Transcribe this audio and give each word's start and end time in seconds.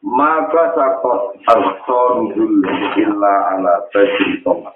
Maka 0.00 0.72
sakot 0.72 1.44
al-sonul 1.44 2.64
illa 2.96 3.34
ala 3.52 3.84
tajri 3.92 4.40
tomat. 4.40 4.72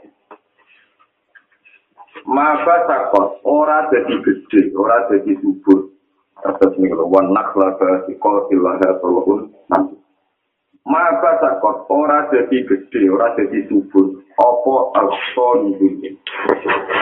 Maka 2.29 2.85
sakot 2.85 3.41
ora 3.49 3.89
jadi 3.89 4.21
gede, 4.21 4.77
ora 4.77 5.09
jadi 5.09 5.33
subur. 5.41 5.89
Atas 6.45 6.77
ini 6.77 6.93
kalau 6.93 7.09
wan 7.09 7.33
nakla 7.33 7.73
ke 7.81 7.89
sikol 8.05 8.53
ilaha 8.53 9.01
tolong 9.01 9.49
nanti. 9.73 9.97
Maka 10.85 11.41
sakot 11.41 11.89
ora 11.89 12.29
jadi 12.29 12.61
gede, 12.69 13.09
ora 13.09 13.33
jadi 13.33 13.65
subur. 13.73 14.21
Apa 14.37 14.75
al-sonul 15.01 15.89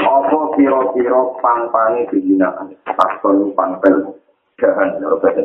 Apa 0.07 0.39
kira-kira 0.55 1.20
pang-pangi 1.43 2.07
kehinaan. 2.07 2.70
Al-sonul 2.87 3.51
pang-pel. 3.59 4.15
Jahan, 4.62 4.95
kalau 5.03 5.19
bahasa 5.19 5.43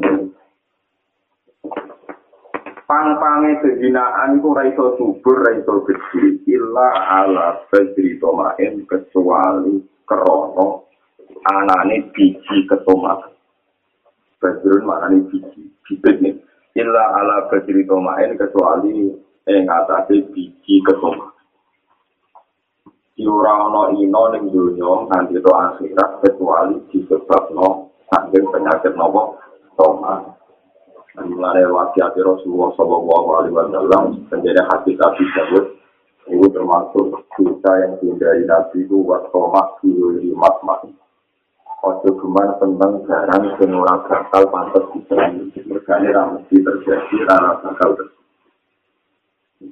pang-pange 2.88 3.59
kehinaan 3.59 4.40
iku 4.40 4.55
ora 4.55 4.64
iso 4.64 4.95
subur, 4.95 5.44
ora 5.44 5.59
iso 5.59 5.84
gede, 5.84 6.40
illa 6.48 6.88
ala 7.20 7.68
badri 7.68 8.16
tomain 8.16 8.88
kecuali 8.88 9.84
krono 10.08 10.88
anane 11.52 12.08
biji 12.16 12.64
ketomak. 12.64 13.36
Badrun 14.39 14.88
maknane 14.88 15.28
biji, 15.28 15.67
bibit 15.84 16.16
nih. 16.23 16.36
Illa 16.80 17.03
ala 17.20 17.52
badri 17.52 17.84
tomain 17.84 18.39
kecuali 18.39 19.11
ing 19.52 19.64
atase 19.67 20.31
biji 20.31 20.80
ketomak. 20.88 21.36
Ora 23.20 23.67
ana 23.67 23.92
ino 24.00 24.23
ning 24.31 24.48
donya 24.48 25.11
nganti 25.11 25.44
to 25.44 25.52
akhirat 25.52 26.23
kecuali 26.23 26.80
disebabno 26.88 27.92
saking 28.08 28.48
penyakit 28.48 28.95
nopo 28.95 29.36
tomak. 29.76 30.36
Mulai 31.18 31.66
wasiat 31.66 32.14
Rasulullah 32.14 32.70
Shallallahu 32.78 33.28
Alaihi 33.42 33.56
Wasallam 33.58 34.04
menjadi 34.30 34.62
hati 34.70 34.94
Nabi 34.94 35.23
Dawud 35.34 35.66
itu 36.28 36.48
termasuk 36.54 37.06
dosa 37.34 37.72
yang 37.82 37.98
dihindari 37.98 38.46
Nabi 38.46 38.86
itu 38.86 39.02
wasomak 39.02 39.82
di 39.82 40.30
mat 40.38 40.62
Ojo 41.78 42.10
geman 42.10 42.58
tentang 42.58 43.06
barang 43.06 43.44
yang 43.62 43.78
ora 43.78 44.02
bakal 44.10 44.50
pantas 44.50 44.86
diserang. 44.98 45.54
Mergane 45.70 46.10
ra 46.10 46.26
mesti 46.34 46.58
terjadi 46.58 47.16
rara 47.30 47.62
bakal 47.62 47.94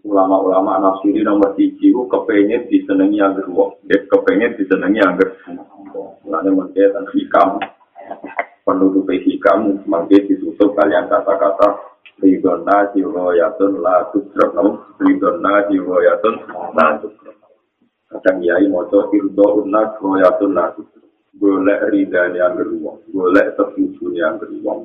Ulama-ulama 0.05 0.81
nafsiri 0.81 1.21
nomor 1.21 1.53
tiga 1.53 1.81
itu 1.81 2.01
kepengen 2.09 2.65
disenangi 2.69 3.21
yang 3.21 3.37
wong. 3.53 3.77
Dia 3.85 4.01
kepengen 4.09 4.57
disenangi 4.57 5.01
agar 5.01 5.29
Mulanya 6.25 6.49
mungkin 6.49 6.89
dan 6.89 7.05
hikam 7.13 7.49
penutup 8.65 9.05
hikam 9.07 9.85
mungkin 9.85 10.25
ditutup 10.25 10.73
kalian 10.73 11.05
kata-kata 11.05 11.77
ridona 12.17 12.89
jiwoyatun 12.97 13.79
la 13.79 14.09
tudrok 14.09 14.97
ridona 14.97 15.69
jiwoyatun 15.69 16.33
la 16.73 16.97
tudrok 16.97 17.37
kadang 18.09 18.41
yai 18.41 18.65
moco 18.65 19.13
irdo 19.13 19.61
unna 19.61 19.95
jiwoyatun 19.95 20.51
la 20.57 20.73
tudrok 20.73 21.05
boleh 21.37 21.79
ridani 21.93 22.41
yang 22.41 22.57
kedua 22.57 22.97
boleh 23.13 23.45
tersusun 23.53 24.17
yang 24.17 24.41
kedua 24.41 24.81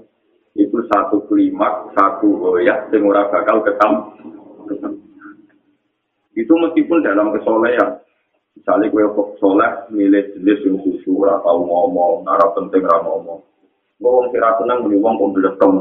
itu 0.59 0.79
satu 0.93 1.25
klimak 1.25 1.97
satu 1.97 2.29
goyah 2.37 2.85
ora 2.93 3.33
bakal 3.33 3.65
ketam 3.65 4.13
itu 6.39 6.53
meskipun 6.57 7.03
dalam 7.03 7.35
kesolehan. 7.37 8.01
Misalnya 8.55 8.93
gue 8.93 9.05
soleh 9.41 9.73
milih 9.95 10.37
jenis 10.37 10.61
yang 10.67 10.77
susu 10.85 11.23
atau 11.25 11.65
ngomong 11.65 12.27
arah 12.29 12.51
penting 12.53 12.85
arah 12.85 13.03
ngomong 13.07 13.41
wong 14.01 14.33
kira 14.33 14.57
tenang 14.57 14.89
muni 14.89 14.97
wong 14.97 15.15
kok 15.21 15.31
blekom. 15.37 15.73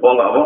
Wong 0.00 0.14
gak 0.16 0.30
apa? 0.32 0.42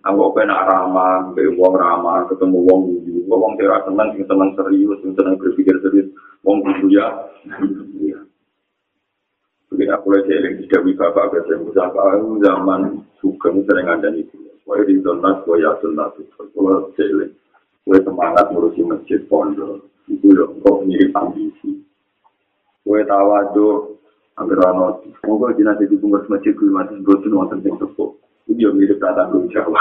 Aku 0.00 0.32
kena 0.32 0.64
ramah, 0.64 1.28
be 1.36 1.44
wong 1.60 1.76
ramah, 1.76 2.24
ketemu 2.30 2.58
wong 2.64 2.80
guyu. 2.88 3.20
Wong 3.28 3.52
kira 3.60 3.84
tenang, 3.84 4.16
sing 4.16 4.24
tenang 4.24 4.56
serius, 4.56 4.96
sing 5.04 5.12
tenang 5.12 5.36
berpikir 5.36 5.76
serius. 5.84 6.08
Wong 6.40 6.64
guyu 6.64 6.88
ya. 6.88 7.06
Jadi 9.70 9.84
aku 9.86 10.06
lagi 10.10 10.34
eling 10.34 10.54
di 10.58 10.64
Dewi 10.66 10.98
Bapak 10.98 11.30
ketemu 11.30 11.70
Bapak 11.70 12.18
zaman 12.42 13.06
sugeng 13.22 13.62
sering 13.68 13.86
ada 13.86 14.08
itu. 14.16 14.34
Wah 14.66 14.80
di 14.82 14.98
donat, 14.98 15.46
wah 15.46 15.56
ya 15.60 15.76
donat 15.78 16.16
itu. 16.18 16.42
Kalau 16.52 16.90
eling, 16.96 17.32
gue 17.86 17.98
semangat 18.02 18.50
ngurusi 18.50 18.82
masjid 18.82 19.20
pondok. 19.30 19.84
Itu 20.10 20.34
loh, 20.34 20.58
kok 20.58 20.82
mirip 20.88 21.14
ambisi. 21.14 21.86
Gue 22.82 23.06
tawadu, 23.06 23.99
Angger 24.40 24.64
ana 24.64 24.96
monggo 25.28 25.52
dina 25.52 25.76
dadi 25.76 26.00
bungkus 26.00 26.24
masjid 26.32 26.56
kuwi 26.56 26.72
mati 26.72 26.96
boten 27.04 27.36
wonten 27.36 27.60
sing 27.60 27.76
sepuh. 27.76 28.08
Iki 28.48 28.64
yo 28.64 28.72
mirip 28.72 28.96
kata 28.96 29.28
Gunung 29.28 29.52
Jawa. 29.52 29.78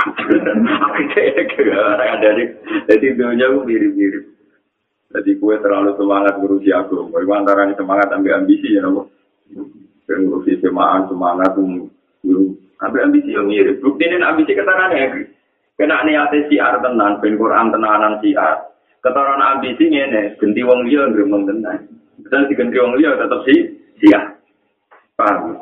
Jadi, 2.22 2.44
jadi 2.86 3.08
dunia 3.16 3.48
itu 3.50 3.60
mirip-mirip. 3.64 4.24
Jadi 5.10 5.32
kue 5.42 5.56
terlalu 5.58 5.96
semangat 5.98 6.38
ngurusi 6.38 6.70
aku. 6.70 7.10
Kue 7.10 7.24
antara 7.34 7.66
semangat 7.74 8.14
ambil 8.14 8.44
ambisi 8.44 8.76
ya 8.76 8.84
nopo. 8.86 9.10
Ngurusi 10.06 10.62
semangat 10.62 11.10
semangat 11.10 11.56
guru. 11.58 12.54
Ambil 12.84 13.10
ambisi 13.10 13.34
yang 13.34 13.50
mirip. 13.50 13.82
Bukti 13.82 14.06
ini 14.06 14.22
ambisi 14.22 14.54
ketaran 14.54 14.94
ya. 14.94 15.08
Kena 15.80 16.04
niatnya 16.04 16.44
siar 16.52 16.76
tenan, 16.84 17.24
ben 17.24 17.40
Quran 17.40 17.72
tenanan 17.72 18.20
siar. 18.20 18.76
Ketaran 19.00 19.40
ambisi 19.40 19.88
ini, 19.88 20.36
ganti 20.36 20.62
wong 20.62 20.84
liya 20.84 21.08
ngremeng 21.08 21.48
tenan. 21.48 21.88
Dan 22.28 22.52
diganti 22.52 22.76
wong 22.76 23.00
liya 23.00 23.16
tetap 23.16 23.48
si 23.48 23.56
siar. 24.04 24.39
Paham? 25.20 25.60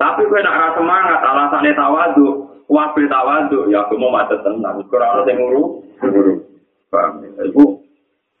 Tapi 0.00 0.24
gue 0.24 0.40
nak 0.40 0.56
rasa 0.56 0.80
semangat, 0.80 1.20
alasannya 1.20 1.76
tawadu, 1.76 2.26
wabil 2.72 3.08
tawadu, 3.12 3.68
ya 3.68 3.84
aku 3.84 4.00
mau 4.00 4.08
macet 4.08 4.40
tenang. 4.40 4.80
Kurang 4.88 5.20
ada 5.20 5.28
yang 5.28 5.44
nguru, 5.44 5.84
nguru. 6.00 6.34
Paham? 6.88 7.20
Ibu, 7.36 7.64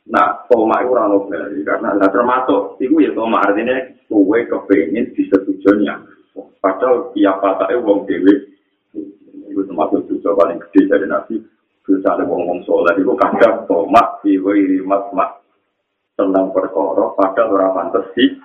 nah, 0.08 0.48
koma 0.48 0.80
itu 0.80 0.96
orang 0.96 1.12
nobel, 1.12 1.44
karena 1.60 1.92
lah 1.92 2.08
termasuk, 2.08 2.80
ibu 2.80 3.04
ya 3.04 3.12
koma 3.12 3.44
artinya, 3.44 3.76
gue 4.08 4.38
kepengen 4.48 5.12
disetujunya. 5.12 6.00
Padahal 6.60 7.12
tiap 7.12 7.36
kata 7.44 7.76
itu 7.76 7.84
wong 7.84 8.08
dewi, 8.08 8.34
itu 9.52 9.60
termasuk 9.60 10.08
juga 10.08 10.40
paling 10.40 10.60
gede 10.68 10.80
dari 10.88 11.06
nasi. 11.08 11.36
Terus 11.84 12.02
ada 12.02 12.26
wong-wong 12.26 12.64
soleh, 12.64 12.96
itu 12.96 13.12
kadang 13.14 13.68
koma, 13.68 14.20
ibu 14.24 14.56
iri 14.56 14.80
mat-mat. 14.80 15.36
Tentang 16.16 16.48
perkara, 16.48 17.12
padahal 17.12 17.52
orang 17.52 17.72
pantas 17.76 18.08
sih, 18.16 18.40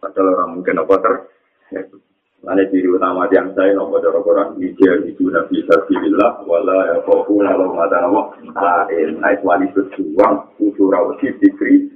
Padahal 0.00 0.34
orang 0.36 0.50
mungkin 0.60 0.80
apa 0.80 0.94
ter. 1.00 1.14
Mana 2.46 2.62
ciri 2.70 2.86
utama 2.86 3.26
yang 3.34 3.50
saya 3.58 3.74
nopo 3.74 3.98
cara 3.98 4.22
orang 4.22 4.54
hijau 4.62 5.02
itu 5.02 5.26
nabi 5.34 5.66
sabilillah 5.66 6.46
wala 6.46 6.94
ya 6.94 6.96
kofu 7.02 7.42
lalu 7.42 7.74
mata 7.74 7.98
nopo 8.06 8.38
lain 8.54 9.18
naik 9.18 9.42
wali 9.42 9.66
berjuang 9.74 10.46
usul 10.62 10.92
rawsi 10.94 11.34
dikri. 11.42 11.90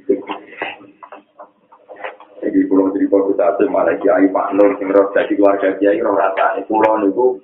Jadi 2.40 2.66
pulau 2.66 2.90
cerita 2.90 3.20
kita 3.30 3.44
ada 3.52 3.64
mana 3.68 3.94
kiai 4.00 4.26
Pak 4.32 4.56
Nur 4.56 4.74
sing 4.80 4.88
roh 4.90 5.12
jadi 5.12 5.28
keluarga 5.38 5.76
kiai 5.76 6.00
roh 6.00 6.16
rata 6.18 6.56
ini 6.58 6.66
pulau 6.66 6.98
niku 6.98 7.36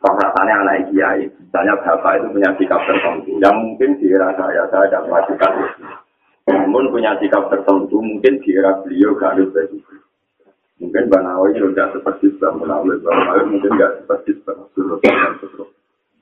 roh 0.00 0.14
rasanya 0.16 0.64
anak 0.64 0.88
kiai. 0.94 1.28
Misalnya 1.28 1.76
bapak 1.82 2.24
itu 2.24 2.26
punya 2.32 2.50
sikap 2.56 2.80
tertentu 2.88 3.36
yang 3.42 3.56
mungkin 3.58 4.00
di 4.00 4.06
era 4.16 4.32
saya 4.32 4.64
saya 4.70 4.86
tidak 4.86 5.04
melakukan. 5.10 5.52
Namun 6.48 6.88
punya 6.88 7.12
sikap 7.20 7.52
tertentu 7.52 8.00
mungkin 8.00 8.40
di 8.40 8.50
era 8.56 8.80
beliau 8.80 9.12
gak 9.20 9.36
ada 9.36 9.44
begitu. 9.52 9.94
Mungkin 10.78 11.10
Mbak 11.10 11.22
Nawawi 11.26 11.58
tidak 11.58 11.90
seperti 11.90 12.30
Mbak 12.38 12.52
Munawi, 12.54 13.02
Mbak 13.02 13.14
Munawi 13.18 13.42
mungkin 13.50 13.70
gak 13.76 13.92
seperti 13.98 14.30
Mbak 14.40 14.56
Surut 14.72 15.00
dan 15.02 15.32
Surut. 15.42 15.68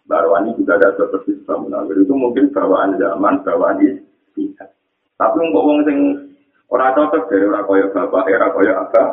Barwani 0.08 0.56
juga 0.56 0.80
ada 0.80 0.96
seperti 0.96 1.36
Mbak 1.44 1.58
Munawi. 1.60 1.92
Itu 2.00 2.14
mungkin 2.16 2.44
bawaan 2.56 2.96
zaman, 2.96 3.34
bawaan 3.44 3.84
istihad. 3.84 4.70
Tapi 5.16 5.36
untuk 5.44 5.64
orang 5.64 5.84
yang 5.88 6.00
orang 6.72 6.92
cocok 6.96 7.22
dari 7.28 7.44
orang 7.46 7.64
kaya 7.68 7.86
bapak, 7.92 8.24
era 8.32 8.46
kaya 8.52 8.72
apa, 8.80 9.04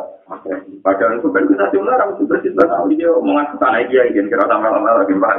Padahal 0.83 1.19
itu 1.19 1.27
kan 1.35 1.43
kita 1.51 1.67
cuma 1.75 1.91
orang 1.99 2.15
itu 2.15 2.23
persis 2.23 2.55
Mbak 2.55 2.67
Nawawi, 2.71 2.95
dia 2.95 3.11
omongan 3.11 3.45
ke 3.51 3.55
sana 3.59 3.83
dia, 3.83 4.01
ingin 4.07 4.31
kira 4.31 4.47
sama 4.47 4.71
lama 4.71 5.03
lagi 5.03 5.13
Mbak. 5.13 5.35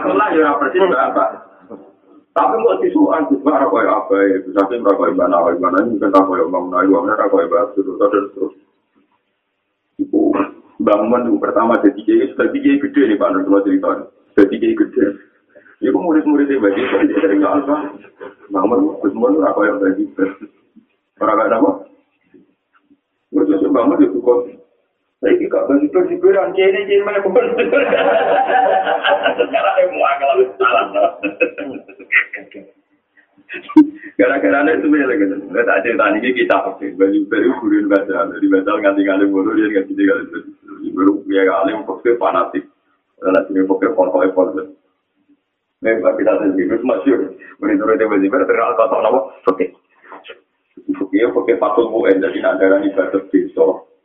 Aku 0.00 0.10
lah 0.16 0.28
ya 0.32 0.56
persis 0.56 0.80
Mbak 0.80 1.47
Tapi 2.36 2.54
kok 2.54 2.78
disuan 2.84 3.26
juga 3.32 3.58
ora 3.58 3.66
koyo 3.66 3.90
apa 3.90 4.14
ya, 4.14 4.36
bisa 4.46 4.62
sing 4.70 4.84
ora 4.84 4.94
koyo 4.94 5.12
mana 5.16 5.42
wae 5.42 5.58
mana 5.58 5.82
ini 5.82 5.98
kan 5.98 6.12
koyo 6.12 6.46
bang 6.46 6.64
naik 6.70 6.90
wong 6.92 7.10
ora 7.10 7.26
koyo 7.26 7.46
batu 7.50 7.80
terus 7.82 8.26
terus. 8.36 8.54
Ibu 9.98 10.20
bangun 10.78 11.26
itu 11.26 11.42
pertama 11.42 11.82
jadi 11.82 12.00
kiai, 12.06 12.30
sudah 12.30 12.46
kiai 12.54 12.78
gede 12.78 13.00
nih 13.10 13.18
Pak 13.18 13.28
Nur 13.34 13.62
cerita. 13.66 13.90
Jadi 14.38 14.54
kayak 14.54 14.76
gede. 14.78 15.04
Iku 15.78 15.98
murid-muridnya 15.98 16.62
bagi 16.62 16.82
dia 16.82 17.18
sering 17.22 17.38
nggak 17.42 17.54
alfa. 17.62 17.76
Bangun, 18.50 18.98
Gus 19.02 19.14
Mun 19.14 19.42
ora 19.42 19.54
koyo 19.54 19.78
bagi. 19.82 20.06
Ora 21.18 21.32
kaya 21.34 21.58
apa? 21.58 21.70
Murid 23.34 23.66
bangun 23.66 24.02
itu 24.06 24.18
kok. 24.22 24.57
Saya 25.18 25.34
ini 25.34 25.50
kak 25.50 25.66
bagi 25.66 25.90
bagi 25.90 26.14
berang 26.22 26.54
jadi 26.54 26.86
jadi 26.86 27.02
mana 27.02 27.18
pun. 27.18 27.34
Sekarang 29.34 29.74
saya 29.74 29.86
mau 29.90 30.06
agak 30.06 30.54
salah. 30.54 30.86
Gara-gara 34.14 34.62
itu 34.70 34.86
sebenarnya 34.86 35.14
gitu. 35.18 35.34
Nggak 35.50 35.66
tak 35.66 35.80
cerita 35.82 36.04
ini 36.14 36.30
kita 36.38 36.56
pakai 36.70 36.94
baju 36.94 37.18
baru 37.26 37.50
kurin 37.58 37.90
baca. 37.90 38.30
Jadi 38.30 38.46
baca 38.46 38.70
nganti 38.78 39.00
nganti 39.02 39.26
bodoh 39.26 39.58
dia 39.58 39.66
nganti 39.74 39.92
tiga 39.98 40.14
kali. 40.22 40.38
Baru 40.94 41.12
dia 41.26 41.42
kali 41.50 41.70
pakai 41.82 42.14
fanatik. 42.14 42.64
Karena 43.18 43.42
sini 43.50 43.66
pakai 43.66 43.90
foto 43.98 44.16
foto. 44.30 44.62
Memang 45.82 46.14
kita 46.14 46.32
sendiri 46.38 46.78
terus 46.78 46.86
masyur. 46.86 47.18
Menurut 47.58 47.98
dia 47.98 48.06
baju 48.06 48.26
baru 48.30 48.44
terkenal 48.46 48.74
kata 48.78 48.96
apa? 49.02 49.20
Oke. 49.50 49.66
Oke, 51.02 51.18
oke 51.26 51.52
patung 51.58 51.90
UN 51.90 52.22
jadi 52.22 52.38
nak 52.38 52.62
darah 52.62 52.78
ibadah 52.86 53.22
besok. 53.34 53.97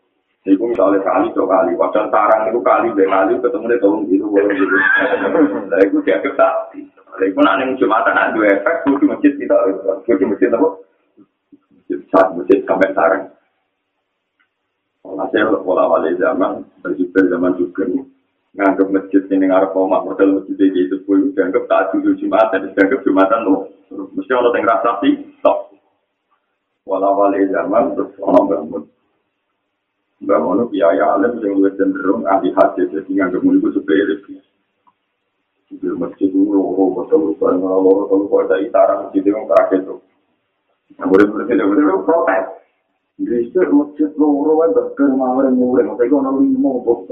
Jadi 0.44 0.60
misalnya 0.60 1.00
kali 1.07 1.31
dua 1.31 1.48
kali, 1.48 1.72
padahal 1.80 2.12
sarang 2.12 2.51
itu 2.51 2.60
kali 2.60 2.92
dua 2.92 3.07
kali 3.07 3.31
ketemu 3.40 3.66
dia 3.72 3.80
tahun 3.80 4.00
gitu, 4.12 4.25
gitu. 4.28 4.75
Nah 5.72 5.80
itu 5.80 5.98
dia. 6.04 6.19
Lha 6.19 7.24
iku 7.30 7.40
nek 7.40 7.56
ning 7.63 7.69
Jumatan 7.80 8.18
ada 8.18 8.36
dua 8.36 8.51
efek 8.51 8.84
kudu 8.84 9.07
masjid 9.07 9.31
kita, 9.40 9.56
kudu 10.04 10.28
masjid 10.28 10.51
apa? 10.51 10.68
Saat 12.12 12.36
masjid 12.36 12.60
sampai 12.68 12.92
sarang. 12.92 13.24
Hasil 15.04 15.63
pola 15.63 15.88
wali 15.88 16.12
zaman, 16.19 16.68
berjubel 16.84 17.24
zaman 17.31 17.56
juga 17.56 17.88
nganggap 18.54 18.88
masjid 18.92 19.24
ini 19.31 19.48
ngarep 19.48 19.72
omah 19.72 20.04
model 20.04 20.44
masjid 20.44 20.60
ini 20.60 20.92
itu 20.92 21.00
pun 21.07 21.31
dianggap 21.31 21.63
tak 21.72 21.96
dulu 21.96 22.19
Jumatan, 22.19 22.68
dianggap 22.75 23.00
Jumatan 23.07 23.39
loh. 23.48 23.72
Mesti 23.94 24.31
orang 24.34 24.60
yang 24.60 24.68
rasa 24.68 24.89
sih, 25.06 25.13
stop. 25.39 25.72
Wala 26.84 27.16
wali 27.16 27.48
zaman 27.48 27.96
terus 27.96 28.12
orang 28.19 28.46
bangun. 28.51 28.84
Bangun 30.24 30.72
biaya 30.72 31.20
alim 31.20 31.36
yang 31.44 31.60
lebih 31.60 31.75
cenderung 31.75 32.24
ahli 32.24 32.56
hadis, 32.56 32.88
jadi 32.96 33.12
nganggap 33.12 33.44
mulai 33.44 33.75
sepele. 33.75 34.16
di 35.74 35.90
masjid 35.98 36.30
itu 36.30 36.38
loro 36.38 37.02
betul 37.02 37.34
betul 37.34 37.58
loro 37.58 38.06
kalau 38.06 38.30
kau 38.30 38.46
ada 38.46 38.62
itaran 38.62 39.10
masjid 39.10 39.25
itu 39.25 39.34
terakhir 39.34 39.80
itu. 39.81 39.96
Boleh 41.02 41.25
boleh 41.28 41.46
tidak 41.50 41.66
boleh 41.66 41.98
protes. 42.06 42.46
Inggris 43.18 43.50
masjid 43.54 44.10
loro 44.18 44.54
kan 44.62 44.70
bakar 44.74 45.10
mawar 45.14 45.50
yang 45.50 45.58
murah 45.58 45.86
tapi 45.98 46.10
kau 46.10 46.22
nabi 46.22 46.50
mau 46.58 46.81
bos 46.81 47.06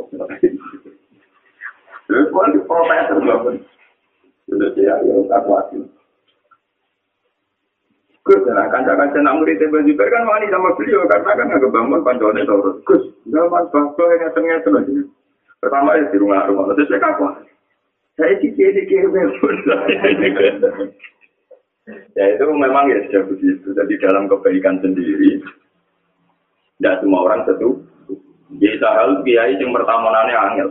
terus 2.09 2.25
kau 2.33 2.45
di 2.49 2.61
protes 2.65 3.03
terus 3.09 3.61
sudah 4.49 4.69
saya 4.75 4.95
yang 5.05 5.25
tak 5.29 5.41
kuat 5.45 5.69
Gus, 8.31 8.47
nah 8.47 8.63
kanca-kanca 8.71 9.19
nak 9.19 9.43
murid 9.43 9.59
Ibn 9.59 9.83
Zubair 9.83 10.07
kan 10.07 10.23
wani 10.23 10.47
sama 10.47 10.71
beliau 10.79 11.03
karena 11.03 11.35
kan 11.35 11.51
agak 11.51 11.67
bangun 11.67 11.99
panjangnya 11.99 12.47
terus. 12.47 12.79
Gus, 12.87 13.03
zaman 13.27 13.67
bangsa 13.75 14.03
yang 14.23 14.31
tengah-tengah. 14.31 14.83
Pertama 15.59 15.99
ya 15.99 16.07
di 16.07 16.15
rumah-rumah, 16.15 16.71
terus 16.71 16.87
saya 16.87 17.03
kapan? 17.03 17.43
saya 18.21 18.37
sih 18.43 18.53
jadi 18.53 18.81
ya 22.13 22.25
itu 22.37 22.43
memang 22.53 22.85
ya 22.91 22.99
sudah 23.09 23.23
begitu. 23.27 23.67
Jadi 23.73 23.93
dalam 23.97 24.29
kebaikan 24.29 24.77
sendiri, 24.83 25.41
tidak 26.77 27.01
semua 27.01 27.25
orang 27.25 27.41
setuju. 27.49 27.81
Bisa 28.61 28.83
hal 28.83 29.23
kiai 29.23 29.57
yang 29.57 29.71
pertama 29.71 30.11
nanya 30.11 30.37
angel. 30.51 30.69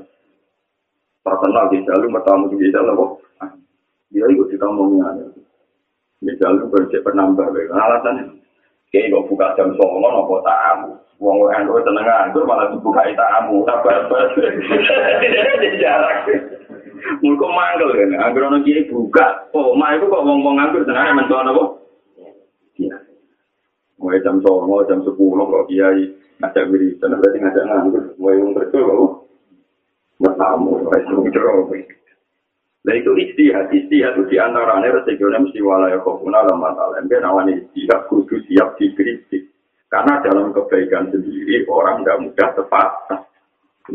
Terkenal 1.25 1.73
di 1.73 1.81
jalur 1.89 2.09
pertama 2.13 2.47
di 2.53 2.71
jalur 2.71 2.93
apa? 2.93 3.07
Dia 4.13 4.29
ikut 4.31 4.53
kita 4.53 4.69
mau 4.69 4.87
angel. 4.87 5.30
Di 6.21 6.37
jalur 6.37 6.69
bercek 6.69 7.01
penambah. 7.01 7.49
Alasannya, 7.73 8.37
kiai 8.93 9.09
kok 9.09 9.25
buka 9.25 9.57
jam 9.57 9.73
songo 9.81 10.05
nopo 10.05 10.45
tamu. 10.45 10.93
Wong 11.21 11.37
wong 11.37 11.53
anu 11.53 11.81
seneng 11.81 12.05
nganggur 12.05 12.45
malah 12.45 12.69
dibuka 12.69 13.09
tamu. 13.17 13.65
Sabar, 13.65 14.05
sabar. 14.05 14.25
Jarak. 15.81 16.29
Mulko 17.25 17.49
manggel 17.49 17.97
kan, 17.97 18.13
agar 18.21 18.53
ono 18.53 18.61
kiai 18.61 18.85
buka. 18.93 19.49
Oh, 19.57 19.73
mah 19.73 19.97
itu 19.97 20.05
kok 20.05 20.25
ngomong 20.25 20.61
nganggur 20.61 20.85
senane 20.85 21.17
mentuan 21.17 21.49
apa? 21.49 21.65
Iya. 22.77 22.97
Mulai 23.97 24.25
jam 24.25 24.41
09.00, 24.45 24.89
jam 24.89 25.01
10 25.05 25.17
kok 25.17 25.67
kiai 25.73 26.05
ngajak 26.41 26.69
wiridan, 26.69 27.17
berarti 27.17 27.39
ngajak 27.41 27.65
nganggur. 27.65 28.03
Mulai 28.21 28.41
wong 28.45 28.53
kerja 28.61 28.79
kok. 28.85 29.13
Bertamu, 30.21 30.85
wis 30.85 31.05
ngejero. 31.09 31.73
Nah 32.91 32.99
itu 32.99 33.15
istihad, 33.23 33.71
istihad 33.71 34.19
itu 34.19 34.35
diantaranya 34.35 34.91
resikonya 34.91 35.39
mesti 35.39 35.63
walaya 35.63 36.03
kofuna 36.03 36.43
lama 36.43 36.75
talem. 36.75 37.07
Dan 37.07 37.23
awan 37.23 37.47
istihad 37.47 38.11
kudu 38.11 38.43
siap 38.51 38.75
dikritik. 38.83 39.47
Karena 39.87 40.19
dalam 40.27 40.51
kebaikan 40.51 41.07
sendiri 41.15 41.71
orang 41.71 42.03
tidak 42.03 42.19
mudah 42.19 42.49
tepat. 42.59 42.89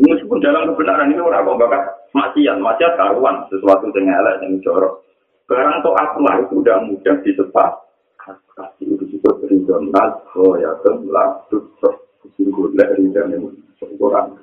Meskipun 0.00 0.40
dalam 0.40 0.72
kebenaran 0.72 1.12
ini 1.12 1.20
orang 1.20 1.44
kok 1.44 1.60
bakal 1.60 1.82
maksiat, 2.16 2.56
maksiat 2.56 2.92
karuan, 2.96 3.44
sesuatu 3.52 3.92
yang 3.92 4.08
elek, 4.08 4.40
yang 4.48 4.52
jorok. 4.64 5.04
Barang 5.44 5.84
toh 5.84 5.92
akulah 5.92 6.40
itu 6.40 6.64
udah 6.64 6.80
mudah 6.88 7.16
disepak. 7.20 7.72
Kasih 8.56 8.96
itu 8.96 9.04
disebut 9.04 9.44
ridon 9.44 9.92
nas, 9.92 10.16
oh 10.32 10.56
ya 10.56 10.72
tutup, 11.52 12.16
sungguh 12.40 12.72
lek 12.72 12.96
ridon 12.96 13.28
yang 13.28 13.44
sekurang. 13.76 14.40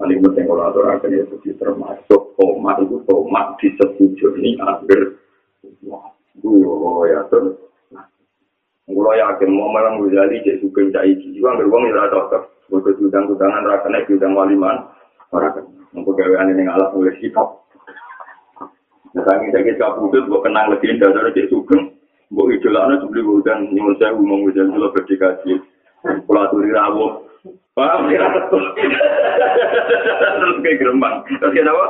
Paling 0.00 0.18
penting 0.24 0.48
kalau 0.48 0.64
aturakan 0.72 1.12
ya 1.12 1.24
jadi 1.28 1.60
termasuk 1.60 2.32
tomat 2.40 2.80
itu 2.80 2.96
tomat 3.04 3.52
disetujui 3.60 4.56
akhir. 4.56 5.20
Wah, 5.84 6.08
oh 6.40 7.04
ya 7.04 7.20
tuh. 7.28 7.52
Kalau 8.88 9.12
yakin 9.14 9.50
mau 9.52 9.68
malam 9.68 10.00
Ghazali 10.02 10.40
cek 10.40 10.64
suka 10.64 10.82
cak 10.90 11.04
iki 11.04 11.36
juga 11.36 11.52
nggak 11.52 11.68
uang 11.68 11.84
ya 11.92 12.08
cocok. 12.08 12.42
Bukan 12.72 12.96
udang-udangan 13.06 13.68
rasanya 13.68 14.08
udang 14.08 14.32
waliman. 14.34 14.76
Orang 15.30 15.68
Untuk 15.90 16.14
gawean 16.14 16.54
ini 16.54 16.66
ngalah 16.66 16.94
mulai 16.94 17.14
sikap. 17.18 17.66
Misalnya 19.10 19.50
saya 19.50 19.66
kita 19.66 19.98
putut, 19.98 20.22
gue 20.30 20.40
kenang 20.46 20.70
legenda 20.70 21.10
dari 21.10 21.34
Cik 21.34 21.50
Sugeng. 21.50 21.98
Gue 22.30 22.54
idolanya 22.54 23.02
sebeli 23.02 23.26
hujan, 23.26 23.74
nyumun 23.74 23.98
saya 23.98 24.14
umum 24.14 24.46
hujan 24.46 24.70
dulu 24.70 24.94
berdikasi. 24.94 25.58
Pulau 26.30 26.46
turi 26.54 26.70
rawuh. 26.70 27.26
Paham 27.74 28.06
ya? 28.14 28.22
Terus 30.40 30.56
kayak 30.64 30.78
gerembang. 30.80 31.14
Terus 31.26 31.52
kayak 31.52 31.72
apa? 31.72 31.86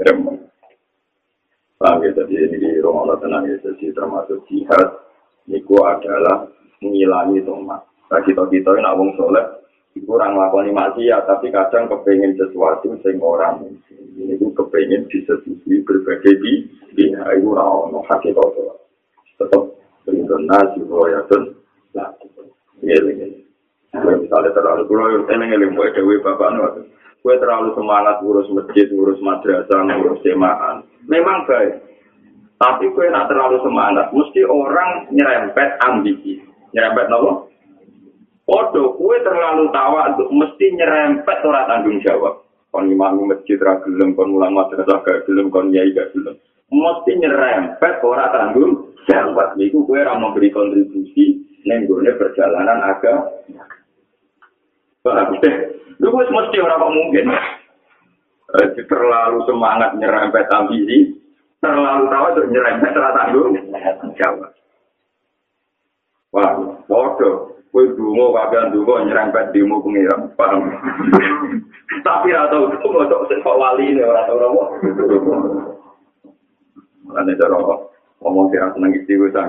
Gerembang. 0.00 0.38
Paham 1.78 1.98
ya? 2.04 2.10
Jadi 2.14 2.34
ini 2.36 2.56
di 2.58 2.68
rumah 2.82 3.10
Allah 3.10 3.18
tenang 3.20 3.44
ya. 3.48 3.56
Jadi 3.60 3.90
termasuk 3.90 4.38
jihad. 4.46 4.88
Niku 5.50 5.82
adalah 5.82 6.46
mengilangi 6.78 7.42
tomat. 7.42 7.82
Nah 8.10 8.20
kita-kita 8.22 8.78
ini 8.78 8.82
nak 8.84 8.96
wong 8.98 9.10
soleh. 9.18 9.62
kurang 10.08 10.40
lakoni 10.40 10.72
maksiat 10.72 11.28
tapi 11.28 11.52
kadang 11.52 11.84
kepengen 11.84 12.32
sesuatu 12.40 12.96
sing 13.04 13.20
orang 13.20 13.60
ini 14.16 14.40
itu 14.40 14.48
kepengen 14.56 15.04
disetujui 15.12 15.84
berbagai 15.84 16.32
di 16.40 16.64
di 16.96 17.12
itu 17.12 17.48
rawon 17.52 18.00
hakikat 18.08 18.40
itu 18.56 18.72
tetap 19.36 19.62
berikan 20.08 20.48
nasi 20.48 20.80
ya 20.80 21.20
dan 21.28 21.42
lah 21.92 22.08
ini 22.80 23.44
misalnya 23.92 24.50
terlalu 24.56 24.82
kalau 24.88 25.12
yang 25.12 25.24
tenang 25.28 25.52
yang 25.52 25.72
buat 25.76 25.92
dewi 25.92 26.16
bapak 26.24 26.48
nu 26.56 26.88
gue 27.22 27.34
terlalu 27.38 27.70
semangat 27.76 28.16
ngurus 28.24 28.48
masjid 28.50 28.88
ngurus 28.88 29.20
madrasah 29.20 29.80
ngurus 29.84 30.24
jemaah 30.24 30.80
memang 31.04 31.44
baik 31.44 31.80
tapi 32.56 32.88
gue 32.88 33.06
nak 33.12 33.28
terlalu 33.28 33.60
semangat 33.60 34.08
mesti 34.16 34.42
orang 34.48 35.12
nyerempet 35.12 35.76
ambisi 35.84 36.40
nyerempet 36.72 37.06
nopo 37.12 37.52
Podo 38.42 38.98
kue 38.98 39.22
terlalu 39.22 39.70
tawa 39.70 40.12
untuk 40.12 40.34
mesti 40.34 40.74
nyerempet 40.74 41.46
ora 41.46 41.62
tanggung 41.70 42.02
jawab. 42.02 42.42
Kon 42.74 42.90
imam 42.90 43.30
masjid 43.30 43.54
ra 43.62 43.78
gelem, 43.86 44.18
kon 44.18 44.34
mulang 44.34 44.58
madrasah 44.58 44.98
gak 45.06 45.30
gelem, 45.30 45.46
kon 45.46 45.70
nyai 45.70 45.94
gak 45.94 46.10
gelem. 46.10 46.34
Mesti 46.68 47.12
nyerempet 47.22 48.02
ora 48.02 48.34
tanggung 48.34 48.98
jawab. 49.06 49.54
Niku 49.54 49.86
kue 49.86 50.02
ra 50.02 50.18
memberi 50.18 50.50
kontribusi 50.50 51.38
ning 51.62 51.86
gone 51.86 52.10
perjalanan 52.18 52.82
agama. 52.82 53.30
Paham 55.02 55.34
deh? 55.42 55.54
Lu 55.98 56.14
mesti 56.14 56.56
ora 56.62 56.78
kok 56.78 56.94
mungkin. 56.94 57.26
Eh, 58.52 58.68
terlalu 58.86 59.38
semangat 59.48 59.96
nyerempet 59.98 60.46
ambisi, 60.54 61.10
terlalu 61.58 62.04
tawa 62.06 62.36
untuk 62.36 62.50
nyerempet 62.52 62.92
ora 62.94 63.10
tanggung 63.16 63.54
jawab. 64.14 64.50
Wah, 66.32 66.50
podo. 66.86 67.52
Kue 67.72 67.88
dungo 67.96 68.36
kagian 68.36 68.68
dungo 68.68 69.00
nyerempet 69.00 69.48
dimu 69.56 69.80
pengiram, 69.80 70.28
paham? 70.36 70.68
Tapi 72.06 72.28
atau 72.36 72.68
dungo 72.68 73.08
sok 73.08 73.32
sekok 73.32 73.56
wali 73.56 73.96
ini 73.96 74.04
orang 74.04 74.28
tau 74.28 74.36
nopo. 74.36 74.64
Karena 77.12 77.32
cara 77.36 77.56
ngomong 78.22 78.52
kira 78.52 78.68
seneng 78.76 78.92
istighosah, 78.96 79.44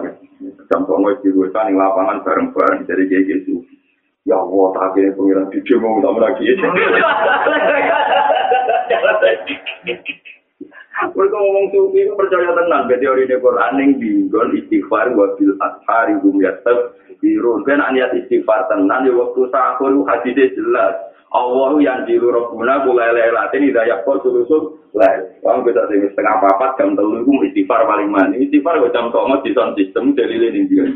jam 0.71 0.81
songo 0.87 1.11
istighosah 1.19 1.61
ning 1.67 1.75
lapangan 1.75 2.23
bareng-bareng 2.23 2.87
jadi 2.87 3.03
kayak 3.11 3.25
gitu. 3.27 3.63
Ya 4.23 4.39
Allah, 4.39 4.71
tak 4.71 4.95
kira 4.95 5.11
pengiran 5.19 5.51
di 5.51 5.59
demo 5.67 5.99
tak 5.99 6.15
lagi. 6.15 6.47
Mereka 11.13 11.35
ngomong 11.35 11.67
sufi 11.75 12.07
itu 12.07 12.15
percaya 12.15 12.55
tenang 12.55 12.87
ke 12.87 12.95
teori 13.03 13.27
ini 13.27 13.35
Quran 13.43 13.75
yang 13.75 13.91
dinggon 13.99 14.55
istighfar 14.55 15.11
wa 15.11 15.35
bil 15.35 15.51
ashari 15.59 16.15
hum 16.23 16.39
yatab 16.39 16.95
birun. 17.19 17.67
Kan 17.67 17.83
niat 17.91 18.15
istighfar 18.15 18.71
tenang 18.71 19.03
di 19.03 19.11
waktu 19.11 19.51
sahur 19.51 19.91
hadisnya 20.07 20.55
jelas. 20.55 20.95
Allah 21.33 21.73
yang 21.81 22.05
jiru 22.07 22.29
robbuna 22.29 22.85
kula 22.85 23.09
lelatin 23.11 23.67
hidayah 23.67 24.05
kau 24.07 24.21
sulusul 24.23 24.79
lah. 24.95 25.19
Wong 25.43 25.67
bisa 25.67 25.83
sing 25.91 25.99
setengah 26.13 26.39
papat 26.39 26.79
jam 26.79 26.95
telu 26.95 27.19
iku 27.25 27.43
istighfar 27.43 27.83
paling 27.83 28.07
mana. 28.07 28.39
Istighfar 28.39 28.79
kok 28.79 28.93
jam 28.95 29.11
tok 29.11 29.43
di 29.43 29.51
sound 29.51 29.75
system 29.75 30.15
dalile 30.15 30.47
ning 30.55 30.71
dia. 30.71 30.87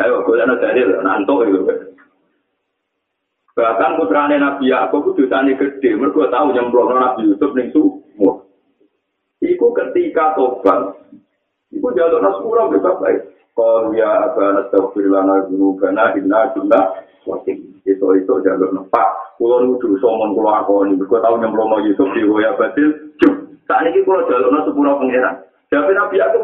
Ayo 0.00 0.24
kok 0.24 0.40
ana 0.40 0.56
dalil 0.56 0.88
nanto 1.04 1.34
itu. 1.44 1.60
Bahkan 3.52 4.00
putrane 4.00 4.40
Nabi 4.40 4.72
Yakub 4.72 5.12
itu 5.12 5.28
gede, 5.28 5.90
mergo 5.92 6.24
tahu 6.32 6.56
nyemplungno 6.56 6.96
Nabi 6.96 7.28
Yusuf 7.28 7.52
ning 7.52 7.68
sumur. 7.76 8.48
Iku 9.44 9.76
ketika 9.76 10.32
tobat. 10.32 10.96
Iku 11.68 11.92
jalur 11.92 12.24
sepura 12.24 12.72
bisa 12.72 12.96
baik. 12.96 13.20
Kalau 13.52 13.92
ya 13.92 14.08
abana 14.30 14.64
tafsir 14.72 15.04
lana 15.12 15.44
gunugana 15.44 16.16
inna 16.16 16.48
wasim. 17.28 17.76
Itu 17.84 18.06
itu 18.16 18.34
jalur 18.40 18.72
nepak. 18.72 19.36
Kulo 19.36 19.68
nuju 19.68 20.00
somon 20.00 20.32
kulo 20.32 20.48
akoni. 20.56 20.96
Mereka 20.96 21.20
tahu 21.20 21.36
nyemplung 21.44 21.76
Yusuf 21.84 22.08
di 22.16 22.24
Hoya 22.24 22.56
Batil. 22.56 23.12
Saat 23.68 23.92
ini 23.92 24.00
kulo 24.08 24.24
jalur 24.24 24.64
sepura 24.64 24.96
pengeran. 24.96 25.36
Jadi 25.68 25.92
Nabi 25.92 26.16
aku 26.18 26.38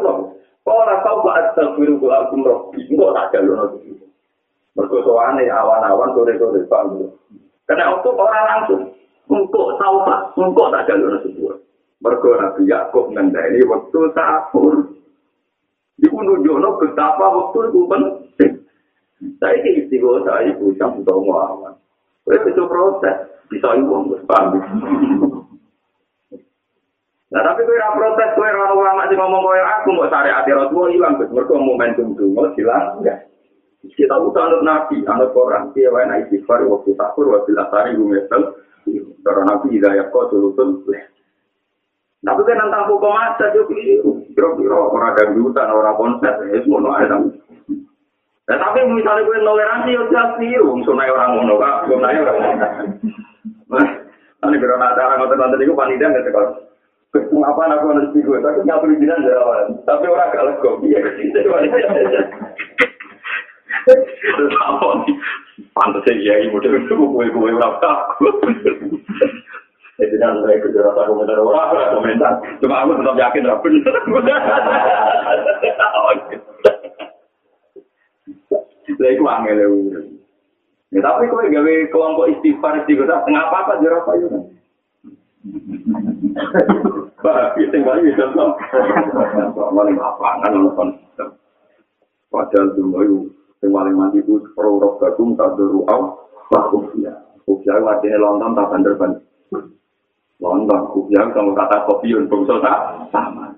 rasa 0.67 1.09
buat 1.23 1.55
tafsir 1.55 1.87
kulo 1.95 2.11
aku 2.11 2.35
loh. 2.43 2.59
Enggak 2.75 3.11
tak 3.15 3.39
jalur. 3.39 3.79
Mereka 4.75 4.97
soalnya 5.07 5.55
awan-awan 5.63 6.11
sore-sore. 6.11 6.61
Karena 7.67 7.95
waktu 7.95 8.09
orang 8.13 8.45
langsung. 8.45 8.81
Engkau 9.27 9.75
tahu 9.79 9.97
pak. 10.07 10.19
Engkau 10.39 10.71
tak 10.71 10.85
jalur 10.87 11.19
sepura. 11.23 11.55
Mergo 11.97 12.29
Nabi 12.37 12.69
Yakub 12.69 13.09
ngendani 13.09 13.59
waktu 13.65 13.99
sahur. 14.13 14.75
Iku 15.97 16.17
nunjukno 16.21 16.77
betapa 16.77 17.25
waktu 17.25 17.59
itu 17.73 17.79
penting. 17.89 18.53
Saya 19.41 19.57
ini 19.65 19.81
istiqo 19.81 20.21
saya 20.21 20.45
ibu 20.53 20.69
utama 20.77 21.01
awan. 21.41 21.73
itu 22.29 22.63
proses. 22.69 23.17
Bisa 23.49 23.73
ibu 23.73 24.13
paham. 24.29 24.61
Nah 27.27 27.43
tapi 27.43 27.67
kowe 27.67 27.75
ora 27.75 27.91
protes 27.91 28.31
kowe 28.39 28.47
ora 28.47 28.71
ulama 28.71 29.03
sing 29.11 29.19
ngomong 29.19 29.43
kowe 29.43 29.59
aku 29.59 29.89
mau 29.91 30.07
sare 30.07 30.31
ati 30.31 30.55
Rasulullah 30.55 30.95
ilang 30.95 31.13
wis 31.19 31.31
mergo 31.35 31.59
momentum 31.59 32.15
dungo 32.15 32.55
hilang 32.55 33.03
enggak. 33.03 33.27
Kita 33.87 34.19
butuh 34.19 34.41
anut 34.41 34.65
Nabi, 34.67 35.05
anut 35.05 35.31
Quran, 35.31 35.71
dia 35.71 35.87
wae 35.93 36.03
naik 36.03 36.27
istighfar 36.27 36.65
waktu 36.65 36.91
sahur, 36.97 37.29
waktu 37.31 37.55
lasari 37.55 37.95
gumesel. 37.95 38.57
Karena 39.23 39.43
Nabi 39.47 39.79
hidayah 39.79 40.11
kau 40.11 40.27
sulutul 40.27 40.83
Tapi 42.17 42.41
kan 42.43 42.59
tentang 42.59 42.89
hukum 42.89 43.13
aja 43.15 43.47
keliru. 43.53 44.19
Kira-kira 44.33 44.75
orang 44.75 45.15
dangdutan, 45.15 45.71
orang 45.71 45.95
konser, 45.95 46.35
ya 46.51 46.59
semua 46.65 46.99
ada. 46.99 47.21
Nah, 48.47 48.57
tapi 48.57 48.79
misalnya 48.91 49.27
gue 49.27 49.37
toleransi 49.43 49.95
yo 49.95 50.03
jelas 50.11 50.35
keliru. 50.35 50.81
Sunai 50.83 51.13
orang 51.13 51.37
ngono 51.37 51.55
kak, 51.61 51.87
sunai 51.87 52.17
orang 52.17 52.37
ngono. 52.41 52.67
Nah, 53.71 53.87
nanti 54.43 54.55
kira 54.59 54.75
acara 54.75 55.15
ngotot-ngotot 55.21 55.61
itu 55.63 55.77
panitia 55.77 56.11
nggak 56.11 56.25
sekolah. 56.27 56.66
Apa 57.15 57.61
aku 57.71 57.85
harus 57.95 58.11
gue? 58.11 58.37
Tapi 58.43 58.67
nggak 58.67 58.79
perlu 58.83 58.99
jinan 58.99 59.23
jalan. 59.23 59.79
Tapi 59.87 60.05
orang 60.11 60.31
gak 60.35 60.45
legok. 60.51 60.75
Iya, 60.83 60.99
panitia. 61.51 61.87
Terus 63.87 64.53
apa 64.59 64.87
nih? 65.07 65.15
Pantasnya 65.71 66.13
iya, 66.19 66.33
ibu 66.45 66.59
dari 66.59 66.83
itu 66.83 66.93
gue-gue 66.93 67.55
orang 67.55 67.79
takut. 67.79 68.35
Jadi 69.97 70.15
kan 70.21 70.37
saya 70.45 70.61
kerja 70.61 70.79
rasa 70.85 71.09
komentar 71.09 71.41
orang, 71.41 71.95
komentar. 71.97 72.33
Cuma 72.61 72.85
aku 72.85 73.01
tetap 73.01 73.17
yakin 73.17 73.49
lah 73.49 73.57
benar. 73.63 74.41
Lah 78.97 79.09
itu 79.09 79.23
angel 79.25 79.57
ya. 79.57 81.01
tapi 81.03 81.27
kau 81.27 81.43
gawe 81.43 81.73
kelompok 81.91 82.29
istighfar 82.31 82.79
istighfar, 82.81 83.25
ngapa 83.27 83.57
apa 83.67 83.73
jerah 83.83 84.01
apa 84.07 84.13
itu? 86.37 86.91
Bah, 87.19 87.53
itu 87.57 87.75
nggak 87.75 87.99
bisa. 88.05 88.25
Paling 89.57 89.97
lapangan 89.97 90.51
nonton. 90.53 90.89
Padahal 92.27 92.67
semua 92.75 93.01
itu 93.07 93.31
yang 93.63 93.73
paling 93.73 93.95
mati 93.97 94.21
itu 94.21 94.37
perurok 94.53 95.01
gadung 95.01 95.33
tak 95.33 95.57
beruang. 95.57 96.13
Wah, 96.53 96.65
usia. 96.71 97.13
Usia 97.49 97.73
artinya 97.79 98.17
lontong 98.21 98.53
tak 98.53 98.67
bandar-bandar. 98.71 99.23
Lontong, 100.37 100.93
kupiah, 100.93 101.25
kamu 101.33 101.57
kata 101.57 101.89
kopi, 101.89 102.13
untuk 102.13 102.45
tak 102.45 103.09
sama. 103.09 103.49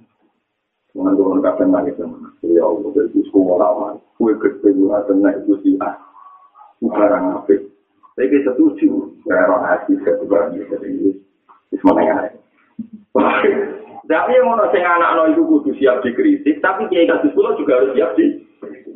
Tuhan 0.95 1.13
Tuhan 1.19 1.43
kadang 1.43 1.69
nangis 1.75 1.99
sama. 1.99 2.31
Ya 2.39 2.63
Allah, 2.63 2.89
dari 2.95 3.19
sekolah 3.19 3.57
lama. 3.59 3.87
Kue 4.15 4.31
gede, 4.39 4.71
gue 4.71 5.13
naik 5.19 5.43
itu 5.43 5.53
sih. 5.59 5.75
Ah, 5.83 5.99
barang 6.79 7.43
apa? 7.43 7.55
Saya 8.15 8.37
setuju. 8.47 9.11
Saya 9.27 9.43
orang 9.47 9.63
hati, 9.67 9.93
saya 10.01 10.15
juga 10.23 10.47
jadi 10.55 10.87
ini. 10.87 11.11
Semua 11.75 12.01
yang 12.01 12.38
Tapi 14.09 14.33
yang 14.33 14.49
mau 14.49 14.65
sing 14.73 14.81
anak 14.81 15.13
no 15.13 15.29
itu 15.29 15.45
kudu 15.45 15.69
siap 15.77 16.01
dikritik, 16.01 16.57
tapi 16.65 16.89
kiai 16.89 17.05
kasus 17.05 17.29
pulau 17.37 17.53
juga 17.53 17.77
harus 17.77 17.93
siap 17.93 18.17
di. 18.17 18.41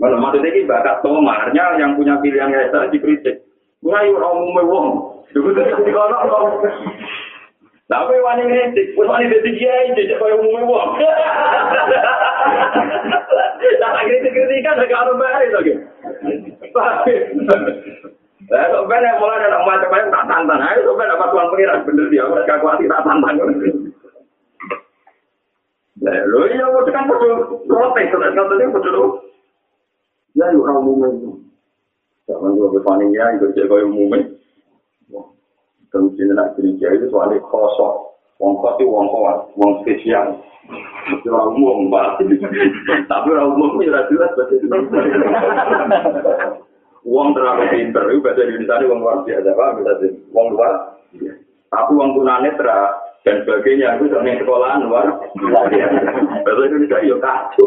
Malah 0.01 0.18
maksudnya 0.18 0.50
ini 0.50 0.65
bakat 0.65 1.06
tomarnya 1.06 1.77
yang 1.77 1.94
punya 1.94 2.18
pilihan 2.18 2.50
kayak 2.50 2.74
saya 2.74 2.89
dikritik. 2.89 3.46
Ayo 3.86 4.18
orang 4.18 4.42
umum 4.42 4.58
wong. 4.65 4.88
Dulu 5.38 5.53
tuh 5.53 5.86
di 5.86 5.92
kono 5.94 6.18
Tapi 7.84 8.15
wani 8.25 8.50
kritik, 8.50 8.98
wis 8.98 9.06
wani 9.06 9.30
dadi 9.30 9.53
kiai 9.53 9.94
jek 9.94 10.18
koyo 10.18 10.42
umume 10.42 10.65
wong. 10.65 10.98
Lah 13.84 13.92
kritik 14.01 14.34
kritikan 14.34 14.82
gak 14.82 15.03
ono 15.03 15.13
bare 15.20 15.46
to 15.53 15.60
gitu. 15.62 15.77
Lah 18.50 18.65
kok 18.65 18.88
ben 18.89 19.06
mulai 19.22 19.46
ada 19.46 19.62
macam 19.62 20.10
tak 20.10 20.25
tantang, 20.25 20.58
ayo 20.58 20.89
kok 20.89 21.06
dapat 21.06 21.30
uang 21.38 21.48
pengiran 21.53 21.86
bener 21.86 22.08
dia, 22.10 22.25
gak 22.50 22.60
kuat 22.65 22.82
tak 22.82 23.03
tantang. 23.06 23.36
Lho 26.03 26.39
iya 26.51 26.67
kok 26.67 26.91
kan 26.91 27.07
kudu 27.07 27.63
protes 27.63 28.12
terus 28.12 28.36
kan 28.36 28.48
tadi 28.51 28.65
kudu. 28.75 29.03
Ya 30.36 30.51
yo 30.51 30.67
ora 30.67 30.75
umume. 30.83 31.39
Jangan 32.27 32.55
gua 32.55 32.72
berpaning 32.75 33.12
ya, 33.15 33.36
itu 33.36 33.51
cek 33.55 33.67
koyo 33.72 33.88
umume. 33.88 34.36
Terus 35.93 36.17
ini 36.17 36.33
nak 36.33 36.57
gereja 36.57 36.89
itu 36.91 37.05
soalnya 37.13 37.39
kosong. 37.48 38.12
Wong 38.41 38.57
kos 38.60 38.81
itu 38.81 38.89
wong 38.89 39.07
kuat, 39.13 39.38
wong 39.55 39.72
spesial. 39.86 40.41
Itu 41.13 41.29
orang 41.29 41.53
umum, 41.53 41.91
Pak. 41.93 42.24
Tapi 43.12 43.27
orang 43.29 43.53
umum 43.53 43.77
itu 43.77 43.93
jelas 43.93 44.10
bahasa. 44.10 44.57
Wong 47.03 47.36
terlalu 47.36 47.63
pinter, 47.69 48.03
itu 48.10 48.24
bahasa 48.24 48.41
Indonesia 48.41 48.79
itu 48.79 48.89
wong 48.89 49.00
luar 49.05 49.17
biasa, 49.22 49.50
Pak. 49.53 49.69
Bisa 49.77 49.93
wong 50.33 50.48
luar. 50.57 50.74
Tapi 51.69 51.91
wong 51.93 52.10
tunanetra 52.17 52.79
dan 53.24 53.39
sebagainya 53.48 53.96
itu 53.96 54.12
dari 54.12 54.36
sekolahan 54.36 54.84
luar 54.84 55.08
bahasa 56.44 56.62
Indonesia 56.68 57.00
ya 57.08 57.15
kacau. 57.24 57.65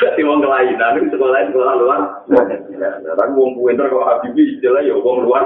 Jadi 0.00 0.20
wong 0.24 0.40
kelainan 0.40 0.96
itu 0.96 1.12
sekolah 1.12 1.44
sekolah 1.52 1.74
luar. 1.76 2.00
Tapi 3.04 3.32
wong 3.36 3.52
pinter 3.60 3.92
kalau 3.92 4.08
Habibie 4.08 4.56
istilah 4.56 4.80
ya 4.80 4.96
wong 4.96 5.28
luar. 5.28 5.44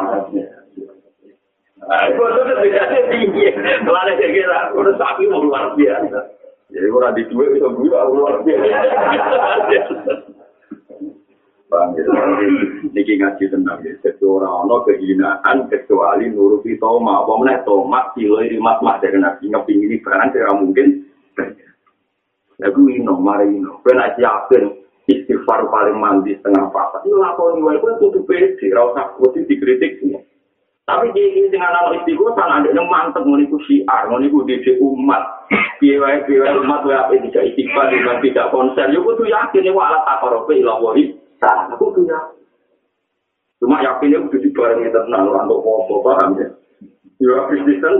Bodoh 2.14 2.42
itu 2.46 2.54
bedanya 2.70 3.00
tinggi. 3.10 3.50
Kalau 3.82 3.98
ada 3.98 4.14
kira-kira, 4.14 4.74
udah 4.74 4.94
sapi 4.94 5.26
mau 5.26 5.42
luar 5.42 5.74
biasa. 5.74 6.18
Jadi 6.70 6.86
kalau 6.90 7.14
di 7.14 7.22
dua 7.30 7.44
itu 7.50 7.68
dua 7.82 8.00
luar 8.10 8.34
biasa. 8.46 10.34
Niki 11.66 13.18
ngaji 13.18 13.44
tenang 13.50 13.82
ya. 13.82 13.92
Kecuali 13.98 14.46
ono 14.46 14.86
kehinaan 14.86 15.66
kecuali 15.66 16.30
nuruti 16.30 16.78
toma. 16.78 17.26
Mana 17.26 17.58
toma 17.66 18.14
kilo 18.14 18.38
ini 18.38 18.56
mat 18.62 18.78
mat 18.86 19.02
dari 19.02 19.18
nabi 19.18 19.50
ngeping 19.50 19.82
ini 19.82 19.96
barang 19.98 20.30
tidak 20.30 20.54
mungkin. 20.62 20.88
Lagu 22.56 22.82
ino, 22.88 23.18
mari 23.18 23.50
ino. 23.50 23.82
Kena 23.82 24.14
yakin 24.16 24.78
istighfar 25.10 25.66
paling 25.68 25.98
mandi 25.98 26.38
setengah 26.38 26.70
papat. 26.70 27.04
Ini 27.04 27.18
lakoni 27.18 27.60
wae 27.60 27.82
pun 27.82 27.98
tutup 27.98 28.24
pede. 28.30 28.70
Rasa 28.70 29.18
putih 29.18 29.44
dikritik 29.44 30.00
semua. 30.00 30.22
Tapi 30.86 31.10
dia 31.18 31.34
ini 31.34 31.50
dengan 31.50 31.74
anak 31.74 32.06
istiqo, 32.06 32.30
sana 32.38 32.62
ada 32.62 32.70
yang 32.70 32.86
mantep 32.86 33.26
menipu 33.26 33.58
syiar, 33.66 34.06
menipu 34.06 34.46
diri 34.46 34.78
umat. 34.78 35.50
Biaya 35.82 36.22
biaya 36.22 36.62
umat 36.62 36.86
wa 36.86 37.10
apa 37.10 37.18
tidak 37.26 37.58
dengan 37.90 38.22
tidak 38.22 38.54
konser. 38.54 38.86
Ya 38.94 39.02
kudu 39.02 39.26
yakin 39.26 39.66
ya 39.66 39.74
alat 39.74 40.06
akorobe 40.06 40.62
ilawahi. 41.46 41.70
Sana 41.70 41.78
kudu 41.78 42.02
ya. 42.10 42.18
Cuma 43.62 43.78
yakinnya 43.80 44.26
kudu 44.26 44.42
dibarengi 44.42 44.90
tenang, 44.90 45.30
orang 45.30 45.46
untuk 45.46 45.62
foto, 45.62 45.94
paham 46.02 46.34
ya? 46.36 46.48
Ya 47.16 47.48
Kristen, 47.48 47.94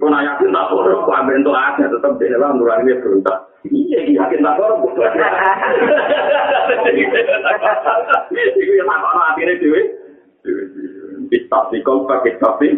pun 0.00 0.14
yakin 0.14 0.54
tak 0.54 0.68
korup, 0.72 1.04
ambil 1.04 1.36
untuk 1.36 1.52
ada, 1.52 1.84
tetap 1.84 2.16
di 2.16 2.32
dalam 2.32 2.56
nurani 2.56 2.96
berontak. 3.02 3.52
Iya, 3.68 4.08
yakin 4.08 4.40
tak 4.46 4.56
korup. 4.56 4.80
Itu 4.86 5.00
yang 8.72 8.88
tak 8.88 9.00
korup 9.02 9.26
akhirnya 9.28 9.60
dewe. 9.60 9.82
Kita 11.26 11.58
kau 11.82 12.06
pakai 12.06 12.38
tapi, 12.38 12.68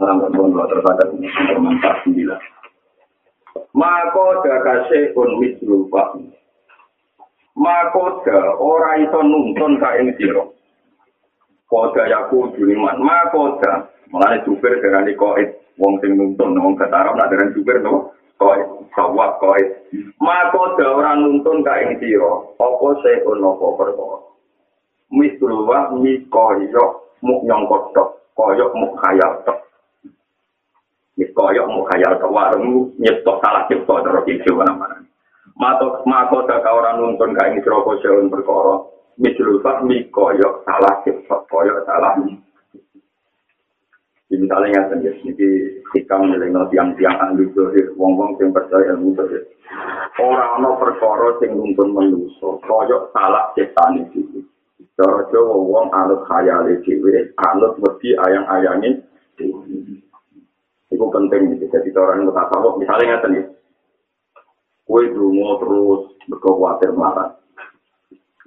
Selamat 0.00 0.32
mohon 0.32 0.56
terhadap 0.56 1.12
bermanfaat 1.12 2.08
sembilan. 2.08 2.40
Maka 3.76 4.26
dakase 4.40 5.12
un 5.12 5.30
mislu 5.36 5.92
fahmi. 5.92 6.39
Maka 7.60 8.24
ora 8.56 8.96
iso 9.04 9.20
nuntun 9.20 9.76
ka 9.76 9.92
ing 10.00 10.16
sira. 10.16 10.40
Koda 11.68 12.08
yaku 12.08 12.56
juliman, 12.56 12.96
maka 13.04 13.84
Mulane 14.10 14.42
supir 14.42 14.82
darani 14.82 15.14
koit, 15.14 15.54
wong 15.78 16.02
sing 16.02 16.18
nuntun 16.18 16.58
wong 16.58 16.74
ketarap 16.74 17.14
nak 17.14 17.30
darani 17.30 17.54
supir 17.54 17.78
no. 17.78 18.10
Koit, 18.40 18.66
sawat 18.96 19.38
koit. 19.38 19.68
Maka 20.18 20.74
da 20.80 20.86
ora 20.88 21.12
nuntun 21.14 21.62
ka 21.62 21.78
ing 21.84 22.00
sira, 22.00 22.32
apa 22.58 22.86
se 23.04 23.22
ono 23.28 23.54
apa 23.54 23.66
perkara. 23.78 24.18
Mislu 25.14 25.68
wa 25.68 25.94
mi 26.00 26.26
koyo 26.32 27.12
muk 27.22 27.44
nyongkot 27.44 27.92
tok, 27.94 28.08
koyo 28.34 28.72
muk 28.74 28.98
khayal. 28.98 29.44
Mis 31.14 31.30
koyo 31.36 31.68
muk 31.70 31.86
khayal 31.92 32.18
tok 32.18 32.34
warung 32.34 32.90
nyetok 32.98 33.38
salah 33.44 33.68
cipta 33.68 33.94
terus 34.00 34.26
iki 34.26 34.50
mana-mana. 34.50 35.09
Mato 35.60 36.00
mako 36.08 36.48
da 36.48 36.56
ka 36.64 36.72
ora 36.72 36.96
nuntun 36.96 37.36
ka 37.36 37.44
ing 37.52 37.60
sira 37.60 37.76
apa 37.76 37.92
se 38.00 38.08
ono 38.08 38.32
perkara. 38.32 38.74
Mislu 39.20 39.60
wa 39.60 39.84
mi 39.84 40.08
koyo 40.08 40.64
salah 40.64 41.04
cipta, 41.04 41.36
koyo 41.52 41.84
salah 41.84 42.16
Jadi 44.30 44.46
misalnya 44.46 44.70
nggak 44.70 44.88
sendiri, 44.94 45.20
jadi 45.26 45.48
hikam 45.90 46.30
nilai 46.30 46.54
tiang-tiang 46.70 47.18
ahli 47.18 47.50
zohir, 47.50 47.90
wong-wong 47.98 48.38
yang 48.38 48.54
percaya 48.54 48.94
ilmu 48.94 49.18
zohir. 49.18 49.42
Orang 50.22 50.62
no 50.62 50.78
perkara 50.78 51.34
sing 51.42 51.58
nuntun 51.58 51.92
menuso, 51.92 52.62
koyok 52.62 53.10
salah 53.10 53.50
setan 53.58 54.06
itu. 54.06 54.46
Jawa 54.96 55.56
wong 55.60 55.90
anut 55.90 56.24
khayale 56.30 56.78
dhewe, 56.86 57.34
anut 57.36 57.74
wedi 57.82 58.16
ayang-ayange 58.16 59.02
Itu 60.90 61.04
penting. 61.10 61.58
Jadi 61.58 61.90
orang 61.98 62.24
yang 62.24 62.32
tasawuf 62.32 62.78
misalnya 62.78 63.18
sendiri. 63.20 63.59
Kue 64.90 65.06
dungo 65.14 65.62
terus 65.62 66.02
berkhawatir 66.26 66.90
marah. 66.98 67.38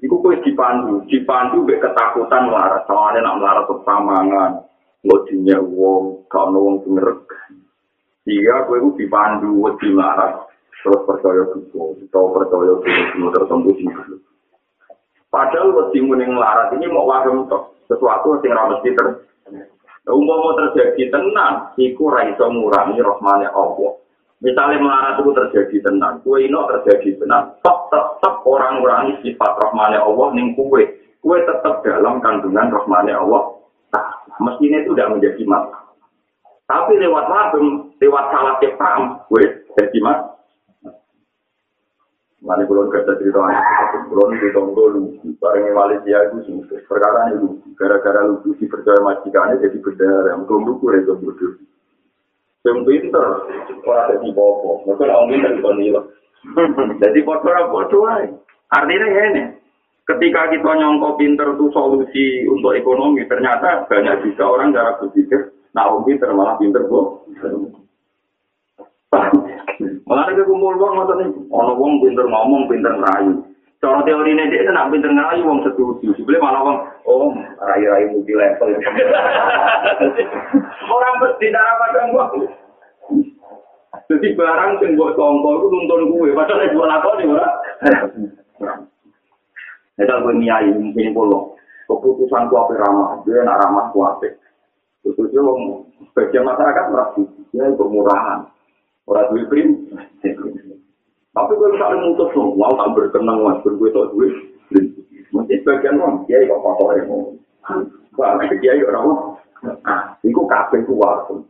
Iku 0.03 0.19
kue 0.19 0.35
dipandu, 0.43 1.07
dipandu 1.07 1.63
be 1.63 1.79
ketakutan 1.79 2.51
marah. 2.51 2.83
Soalnya 2.83 3.23
nak 3.23 3.39
marah 3.39 3.63
tersamangan. 3.63 4.51
wadinya 5.03 5.59
wong 5.59 6.23
kano 6.31 6.59
wong 6.63 6.75
sumerek 6.87 7.27
iya 8.23 8.63
gue 8.63 8.79
itu 8.79 8.89
dipandu 9.03 9.51
wadi 9.59 9.91
marah 9.91 10.47
terus 10.79 11.03
percaya 11.03 11.43
dulu 11.51 11.99
atau 12.07 12.31
percaya 12.31 12.73
dulu 12.79 13.27
tertentu 13.35 13.69
sih 13.75 13.87
padahal 15.27 15.75
wadi 15.75 15.99
muning 15.99 16.39
larat 16.39 16.71
ini 16.79 16.87
mau 16.87 17.07
tok 17.51 17.83
sesuatu 17.91 18.39
yang 18.47 18.55
rames 18.57 18.81
kita 18.81 19.19
Umum 20.03 20.35
mau 20.35 20.51
terjadi 20.59 21.15
tenang, 21.15 21.71
iku 21.79 22.11
raiso 22.11 22.51
ngurangi 22.51 22.99
rohmane 22.99 23.47
Allah. 23.47 24.02
Misalnya 24.43 24.83
melarat 24.83 25.23
itu 25.23 25.31
terjadi 25.31 25.87
tenang, 25.87 26.19
kue 26.19 26.43
ini 26.43 26.51
terjadi 26.51 27.15
tenang, 27.15 27.55
tetap 27.63 27.87
tetap 28.19 28.43
orang 28.43 28.83
ngurangi 28.83 29.15
sifat 29.23 29.55
rohmane 29.55 29.95
Allah 29.95 30.27
ning 30.35 30.51
kue, 30.59 30.83
kue 31.23 31.37
tetap 31.47 31.79
dalam 31.79 32.19
kandungan 32.19 32.67
rohmane 32.67 33.15
Allah 33.15 33.55
mestinya 34.43 34.83
itu 34.83 34.91
sudah 34.91 35.07
menjadi 35.15 35.41
masalah. 35.47 35.95
Tapi 36.63 36.95
lewat 36.99 37.25
wabem, 37.27 37.67
lewat 37.99 38.25
salah 38.31 38.55
paham, 38.59 39.01
gue 39.31 39.43
jadi 39.79 39.99
mas. 40.03 40.19
Mari 42.43 42.67
belum 42.67 42.91
kerja 42.91 43.15
cerita 43.15 43.39
belum 44.11 44.35
cerita 44.35 44.59
dulu. 44.59 45.15
Bareng 45.39 45.71
Malaysia 45.71 46.27
itu 46.27 46.37
sih 46.43 46.83
perkara 46.91 47.31
itu 47.31 47.55
gara-gara 47.79 48.27
lucu 48.27 48.51
si 48.59 48.67
percaya 48.67 48.99
majikannya 48.99 49.63
jadi. 49.63 49.79
Yang 49.79 50.43
belum 50.51 50.61
lucu 50.67 50.91
itu 50.91 51.15
bodoh. 51.23 51.53
Yang 52.63 52.79
pinter 52.87 53.27
orang 53.83 54.07
jadi 54.15 54.29
bobo. 54.31 54.79
Mungkin 54.87 55.11
orang 55.11 55.29
pinter 55.35 55.51
itu 55.59 55.71
nilai. 55.75 56.03
Jadi 57.03 57.19
bodoh 57.23 57.71
bodoh 57.71 58.07
Artinya 58.73 59.07
ini. 59.07 59.43
ketika 60.03 60.51
kita 60.51 60.71
nyongko 60.75 61.15
pinter 61.15 61.47
itu 61.55 61.71
solusi 61.71 62.43
untuk 62.51 62.75
ekonomi, 62.75 63.23
ternyata 63.23 63.87
banyak 63.87 64.19
juga 64.27 64.43
orang 64.51 64.75
cara 64.75 64.99
berpikir, 64.99 65.55
nah 65.71 65.87
om 65.87 66.03
pinter 66.03 66.27
malah 66.35 66.59
pinter 66.59 66.83
kok. 66.83 67.23
Malah 70.03 70.25
ada 70.27 70.43
kumpul 70.43 70.75
uang 70.75 71.07
nih, 71.07 71.29
ono 71.47 71.71
uang 71.79 71.93
pinter 72.03 72.25
ngomong, 72.27 72.67
pinter 72.67 72.91
ngerayu. 72.91 73.47
Cara 73.79 73.99
teori 74.03 74.31
ini 74.35 74.51
dia 74.51 74.67
nak 74.71 74.91
pinter 74.91 75.11
ngerayu 75.11 75.47
uang 75.47 75.63
setuju, 75.63 76.11
sebenarnya 76.19 76.43
malah 76.43 76.61
uang, 76.67 76.77
oh 77.07 77.31
rayu-rayu 77.63 78.11
multi 78.11 78.33
level. 78.35 78.69
orang 80.99 81.19
bertindak 81.23 81.63
apa 81.63 81.85
dong? 81.95 82.11
Jadi 84.09 84.27
barang 84.35 84.83
yang 84.83 84.99
buat 84.99 85.15
tongkol 85.15 85.63
itu 85.63 85.67
nonton 85.69 86.01
gue, 86.11 86.35
padahal 86.35 86.65
itu 86.65 86.75
buat 86.75 87.13
nih, 87.17 87.27
orang? 87.29 87.55
Kita 89.93 90.15
gue 90.25 90.33
niai 90.41 90.69
mungkin 90.73 91.13
pulau. 91.13 91.53
Keputusan 91.85 92.49
ku 92.49 92.55
apa 92.57 92.73
ramah, 92.79 93.21
dia 93.27 93.45
nak 93.45 93.59
ramah 93.61 93.85
ku 93.93 94.01
apa. 94.01 94.27
Khususnya 95.03 95.43
bagian 96.15 96.47
masyarakat 96.47 96.85
merasa 96.89 97.21
dia 97.51 97.69
itu 97.69 97.85
murahan. 97.85 98.49
Orang 99.03 99.29
duit 99.35 99.45
prim. 99.51 99.67
Tapi 101.33 101.51
gue 101.57 101.69
misalnya 101.75 102.03
mutus 102.07 102.31
loh, 102.37 102.55
mau 102.55 102.71
tak 102.77 102.93
berkenang 102.95 103.41
mas, 103.43 103.61
gue 103.65 103.89
tau 103.93 104.09
duit. 104.15 104.33
Mungkin 105.33 105.57
sebagian 105.65 105.97
orang, 105.97 106.23
dia 106.29 106.45
kok 106.45 106.61
kotor 106.61 106.93
ya 106.93 107.03
mau. 107.09 107.33
Wah, 108.17 108.37
dia 108.37 108.77
yuk 108.77 108.93
orang. 108.93 109.33
Ah, 109.87 110.13
itu 110.21 110.41
kafe 110.45 110.85
ku 110.85 110.99
waktu. 111.01 111.41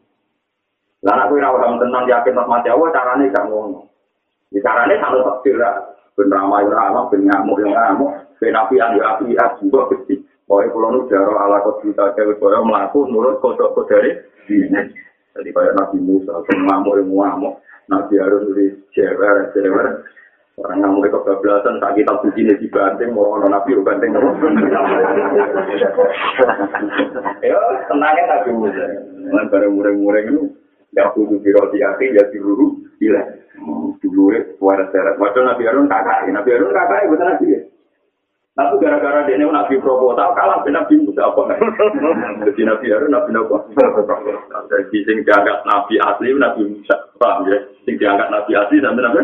Lah 1.03 1.27
aku 1.27 1.35
ora 1.35 1.51
ora 1.51 1.67
tenan 1.83 2.07
yakin 2.07 2.39
mati 2.47 2.71
Allah 2.71 2.89
carane 2.95 3.27
gak 3.27 3.47
ngono. 3.51 3.91
Di 4.47 4.63
carane 4.63 4.95
kalau 5.03 5.19
takdir 5.27 5.59
ben 6.15 6.31
ramai 6.31 6.63
ramah 6.63 7.11
ben 7.11 7.27
ngamuk 7.27 7.59
yang 7.59 7.75
ngamuk. 7.75 8.11
Ben 8.39 8.55
api 8.55 8.79
yang 8.79 8.95
api 8.95 9.35
ya 9.35 9.55
juga 9.59 9.87
kecil 9.91 10.23
Pokoknya 10.43 10.75
kalau 10.75 10.91
nu 10.91 11.07
jaro 11.07 11.33
ala 11.39 11.63
kau 11.63 11.79
cerita 11.79 12.11
cewek 12.19 12.35
kau 12.35 12.51
melaku 12.51 13.07
nurut 13.07 13.39
kodok 13.39 13.71
kodari 13.79 14.11
jadi 15.33 15.49
kayak 15.49 15.75
Nabi 15.79 15.97
Musa 16.03 16.35
ngamuk 16.51 16.99
yang 16.99 17.07
ngamuk. 17.07 17.63
Nabi 17.87 18.19
Harun 18.19 18.51
di 18.51 18.75
cewek 18.91 19.55
cewek 19.55 19.87
orang 20.59 20.77
ngamuk 20.83 21.07
itu 21.09 21.19
kebelasan 21.25 21.81
tak 21.81 21.97
kita 21.97 22.13
puji 22.21 22.45
nih 22.45 22.59
di 22.59 22.67
banting 22.69 23.15
mau 23.15 23.33
orang 23.39 23.55
Nabi 23.55 23.73
banting 23.81 24.13
ya 27.41 27.57
tenangnya 27.89 28.23
Nabi 28.29 28.49
Musa. 28.53 28.85
Nah, 29.23 29.47
bareng 29.47 29.71
mureng-mureng 29.71 30.25
itu, 30.35 30.51
ya 30.93 31.09
kudu 31.13 31.41
diroti 31.41 31.81
hati, 31.81 32.13
ya 32.13 32.23
diruru, 32.29 32.77
gila. 33.01 33.21
dulu 34.01 34.33
suara 34.59 34.89
seret. 34.91 35.15
Waduh 35.17 35.43
Nabi 35.45 35.63
Harun 35.65 35.87
kakak, 35.87 36.27
Nabi 36.29 36.49
Harun 36.51 36.73
kakak 36.73 37.07
bukan 37.07 37.27
Nabi. 37.37 37.47
Tapi 38.53 38.77
gara-gara 38.77 39.25
dia 39.25 39.33
ini 39.33 39.49
Nabi 39.49 39.81
Probo 39.81 40.13
tahu 40.13 40.31
kalah 40.37 40.61
dengan 40.61 40.85
Nabi 40.85 41.01
Musa 41.01 41.25
apa? 41.25 41.57
Jadi 42.45 42.61
Nabi 42.69 42.85
Harun 42.93 43.09
Nabi 43.09 43.29
Nabi. 43.33 43.57
Jadi 44.69 44.97
sing 45.09 45.17
diangkat 45.25 45.65
Nabi 45.65 45.97
asli 45.97 46.29
Nabi 46.37 46.61
Musa, 46.69 46.95
paham 47.17 47.49
ya? 47.49 47.57
Sing 47.81 47.97
diangkat 47.97 48.29
Nabi 48.29 48.51
asli 48.53 48.77
sampai 48.77 49.01
Nabi. 49.01 49.21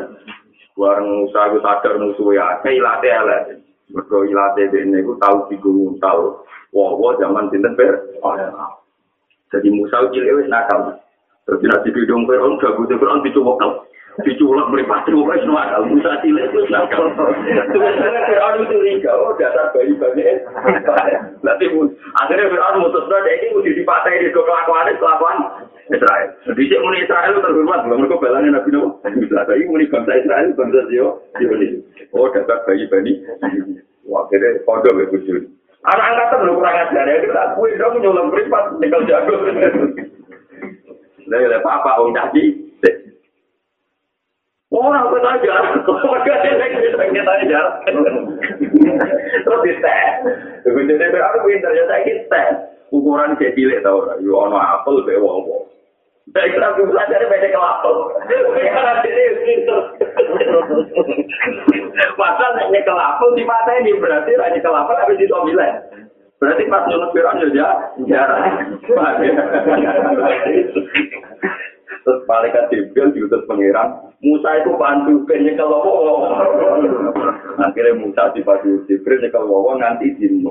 Warung 0.73 1.27
Musa 1.27 1.39
itu 1.51 1.59
sadar 1.61 1.93
musuh 2.01 2.29
ya, 2.33 2.57
ilate 2.63 3.09
elek. 3.11 3.43
Mereka 3.91 4.17
ilate 4.31 4.63
ini 4.79 5.03
itu 5.03 5.13
tahu 5.21 5.45
bingung 5.51 5.99
tahu. 6.01 6.39
Wah, 6.73 6.93
wah 6.97 7.13
zaman 7.21 7.51
sinten 7.53 7.77
ber. 7.77 7.99
Jadi 9.49 9.67
Musa 9.69 10.09
cilik 10.09 10.41
wis 10.41 10.49
nakal. 10.49 10.97
Terus 11.49 11.65
nanti 11.65 11.89
bidung 11.89 12.29
Fir'aun 12.29 12.61
gak 12.61 12.77
butuh 12.77 12.93
Fir'aun 13.01 13.25
dicoba 13.25 13.89
diculak 14.21 14.67
meripati 14.69 15.15
wong 15.15 15.31
wis 15.31 15.41
nakal 15.47 15.81
Musa 15.89 16.21
cilik 16.21 16.51
wis 16.53 16.69
nakal 16.69 17.09
Fir'aun 18.29 18.69
curiga 18.69 19.11
oh 19.17 19.33
dasar 19.33 19.73
bayi 19.73 19.97
bayi 19.97 20.45
nanti 21.41 21.65
akhirnya 22.21 22.51
Fir'aun 22.53 22.85
mutus 22.85 23.07
deh 23.09 23.33
ini 23.33 23.47
mesti 23.55 23.71
dipatah 23.81 24.13
di 24.13 24.29
kelakuan 24.29 24.93
kelakuan 24.99 25.37
Israel. 25.89 26.29
Di 26.53 26.63
sini 26.69 26.77
muni 26.85 27.01
Israel 27.01 27.41
terhormat 27.41 27.81
belum 27.89 28.05
mereka 28.05 28.21
balangin 28.21 28.53
Nabi 28.53 28.69
Nabi 28.77 29.25
tapi 29.25 29.65
muni 29.65 29.89
bangsa 29.89 30.21
Israel 30.21 30.53
bangsa 30.53 30.79
Sio 30.85 31.07
oh 32.13 32.27
dasar 32.29 32.61
bayi 32.69 32.85
bayi 32.93 33.13
akhirnya 34.05 34.61
kode 34.69 34.89
begitu 34.93 35.49
anak 35.79 36.07
angkatan 36.11 36.43
lu 36.43 36.59
kurang 36.59 36.75
ajar 36.75 37.07
ya 37.07 37.23
kita 37.23 37.43
kue 37.55 37.71
dong 37.79 38.03
nyulam 38.03 38.27
beripat 38.27 38.75
tinggal 38.83 39.01
jago 39.07 39.33
Lah 41.29 41.37
ya 41.37 41.57
apa 41.61 41.91
wong 42.01 42.11
tadi 42.17 42.69
Orang 44.69 45.09
kita 45.09 45.29
aja, 45.33 45.81
keluarga 45.81 46.33
kita 46.45 47.05
kita 47.09 47.31
aja. 47.41 47.61
Terus 49.41 49.59
di 49.65 49.73
tes, 49.81 50.13
begitu 50.61 50.93
dia 50.93 51.09
berarti 51.09 51.37
pintar 51.41 51.73
ya 51.73 51.83
saya 51.89 52.05
kita 52.05 52.41
ukuran 52.93 53.33
saya 53.41 53.49
cilik 53.57 53.81
tau, 53.81 54.05
yo 54.21 54.37
ono 54.37 54.61
apel 54.61 55.01
be 55.09 55.17
wong 55.17 55.41
wong. 55.49 55.65
Saya 56.29 56.53
kira 56.53 56.69
aku 56.69 56.85
belajar 56.85 57.17
beda 57.17 57.49
kelapel. 57.49 58.13
Karena 58.29 59.01
jadi 59.09 59.23
pintar. 59.41 59.81
Pasal 62.13 62.51
hanya 62.61 62.79
kelapel 62.85 63.29
di 63.33 63.43
mata 63.49 63.73
ini 63.81 63.97
berarti 63.97 64.37
hanya 64.37 64.61
kelapel 64.61 65.01
habis 65.01 65.17
itu 65.17 65.33
bilang. 65.49 65.81
Berarti 66.37 66.71
pas 66.71 66.85
nyulut 66.87 67.09
Fir'aun 67.11 67.41
ya 67.51 67.67
jarang. 68.05 68.77
Terus 72.09 72.25
malaikat 72.25 72.73
Jibril 72.73 73.13
diutus 73.13 73.45
pangeran, 73.45 74.09
Musa 74.25 74.49
itu 74.57 74.73
bantu 74.81 75.29
nyekel 75.29 75.69
wawo. 75.69 76.25
Akhirnya 77.61 78.01
Musa 78.01 78.33
dibantu 78.33 78.81
Jibril 78.89 79.21
nyekel 79.21 79.45
wawo 79.45 79.77
nganti 79.77 80.17
dimu. 80.17 80.49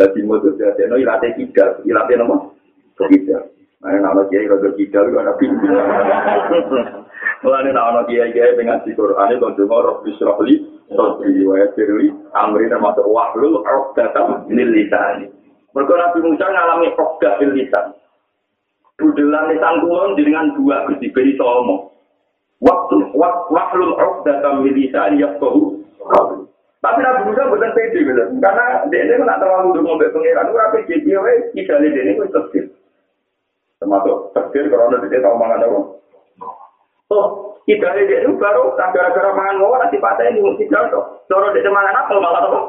Lah 0.00 0.08
dimu 0.16 0.40
terus 0.40 0.56
ya 0.56 0.88
no 0.88 0.96
ilate 0.96 1.36
kidal, 1.36 1.84
ilate 1.84 2.16
nopo? 2.16 2.56
Kidal. 2.96 3.52
Nah, 3.84 4.00
nama 4.00 4.24
kiai 4.32 4.48
rada 4.48 4.72
kidal 4.80 5.12
itu 5.12 5.18
ada 5.20 5.36
pintu. 5.36 5.68
Mulane 7.44 7.76
ana 7.76 8.00
kiai-kiai 8.08 8.56
dengan 8.56 8.80
di 8.80 8.96
Quran 8.96 9.36
itu 9.36 9.44
donga 9.60 9.76
Rabbi 9.84 10.10
Syrahli, 10.16 10.54
Rabbi 10.88 11.44
wa 11.44 11.60
Yassirli, 11.60 12.08
amri 12.32 12.72
termasuk 12.72 13.04
wahlul 13.04 13.60
uqdatam 13.60 14.48
lil 14.48 14.72
lisan. 14.72 15.28
Mergo 15.76 16.00
Nabi 16.00 16.24
Musa 16.24 16.48
ngalami 16.48 16.96
uqdah 16.96 17.44
lil 17.44 17.52
lisan. 17.60 17.92
Budelan 18.98 19.50
lisan 19.50 19.82
kulon 19.82 20.14
dengan 20.14 20.54
dua 20.54 20.86
Gusti 20.86 21.10
beri 21.10 21.34
somo. 21.34 21.90
Waktu 22.62 23.12
wahlul 23.50 23.94
uqdatam 23.98 24.64
lil 24.64 24.74
lisan 24.78 25.18
yafqahu. 25.20 25.82
Tapi 26.84 27.00
Nabi 27.00 27.32
Musa 27.32 27.48
bukan 27.48 27.72
pede 27.72 28.04
gitu. 28.04 28.22
Karena 28.44 28.84
dia 28.92 29.08
ini 29.08 29.24
nak 29.24 29.40
terlalu 29.40 29.72
untuk 29.72 29.82
ngombe 29.88 30.06
pengiran, 30.12 30.52
ora 30.52 30.68
pede 30.68 31.00
dia 31.00 31.16
wae 31.16 31.48
idale 31.56 31.88
dia 31.88 32.02
ini 32.04 32.20
wis 32.20 32.28
tertib. 32.28 32.76
Termasuk 33.80 34.36
tertib 34.36 34.68
karena 34.68 35.00
dia 35.08 35.24
tahu 35.24 35.36
mangan 35.40 35.64
apa. 35.64 35.80
Oh, 37.12 37.56
idale 37.64 38.04
dia 38.04 38.20
itu 38.20 38.36
baru 38.36 38.76
gara-gara 38.76 39.32
mangan 39.32 39.56
ngomong 39.64 39.80
nanti 39.80 39.96
patah 39.96 40.28
ini 40.28 40.44
mesti 40.44 40.68
jatuh. 40.68 41.24
Cara 41.24 41.56
dia 41.56 41.72
mangan 41.72 42.00
apa 42.04 42.12
malah 42.20 42.42
apa? 42.52 42.60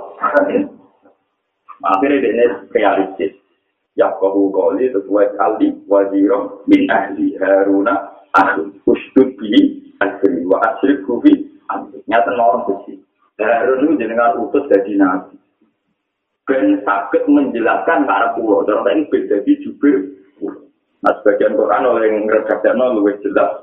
Akhirnya 1.84 2.24
dia 2.24 2.32
ini 2.32 2.46
realistis. 2.72 3.45
Ya 3.96 4.12
kau 4.20 4.52
kali 4.52 4.92
sesuai 4.92 5.40
aldi 5.40 5.72
wajirom 5.88 6.68
min 6.68 6.84
ahli 6.92 7.40
haruna 7.40 8.12
ahli 8.36 8.68
ustud 8.84 9.40
bi 9.40 9.56
asri 10.04 10.44
wa 10.44 10.60
asri 10.60 11.00
kufi 11.08 11.32
nyata 12.06 12.32
orang 12.36 12.68
besi. 12.68 13.00
Harun 13.40 13.88
itu 13.88 14.00
jenengan 14.00 14.40
utus 14.40 14.68
jadi 14.72 15.00
nabi. 15.00 15.36
Ben 16.46 16.84
sakit 16.86 17.26
menjelaskan 17.28 18.08
para 18.08 18.36
pulau. 18.38 18.64
Contoh 18.64 18.92
ini 18.92 19.10
beda 19.10 19.44
di 19.44 19.54
jubir 19.66 20.16
Nah, 21.06 21.14
sebagian 21.22 21.54
Quran 21.54 21.86
oleh 21.86 22.10
yang 22.10 22.26
ngerekapnya 22.26 22.74
lebih 22.98 23.22
jelas. 23.22 23.62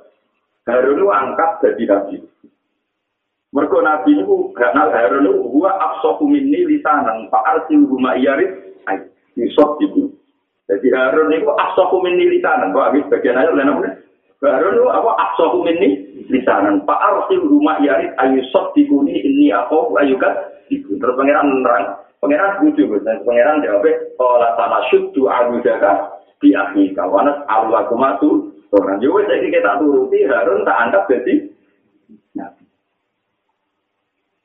Harun 0.62 0.94
itu 0.94 1.10
angkat 1.10 1.50
jadi 1.58 1.82
nabi. 1.90 2.16
Mereka 3.50 3.78
nabi 3.82 4.10
itu 4.14 4.54
kenal 4.54 4.94
Harun 4.94 5.26
itu 5.26 5.42
gua 5.50 5.74
absofu 5.74 6.24
minni 6.30 6.62
lisanan 6.62 7.26
pak 7.28 7.42
arsil 7.42 7.82
guma 7.90 8.14
iyarit 8.14 8.78
yusuf 9.34 9.74
itu. 9.82 10.14
Jadi 10.72 10.88
Harun 10.96 11.36
itu 11.36 11.52
absofu 11.52 12.00
minni 12.00 12.32
lisanan. 12.32 12.72
Kok 12.72 12.86
habis 12.88 13.04
bagian 13.12 13.36
aja 13.36 13.52
oleh 13.52 13.68
nabi. 13.68 13.92
Harun 14.40 14.80
itu 14.80 14.88
apa 14.88 15.10
absofu 15.20 15.60
minni 15.60 16.00
lisanan. 16.32 16.80
Pak 16.88 16.96
arsil 16.96 17.44
guma 17.44 17.76
iyarit 17.84 18.16
ayusuf 18.16 18.72
dikuni 18.72 19.20
ini 19.20 19.52
apa 19.52 19.76
ayukat 20.00 20.64
itu. 20.72 20.96
Terus 20.96 21.12
pangeran 21.12 21.60
nerang. 21.60 22.00
Pangeran 22.24 22.64
lucu, 22.64 22.88
pangeran 23.02 23.60
jawab, 23.66 23.82
kalau 24.14 24.50
sama 24.56 24.78
syudu 24.88 25.26
abu 25.28 25.58
jaga 25.60 26.22
di 26.38 26.54
akhir 26.54 26.94
kawanas 26.98 27.38
Allah 27.46 27.86
kumatu 27.86 28.50
orang 28.74 28.98
juga 28.98 29.30
jadi 29.30 29.46
kita 29.46 29.78
turuti 29.78 30.26
Harun 30.26 30.66
tak 30.66 30.78
anggap 30.88 31.04
jadi 31.06 31.50
nabi. 32.34 32.64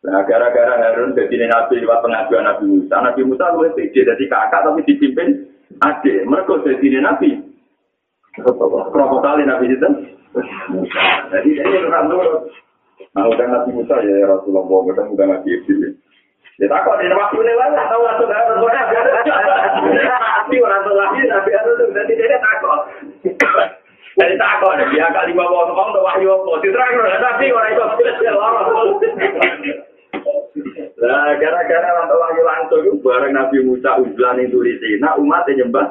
Nah 0.05 0.21
gara-gara 0.29 0.73
Harun 0.77 1.17
jadi 1.17 1.49
nabi 1.49 1.81
lewat 1.81 2.01
pengajuan 2.05 2.45
Nabi 2.45 2.65
Musa, 2.69 2.95
Nabi 3.01 3.21
Musa 3.25 3.45
lu 3.53 3.65
itu 3.77 4.05
jadi 4.05 4.25
kakak 4.29 4.61
tapi 4.61 4.85
dipimpin 4.85 5.56
adik. 5.81 6.17
Mereka 6.25 6.53
jadi 6.65 6.99
nabi. 7.01 7.29
Kali 8.37 9.43
nabi 9.45 9.65
itu? 9.73 9.89
Jadi 11.33 11.49
ini 11.57 11.77
orang 11.89 12.07
turut. 12.11 12.51
Nah 13.17 13.25
udah 13.25 13.45
Nabi 13.49 13.73
Musa 13.73 13.97
ya 14.05 14.29
Rasulullah, 14.29 14.61
udah 14.65 15.05
udah 15.09 15.25
Nabi 15.25 15.49
Ibrahim. 15.57 15.97
Ya 16.57 16.65
tak 16.65 16.89
kok 16.89 16.97
di 16.97 17.05
waktu 17.13 17.37
ini 17.37 17.53
lah, 17.53 17.69
tahu 17.85 18.01
langsung 18.01 18.33
harus 18.33 18.57
Tapi 20.17 20.55
orang 20.57 20.81
tua 20.81 20.97
lagi, 20.97 21.21
tapi 21.29 21.49
harus 21.53 21.77
jadi 21.93 22.13
dia 22.17 22.37
takut. 22.41 22.81
Jadi 24.17 24.33
takut, 24.41 24.73
dia 24.89 25.05
kali 25.13 25.37
bawa 25.37 25.69
ngomong 25.69 25.93
tuh 25.93 26.01
wahyu 26.01 26.33
apa, 26.33 26.51
diterang 26.65 26.97
tapi 27.21 27.53
orang 27.53 27.77
itu 27.77 27.85
Nah, 30.97 31.29
gara-gara 31.37 32.09
tua 32.09 32.17
lagi 32.17 32.41
langsung 32.41 32.81
itu 32.81 32.97
bareng 33.05 33.33
Nabi 33.37 33.57
Musa 33.61 34.01
ujian 34.01 34.41
itu 34.41 34.57
di 34.65 34.73
sini, 34.81 35.05
umatnya 35.21 35.61
nyembah 35.61 35.87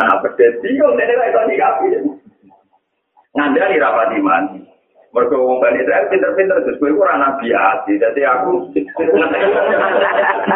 anak 0.00 0.20
pedes, 0.24 0.64
bingung 0.64 0.96
ini 0.96 1.12
lah 1.12 1.28
itu 1.28 1.40
dikapi. 1.52 1.86
Ngandani 3.36 3.82
rapat 3.82 4.16
iman. 4.16 4.44
Mereka 5.14 5.38
wong 5.38 5.62
Bani 5.62 5.78
Israel 5.78 6.10
pinter-pinter, 6.10 6.58
terus 6.66 6.78
gue 6.82 6.90
kurang 6.90 7.22
nabi 7.22 7.54
hati. 7.54 8.02
Jadi 8.02 8.26
aku, 8.26 8.66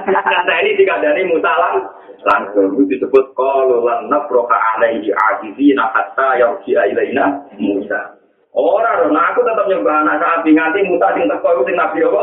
kata 0.02 0.54
ini 0.66 0.74
dikandani 0.74 1.30
Musa 1.30 1.54
langsung. 2.26 2.74
Itu 2.74 2.90
disebut, 2.90 3.38
kalau 3.38 3.86
lan 3.86 4.10
nafroka 4.10 4.58
alaihi 4.74 5.14
ajizi 5.14 5.78
hatta 5.78 6.42
yarji'a 6.42 6.90
ilaina 6.90 7.38
Musa. 7.54 8.17
Orang, 8.56 9.12
nah 9.12 9.28
aku 9.30 9.44
tetap 9.44 9.68
nyembah 9.68 10.02
anak 10.02 10.18
sapi 10.24 10.56
nganti 10.56 10.88
Musa 10.88 11.12
sing 11.12 11.28
teko 11.28 11.62
sing 11.68 11.76
nabi 11.76 12.00
apa? 12.00 12.22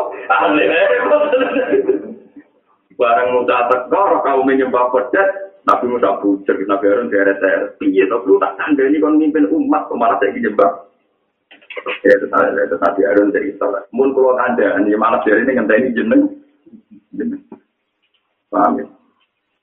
Barang 2.98 3.30
Musa 3.38 3.58
teko, 3.70 4.04
kau 4.26 4.42
menyembah 4.42 4.90
pedet, 4.90 5.30
Nabi 5.70 5.86
Musa 5.86 6.18
bujuk, 6.20 6.58
Nabi 6.66 6.86
Harun 6.90 7.14
deret-deret. 7.14 7.78
Iya, 7.78 8.10
tapi 8.10 8.42
tak 8.42 8.54
kandani 8.58 8.98
kon 9.02 9.22
mimpin 9.22 9.50
umat, 9.54 9.86
malah 9.94 10.18
saya 10.18 10.34
nyembah. 10.34 10.72
Ya 12.02 12.18
itu 12.18 12.28
tadi, 12.30 12.58
itu 12.58 12.78
tadi 12.82 13.02
Harun 13.06 13.30
dari 13.30 13.54
Israel. 13.54 13.86
Mun 13.94 14.14
kalau 14.18 14.34
ada, 14.38 14.82
ini 14.82 14.98
malah 14.98 15.22
dari 15.22 15.46
ini 15.46 15.52
ngentai 15.54 15.82
ini 15.82 15.98
jeneng. 15.98 16.22
Paham 18.50 18.82
ya? 18.82 18.86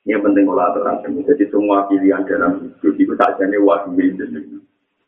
Ini 0.03 0.19
penting 0.19 0.43
kalau 0.43 0.63
aturan 0.67 0.99
Jadi 1.23 1.43
semua 1.47 1.87
pilihan 1.87 2.27
dalam 2.27 2.59
hidup 2.59 2.95
itu 2.99 3.13
saja 3.15 3.43
ini 3.47 3.57
wajib 3.59 3.95
jeneng. 3.95 4.63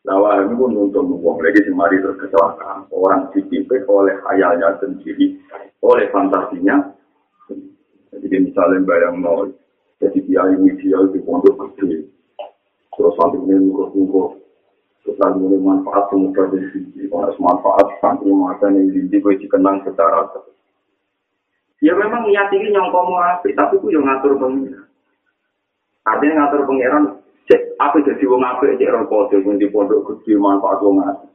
Nah, 0.06 0.22
wahyu 0.22 0.54
pun 0.54 0.70
untuk 0.78 1.02
membuang 1.02 1.42
lagi 1.42 1.66
si 1.66 1.72
mari 1.74 1.98
terus 1.98 2.14
kecelakaan. 2.22 2.86
Orang 2.94 3.26
dipimpin 3.34 3.82
oleh 3.90 4.14
hayalnya 4.30 4.78
sendiri, 4.78 5.34
oleh 5.82 6.06
fantasinya. 6.14 6.94
Jadi 8.14 8.36
misalnya 8.38 8.86
bayang 8.86 9.18
nol, 9.18 9.50
jadi 9.98 10.18
dia 10.22 10.46
ideal 10.54 11.10
di 11.10 11.18
pondok 11.26 11.58
gede. 11.74 12.06
Terus 12.94 13.18
nanti 13.18 13.36
ini 13.44 13.66
ngukur-ngukur 13.66 14.46
Terus 15.06 15.38
mulai 15.38 15.62
manfaat 15.62 16.10
semoga 16.10 16.50
dari 16.50 16.66
sini. 16.74 17.06
Kalau 17.06 17.30
manfaat 17.38 17.86
sampai 18.02 18.26
masa 18.26 18.66
ini 18.74 19.06
di 19.06 19.22
dikenang 19.22 19.86
secara 19.86 20.26
Ya 21.78 21.94
memang 21.94 22.26
niat 22.26 22.50
ini 22.50 22.74
nyongko 22.74 22.98
mau 23.06 23.20
api, 23.20 23.54
tapi 23.54 23.78
gue 23.78 23.94
yang 23.94 24.02
ngatur 24.02 24.34
pengiran. 24.40 24.88
Artinya 26.08 26.34
ngatur 26.42 26.62
pengiran, 26.66 27.04
cek 27.46 27.78
apa 27.78 27.96
jadi 28.02 28.24
wong 28.26 28.42
api, 28.42 28.78
cek 28.78 28.92
rokok, 28.92 29.30
cek 29.30 29.42
pun 29.46 29.58
di 29.58 29.70
pondok 29.70 30.02
kecil 30.10 30.42
manfaat 30.42 30.82
wong 30.82 31.02
api. 31.02 31.26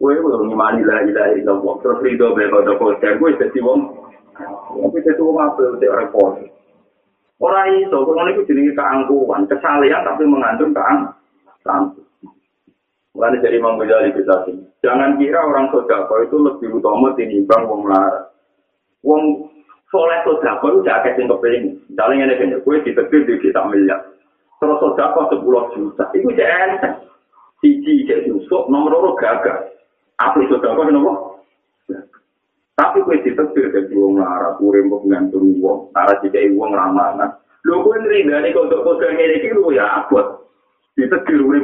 Gue 0.00 0.20
udah 0.20 0.44
ngimani 0.44 0.82
lah 0.84 1.00
ilah 1.04 1.28
ilah 1.36 1.56
wong, 1.60 1.80
terus 1.80 2.00
ridho 2.04 2.36
bela 2.36 2.48
kode 2.52 2.72
kode, 2.76 3.08
gue 3.20 3.30
jadi 3.40 3.58
wong. 3.64 3.80
Tapi 4.74 4.98
jadi 5.00 5.20
wong 5.20 5.36
api, 5.40 5.60
cek 5.80 5.92
rokok. 5.92 6.30
Orang 7.42 7.76
itu, 7.76 7.98
orang 7.98 8.30
itu 8.30 8.46
jadi 8.46 8.72
keangkuhan, 8.72 9.44
kesalahan 9.50 10.06
tapi 10.06 10.22
mengandung 10.24 10.70
keangkuhan. 10.70 12.04
Mulai 13.14 13.38
dari 13.38 13.62
Imam 13.62 13.78
Ghazali 13.78 14.10
sih. 14.10 14.56
Jangan 14.82 15.14
kira 15.22 15.38
orang 15.38 15.70
sodako 15.70 16.26
itu 16.26 16.34
lebih 16.34 16.82
utama 16.82 17.14
tinimbang 17.14 17.70
wong 17.70 17.86
lara. 17.86 18.26
Wong 19.06 19.54
soleh 19.86 20.18
sodako 20.26 20.74
itu 20.74 20.78
gak 20.82 21.06
kasih 21.06 21.30
kepingin. 21.30 21.78
Misalnya 21.86 22.34
ini 22.34 22.58
gue 22.58 22.76
ditetir 22.82 23.22
di 23.22 23.38
kita 23.38 23.70
miliar. 23.70 24.02
Terus 24.64 24.80
sodako 24.80 25.28
10 25.28 25.76
juta. 25.76 26.04
Itu 26.16 26.32
jangan 26.32 26.80
enteng. 26.80 26.96
Siji 27.60 28.08
kayak 28.08 28.24
susuk, 28.32 28.72
nomor 28.72 28.96
loro 28.96 29.12
gagal. 29.20 29.76
Apa 30.16 30.40
itu 30.40 30.56
sodako 30.56 30.88
kenapa? 30.88 31.12
Tapi 32.74 33.04
gue 33.04 33.22
ditetir 33.28 33.68
dari 33.76 33.92
wong 33.92 34.16
lara. 34.16 34.56
Gue 34.56 34.80
rembuk 34.80 35.04
ngantung 35.04 35.60
wong. 35.60 35.92
Lara 35.92 36.16
jika 36.24 36.40
wong 36.56 36.72
ramanan. 36.72 37.36
Lho 37.68 37.84
gue 37.84 37.96
nerima 38.08 38.40
nih 38.40 38.56
untuk 38.56 38.80
kode 38.88 39.04
ini 39.12 39.52
lu 39.52 39.68
ya 39.76 40.00
abot. 40.00 40.48
Ditetir 40.96 41.44
gue 41.44 41.60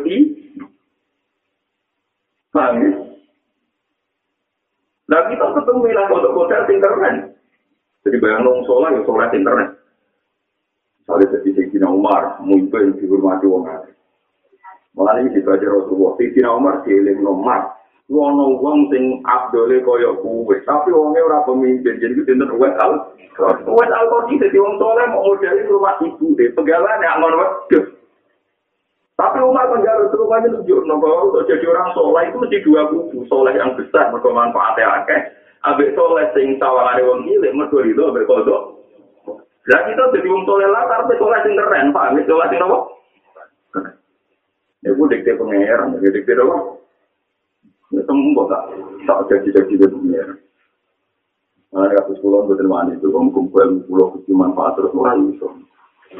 Paham 2.53 2.85
ya? 2.85 2.91
Nah 5.09 5.21
kita 5.31 5.47
ketemu 5.57 5.89
lah 5.97 6.07
untuk 6.13 6.37
hotel 6.37 6.69
internet. 6.69 7.17
Jadi 8.05 8.17
bayang 8.21 8.45
nong 8.45 8.69
sholat 8.69 8.93
ya 8.93 9.01
sholat 9.09 9.31
internet. 9.33 9.69
Misalnya 11.01 11.27
jadi 11.41 11.49
Sayyidina 11.81 11.97
Umar, 11.97 12.37
mumpah 12.45 12.77
yang 12.85 12.93
dihormati 13.01 13.49
orang 13.49 13.89
lain. 13.89 13.97
Malah 14.93 15.17
ini 15.25 15.33
dibaca 15.33 15.65
Rasulullah. 15.65 16.13
Sayyidina 16.21 16.51
Umar 16.53 16.75
dieling 16.85 17.25
nomar. 17.25 17.73
Wono 18.13 18.61
wong 18.61 18.93
sing 18.93 19.25
abdole 19.25 19.81
kaya 19.81 20.13
kuwe, 20.21 20.61
tapi 20.67 20.91
wonge 20.93 21.25
ora 21.25 21.47
pemimpin, 21.47 21.97
jadi 22.03 22.13
ku 22.13 22.27
dinten 22.27 22.53
wes 22.59 22.75
al. 22.83 23.17
Wes 23.65 23.91
al 23.97 24.05
kok 24.11 24.29
iki 24.29 24.59
wong 24.61 24.77
soleh 24.83 25.07
mau 25.09 25.25
model 25.31 25.57
rumah 25.71 25.95
ibu 26.03 26.35
deh, 26.35 26.51
pegalan 26.53 27.01
ya 27.01 27.17
ngono 27.17 27.39
waduh. 27.39 27.85
Tapi 29.15 29.39
umat 29.41 29.71
penjara 29.71 30.11
itu 30.11 30.17
rumahnya 30.19 30.49
tunjuk 30.59 30.81
nopo 30.91 31.07
untuk 31.31 31.47
jadi 31.47 31.65
orang 31.71 31.95
soleh 31.95 32.23
itu 32.29 32.37
mesti 32.43 32.59
dua 32.67 32.83
kubu, 32.91 33.19
soleh 33.31 33.55
yang 33.55 33.79
besar 33.79 34.11
mergo 34.11 34.35
manfaatnya 34.35 35.07
akeh. 35.07 35.21
Abek 35.71 35.95
soleh 35.95 36.27
sing 36.35 36.59
sawangane 36.59 37.07
wong 37.07 37.31
cilik 37.31 37.55
mergo 37.55 37.79
itu 37.87 38.03
abek 38.05 38.27
kodok. 38.27 38.80
Lah 39.71 39.81
kita 39.87 40.03
jadi 40.19 40.27
wong 40.27 40.43
soleh 40.43 40.67
lah, 40.67 40.83
tapi 40.91 41.15
soleh 41.15 41.39
sing 41.47 41.55
keren, 41.55 41.95
Pak. 41.95 42.19
Soleh 42.27 42.47
sing 42.51 42.59
nopo? 42.59 42.79
Ya 44.81 44.91
gue 44.97 45.11
dikte 45.13 45.39
pengeran, 45.39 45.95
ya 46.03 46.11
dikte 46.11 46.33
nopo? 46.35 46.83
Ya 47.95 48.03
semua 48.03 48.51
tak, 48.51 48.63
tak 49.07 49.19
jadi-jadi 49.31 49.79
di 49.79 49.87
pengeran. 49.87 50.39
Nah, 51.71 51.87
kasus 51.87 52.19
pulau 52.19 52.51
betul 52.51 52.67
wani 52.67 52.99
itu, 52.99 53.07
om 53.15 53.31
kumpul 53.31 53.87
pulau 53.87 54.11
kecil 54.19 54.35
manfaat 54.35 54.75
terus 54.75 54.91
orang 54.91 55.31
itu. 55.31 55.47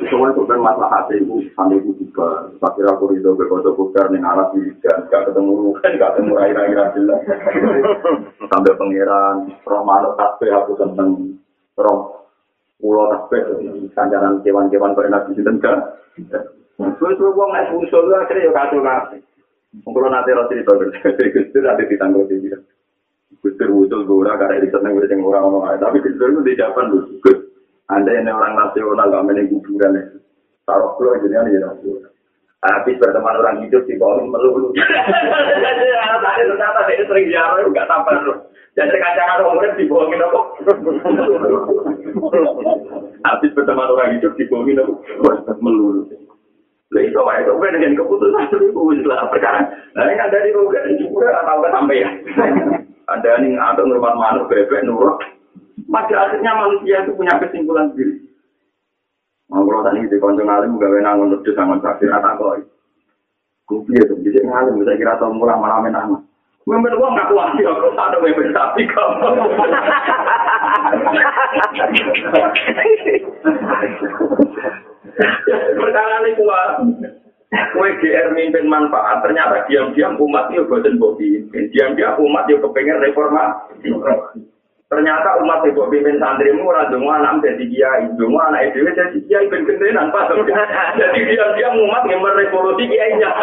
Semua 0.07 0.31
itu 0.31 0.47
kan 0.47 0.63
masalah 0.63 1.03
hati 1.03 1.19
ibu, 1.19 1.43
sampai 1.59 1.83
ibu 1.83 1.91
juga. 1.99 2.55
Pakir 2.63 2.87
aku 2.87 3.11
itu 3.19 3.35
berkota 3.35 3.75
bukar 3.75 4.07
nih 4.15 4.23
arah 4.23 4.47
di 4.55 4.71
dan 4.79 5.11
gak 5.11 5.27
ketemu 5.27 5.75
kan 5.83 5.99
gak 5.99 6.15
ketemu 6.15 6.33
air-air 6.39 6.79
jelas. 6.95 7.21
Sampai 8.47 8.79
pangeran, 8.79 9.51
roh 9.67 9.83
malu 9.83 10.15
tasbih 10.15 10.55
aku 10.55 10.79
seneng. 10.79 11.43
Roh 11.75 12.30
pulau 12.81 13.13
tasbih, 13.13 13.45
kanjaran 13.93 14.41
kewan-kewan 14.43 14.97
kau 14.97 15.05
enak 15.05 15.29
di 15.29 15.39
sini 15.39 15.61
kan. 15.61 15.79
Terus 16.81 17.21
wong 17.21 17.51
naik 17.53 17.77
musuh 17.77 18.01
lu 18.01 18.17
akhirnya 18.17 18.49
ya 18.49 18.53
kacau 18.57 18.81
nasi. 18.81 19.21
Kalau 19.85 20.09
nanti 20.11 20.35
roti 20.35 20.59
itu 20.59 20.73
berarti 20.73 21.59
nanti 21.63 21.83
ditanggung 21.93 22.27
di 22.27 22.43
dia. 22.43 22.59
Gustir 23.41 23.71
usul 23.71 24.05
gora 24.05 24.35
karena 24.37 24.61
di 24.61 24.69
sana 24.69 24.91
gue 24.91 25.07
orang 25.07 25.43
ngomong 25.47 25.79
tapi 25.79 26.03
gustir 26.03 26.29
itu 26.29 26.41
di 26.43 26.59
Japan 26.59 26.91
Gus. 26.91 27.07
Anda 27.91 28.23
ini 28.23 28.31
orang 28.31 28.55
nasional, 28.55 29.11
gak 29.11 29.25
main 29.27 29.51
kuburan 29.51 29.99
ya. 29.99 30.03
Taruh 30.67 30.95
pulau 30.95 31.19
jadi 31.23 31.43
ini 31.47 31.59
nasional. 31.59 32.10
Habis 32.61 33.01
berteman 33.01 33.41
orang 33.41 33.65
hidup 33.65 33.89
di 33.89 33.97
bawah 33.97 34.21
melulu. 34.21 34.69
Tadi 36.21 36.43
ternyata 36.45 36.85
dia 36.85 37.09
sering 37.09 37.33
jarang, 37.33 37.73
gak 37.73 37.89
sabar 37.89 38.21
loh. 38.21 38.37
Jadi 38.77 39.01
kacangan 39.01 39.49
umurnya 39.49 39.81
dibohongin 39.81 40.21
apa? 40.21 40.41
Habis 43.33 43.57
berteman 43.57 43.89
orang 43.89 44.21
hidup 44.21 44.37
dibohongin 44.37 44.77
apa? 44.77 44.93
Melulu. 45.65 46.05
Lah 46.91 47.03
itu 47.07 47.21
wae 47.23 47.41
itu 47.47 47.55
dengan 47.55 47.97
keputusan 47.97 48.51
itu 48.51 49.07
lah 49.07 49.31
perkara. 49.31 49.63
Nah 49.95 50.11
ini 50.11 50.21
ada 50.21 50.43
di 50.43 50.51
rumah 50.51 50.83
ini 50.91 51.07
juga 51.07 51.39
tahu 51.47 51.63
kan 51.63 51.71
sampai 51.71 52.03
ya. 52.03 52.11
Ada 53.07 53.47
nih 53.47 53.55
ada 53.55 53.83
ngurmat 53.87 54.15
manuk 54.19 54.51
bebek 54.51 54.83
nurut. 54.85 55.23
pada 55.91 56.29
akhirnya 56.29 56.53
manusia 56.55 57.03
itu 57.03 57.15
punya 57.15 57.35
kesimpulan 57.39 57.95
sendiri. 57.95 58.30
Mau 59.51 59.67
kalau 59.67 59.83
tadi 59.83 60.07
di 60.07 60.17
konco 60.23 60.47
ngalim 60.47 60.79
gawe 60.79 60.99
nangon 61.03 61.43
terus 61.43 61.59
sangon 61.59 61.83
sakit 61.83 62.07
rata 62.07 62.39
kok. 62.39 62.63
Kupi 63.67 63.99
itu 63.99 64.15
bisa 64.23 64.47
ngalim 64.47 64.79
bisa 64.79 64.95
kira 64.95 65.19
tau 65.19 65.35
murah 65.35 65.59
malah 65.59 65.83
main 65.83 65.99
anak. 65.99 66.23
Member 66.71 66.95
uang 66.95 67.19
nggak 67.19 67.31
kuat 67.35 67.49
sih, 67.59 67.67
aku 67.67 67.91
tak 67.99 68.15
ada 68.15 68.23
member 68.23 68.47
sapi 68.55 68.83
kamu. 68.87 69.29
Perkara 75.75 76.17
ini 76.23 76.31
kuat. 76.39 76.71
Kue 77.51 77.91
GR 77.99 78.31
mimpin 78.31 78.71
manfaat, 78.71 79.27
ternyata 79.27 79.67
diam-diam 79.67 80.15
umat 80.23 80.55
itu 80.55 80.63
boten 80.71 81.03
bobi. 81.03 81.43
Diam-diam 81.75 82.15
umat 82.23 82.47
itu 82.47 82.63
kepengen 82.63 83.03
reformasi. 83.03 83.91
Ternyata 84.91 85.39
umat 85.39 85.63
ibu 85.71 85.87
pimpin 85.87 86.19
santrimu 86.19 86.67
ora 86.67 86.91
dongo 86.91 87.15
anak 87.15 87.39
jadi 87.47 87.63
kiai, 87.63 88.11
dongo 88.19 88.43
anak 88.43 88.75
dhewe 88.75 88.91
jadi 88.91 89.23
kiai 89.23 89.47
ben 89.47 89.63
gentenan 89.63 90.11
pas. 90.11 90.27
Jadi 90.99 91.31
dia 91.31 91.47
dia 91.55 91.71
umat 91.71 92.03
yang 92.11 92.19
merevolusi 92.19 92.91
kiainya. 92.91 93.31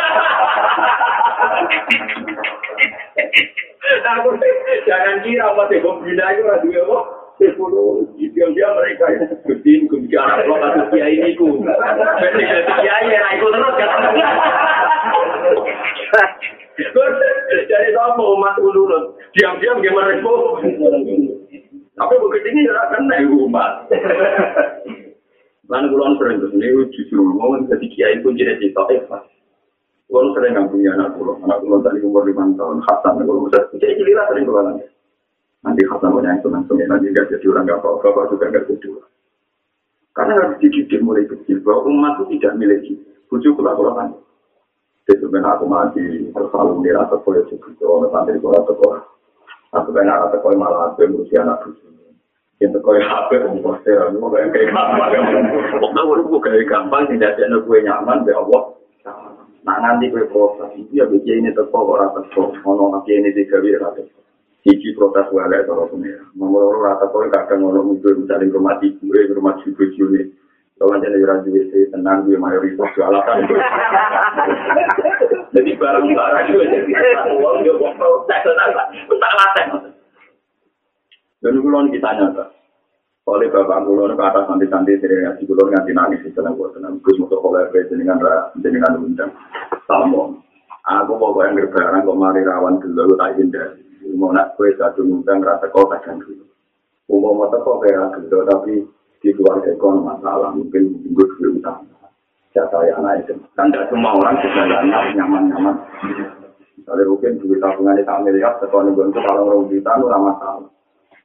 Aku 3.87 4.35
jangan 4.83 5.23
kira 5.23 5.47
umat 5.55 5.71
ibu 5.71 6.03
bina 6.03 6.35
itu 6.35 6.43
ora 6.43 6.59
duwe 6.59 6.83
dia 7.37 8.67
mereka 8.73 9.05
ya 9.13 9.21
Gusti 9.45 9.85
kunci 9.85 10.15
anak 10.17 10.49
lo 10.49 10.57
kasus 10.57 10.89
kiai 10.89 11.21
niku. 11.21 11.61
Ben 11.61 12.33
jadi 12.37 12.73
kiai 12.81 13.05
ya 13.13 13.27
iku 13.37 13.47
terus 13.53 13.73
kan. 13.77 13.89
Jadi 17.47 17.89
apa 17.93 18.21
umat 18.21 18.55
ulurut? 18.57 19.17
Diam-diam 19.37 19.81
gimana 19.85 20.17
revolusi. 20.17 20.73
Tapi 21.97 22.13
bukit 22.21 22.45
ini 22.45 22.65
ya 22.65 22.89
kan 22.93 23.05
naik 23.05 23.29
umat. 23.29 23.89
Lalu 25.67 25.87
kulon 25.91 26.15
sering 26.15 26.37
terus 26.39 26.55
ini 26.55 26.89
justru 26.95 27.19
mau 27.21 27.51
jadi 27.67 27.85
kiai 27.91 28.23
pun 28.23 28.39
jadi 28.39 28.55
cerita 28.55 28.87
ikhlas. 28.87 29.27
Kulon 30.07 30.31
sering 30.31 30.55
nggak 30.55 30.71
punya 30.71 30.95
anak 30.95 31.19
kulon, 31.19 31.43
anak 31.43 31.59
kulon 31.59 31.83
tadi 31.83 31.99
umur 31.99 32.23
lima 32.23 32.47
tahun, 32.55 32.79
Hasan 32.87 33.19
kulon 33.27 33.51
besar, 33.51 33.67
jadi 33.75 33.99
gila 33.99 34.23
sering 34.31 34.47
kulon. 34.47 34.79
Nanti 35.67 35.83
Hasan 35.83 36.15
punya 36.15 36.31
senang 36.39 36.63
senang, 36.63 36.87
nanti 36.87 37.11
nggak 37.11 37.27
jadi 37.27 37.45
orang 37.51 37.63
nggak 37.67 37.79
apa-apa, 37.83 38.07
bapak 38.07 38.25
juga 38.31 38.45
nggak 38.47 38.65
jadi 38.71 38.87
orang. 38.95 39.11
Karena 40.15 40.31
harus 40.39 40.57
dididik 40.63 41.03
mulai 41.03 41.27
kecil 41.27 41.59
bahwa 41.59 41.91
umat 41.91 42.13
itu 42.23 42.23
tidak 42.39 42.53
miliki 42.55 42.93
bujuk 43.27 43.59
kulon. 43.59 44.15
Jadi 45.03 45.19
sebenarnya 45.19 45.59
aku 45.59 45.65
mati, 45.67 46.03
harus 46.31 46.49
selalu 46.55 46.73
nira 46.79 47.03
atau 47.03 47.19
boleh 47.19 47.43
cukup, 47.51 47.75
kalau 47.75 48.07
nanti 48.07 48.39
kulon 48.39 48.63
atau 48.63 49.03
Aku 49.75 49.91
pengen 49.91 50.15
arah 50.15 50.31
tekoi 50.31 50.55
malah 50.55 50.95
aku 50.95 51.03
yang 51.03 51.11
berusia 51.19 51.43
anak 51.43 51.59
bucu. 51.67 51.91
Yang 52.63 52.79
tekoi 52.79 53.03
HP, 53.03 53.29
pasti 53.59 53.89
aku 53.91 54.15
mau 54.15 54.31
kayak 54.31 54.55
kayak 54.55 54.71
gampang. 54.71 55.11
Pokoknya 55.75 56.01
aku 56.23 56.37
kayak 56.39 56.65
gampang, 56.71 57.03
tidak 57.11 57.35
ada 57.35 57.57
gue 57.59 57.77
nyaman, 57.83 58.23
ya 58.23 58.39
Allah. 58.39 58.63
Nah 59.67 59.77
nanti 59.83 60.07
gue 60.07 60.23
proses, 60.31 60.71
itu 60.79 61.03
ya 61.03 61.03
bikin 61.11 61.43
ini 61.43 61.51
teko. 61.51 61.83
Ngono 61.83 62.83
nanti 62.95 63.11
ini 63.11 63.35
tiga 63.35 63.59
wira 63.59 63.91
teko. 63.91 64.17
Siji 64.65 64.93
protes 64.97 65.29
wale 65.29 65.61
kalau 65.65 65.89
punya. 65.89 66.17
Nomor 66.33 66.81
rata 66.81 67.05
teko 67.05 67.29
kadang 67.29 67.61
ngono 67.61 67.81
muncul 67.85 68.17
misalnya 68.17 68.49
rumah 68.53 68.77
ibu, 68.81 69.05
rumah 69.33 69.55
ibu 69.61 69.83
ini. 69.85 70.33
Kalau 70.77 70.93
jadi 71.01 71.17
orang 71.25 71.41
JWC 71.41 71.89
tenang, 71.89 72.29
dia 72.29 72.37
mayoritas 72.37 72.93
jualan. 72.93 73.17
Jadi 75.57 75.71
barang-barang 75.73 76.53
itu 76.53 76.59
jadi 76.69 77.33
uang 77.33 77.65
dia 77.65 77.73
uang 77.73 77.97
protes, 77.97 78.45
tak 78.45 79.33
latih. 79.33 79.89
Dan 81.41 81.65
kulon 81.65 81.89
kita 81.89 82.13
nyata. 82.13 82.45
Oleh 83.25 83.49
bapak 83.49 83.89
kulon 83.89 84.13
ke 84.13 84.21
atas 84.21 84.45
nanti-nanti 84.45 85.01
dari 85.01 85.25
ngaji 85.25 85.43
kulon 85.49 85.73
nganti 85.73 85.91
nangis 85.97 86.21
di 86.21 86.29
dalam 86.37 86.53
kulon 86.53 86.77
tenang. 86.77 86.93
Terus 87.01 87.25
untuk 87.25 87.41
kolek 87.41 87.73
jenengan 87.89 88.21
jenengan 88.61 89.01
undang. 89.01 89.33
Salam. 89.89 90.45
Aku 90.87 91.17
pokoknya 91.17 91.57
berbarang 91.67 92.05
kok 92.05 92.19
mari 92.21 92.45
rawan 92.45 92.77
dulu 92.79 93.17
tak 93.17 93.33
hindari. 93.39 93.86
Mau 94.15 94.31
nak 94.31 94.55
kue 94.55 94.71
satu 94.79 95.03
undang 95.03 95.43
rasa 95.43 95.67
kau 95.73 95.89
tak 95.91 96.05
kan 96.07 96.21
dulu. 96.23 96.45
Umum 97.11 97.43
mau 97.43 97.51
teko 97.51 97.79
kayak 97.83 98.19
gitu 98.23 98.43
tapi 98.47 98.83
di 99.23 99.29
keluarga 99.33 99.73
kon 99.81 100.05
masalah 100.05 100.53
mungkin 100.53 100.95
minggu 101.03 101.23
dulu 101.35 101.59
utama 101.59 101.83
jatah 102.55 102.83
yang 102.87 103.03
itu? 103.19 103.35
Kan 103.57 103.73
tidak 103.73 103.91
semua 103.91 104.15
orang 104.15 104.39
juga 104.39 104.63
nyaman-nyaman. 105.15 105.75
Misalnya 106.77 107.03
mungkin 107.09 107.37
duit 107.43 107.59
tabungan 107.59 107.99
itu 107.99 108.15
miliar 108.23 108.53
sekolah 108.63 108.87
nih 108.87 108.93
untuk 108.95 109.23
kalau 109.25 109.49
orang 109.51 109.67
kita 109.67 109.91
nu 109.99 110.07
lama 110.07 110.31
masalah 110.35 110.69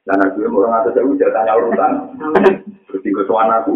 dan 0.03 0.19
aku 0.19 0.43
orang 0.43 0.83
ada 0.83 0.89
saya 0.91 1.07
udah 1.07 1.29
tanya 1.31 1.53
urutan. 1.55 1.91
Terus 2.91 3.23
suan 3.23 3.47
aku 3.47 3.73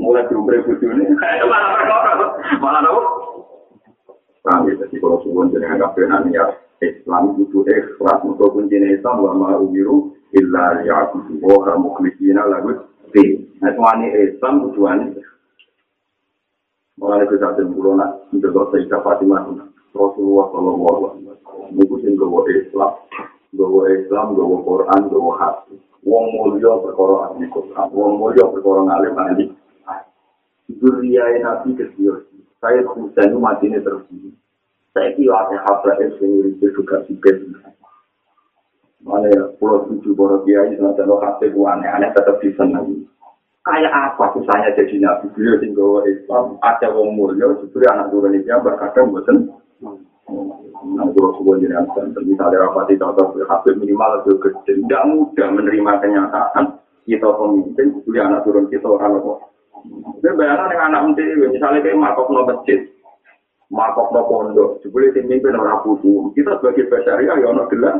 mulai 0.00 0.26
diumbre 0.26 0.58
bujuk 0.66 0.90
ini. 0.90 1.14
Malah 1.14 1.70
perkara 1.78 2.12
malah 2.58 2.82
apa 2.82 3.02
kami 4.46 4.78
jadi 4.78 4.96
kalau 5.02 5.18
suwon 5.26 5.50
jadi 5.50 5.66
agak 5.74 5.98
benar 5.98 6.22
ya 6.30 6.46
Islam 6.84 7.40
itu 7.40 7.64
ikhlas 7.64 8.20
untuk 8.24 8.52
kuncinya 8.52 8.92
Islam 8.92 9.24
wa 9.24 9.32
ma'ubiru 9.32 10.12
illa 10.36 10.84
ya'budu 10.84 11.40
wa 11.40 11.72
mukhlisina 11.80 12.44
lagu 12.44 12.76
Tapi, 13.06 13.38
nah 13.64 13.72
tuani 13.72 14.12
Islam 14.12 14.60
itu 14.60 14.68
tuani. 14.76 15.06
Mulai 17.00 17.24
ke 17.24 17.40
satu 17.40 17.64
bulan, 17.72 18.28
mencoba 18.28 18.76
Sayyidah 18.76 19.00
Fatimah 19.00 19.56
Rasulullah 19.96 20.46
Sallallahu 20.52 21.00
Alaihi 21.12 21.24
Wasallam. 21.32 21.80
Itu 21.80 21.96
sing 22.04 22.12
gawa 22.20 22.44
Islam, 22.52 22.92
gawa 23.56 23.80
Islam, 23.88 24.26
gawa 24.36 24.56
Quran, 24.60 25.00
gawa 25.08 25.32
hati. 25.40 25.76
Wong 26.04 26.24
mulia 26.36 26.72
perkara 26.76 27.16
ahli 27.32 27.46
Quran, 27.48 27.86
wong 27.96 28.12
mulia 28.20 28.44
perkara 28.52 28.80
ngalim 28.84 29.14
ahli. 29.16 29.44
Duriya 30.66 31.24
Nabi 31.40 31.72
kecil, 31.72 32.20
saya 32.60 32.84
Husain 32.84 33.32
itu 33.32 33.38
mati 33.40 33.64
ini 33.70 33.80
terus. 33.80 34.04
Saya 34.96 35.12
kira 35.12 35.36
ada 35.36 35.60
habla 35.68 35.92
yang 36.00 36.16
juga 36.56 37.04
sipil. 37.04 37.52
Mana 39.04 39.28
ya, 39.28 39.44
pulau 39.60 39.84
tujuh 39.92 40.16
boro 40.16 40.40
kiai, 40.48 40.72
sengaja 40.72 41.04
lo 41.04 41.20
ku 41.20 41.60
aneh-aneh 41.68 42.16
tetap 42.16 42.40
disenangi. 42.40 43.04
Kayak 43.60 43.92
apa 43.92 44.32
susahnya 44.32 44.72
jadi 44.72 44.96
nabi 45.04 45.28
beliau 45.36 45.60
sing 45.60 45.76
Islam, 46.08 46.56
ada 46.64 46.88
wong 46.96 47.12
mulia, 47.12 47.60
justru 47.60 47.84
anak 47.84 48.08
turun 48.08 48.40
ini 48.40 48.48
yang 48.48 48.64
berkata 48.64 49.04
bosan. 49.04 49.52
Nah, 50.86 51.06
pulau 51.12 51.36
suwon 51.38 51.60
jenengan 51.60 51.86
banten 51.92 52.24
misalnya 52.24 52.66
rapati 52.66 52.98
contoh 52.98 53.36
habib 53.46 53.74
minimal 53.78 54.22
itu 54.22 54.32
gede 54.42 54.72
tidak 54.82 55.02
mudah 55.06 55.48
menerima 55.54 55.92
kenyataan 56.02 56.64
kita 57.06 57.30
pemimpin 57.30 57.94
kudu 57.94 58.18
anak 58.18 58.42
turun 58.42 58.66
kita 58.66 58.86
orang 58.90 59.22
apa 59.22 59.34
itu 60.18 60.28
bayangan 60.34 60.66
dengan 60.66 60.86
anak 60.90 61.02
menteri 61.10 61.48
misalnya 61.48 61.78
kayak 61.80 61.98
makok 61.98 62.26
no 62.28 62.42
masjid 62.42 62.80
makok 63.72 64.14
no 64.14 64.22
pondok 64.30 64.70
jebule 64.82 65.10
sing 65.10 65.26
mimpin 65.26 65.58
orang 65.58 65.82
butuh 65.82 66.30
kita 66.38 66.58
sebagai 66.58 66.86
basaria 66.86 67.34
ya 67.34 67.46
ono 67.50 67.66
gelar 67.70 67.96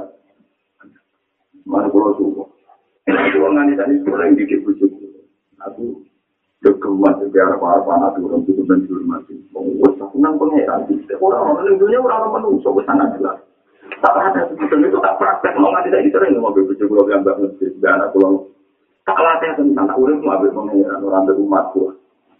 mana 1.66 1.90
pulau 1.90 2.14
suwon 2.14 2.48
Kalau 3.06 3.54
nggak 3.54 3.78
tadi 3.78 3.94
sekolah 4.02 4.26
yang 4.26 4.34
dikit 4.34 4.66
bujuk, 4.66 4.90
aku 5.62 6.02
kegeman 6.58 7.14
juga 7.22 7.54
apa-apa 7.54 7.90
anak 7.94 8.10
turun 8.18 8.42
itu 8.42 8.62
dan 8.66 8.82
dihormati. 8.82 9.38
Wes 9.54 9.94
aku 10.02 10.18
nang 10.18 10.34
pangeran 10.34 10.90
iki. 10.90 11.14
Orang-orang 11.14 11.78
dunia 11.78 12.02
orang 12.02 12.34
menungso 12.34 12.74
wis 12.74 12.82
sangat 12.82 13.14
jelas. 13.14 13.38
Tak 14.02 14.10
ada 14.18 14.50
sebetulnya 14.50 14.90
itu 14.90 14.98
tak 14.98 15.14
praktek 15.22 15.54
mau 15.54 15.70
nggak 15.70 15.86
tidak 15.86 16.10
sering 16.10 16.34
ngomong 16.34 16.58
bujuk 16.58 16.90
kalau 16.90 17.06
yang 17.06 17.22
mbak 17.22 17.38
masjid 17.38 17.70
dan 17.78 18.02
anak 18.02 18.10
pulau. 18.10 18.50
Tak 19.06 19.22
latih 19.22 19.50
tentang 19.54 19.86
tak 19.86 19.98
urip 20.02 20.18
mau 20.18 20.34
ambil 20.34 20.50
pangeran 20.50 21.00
orang 21.06 21.24
berumatku. 21.30 21.82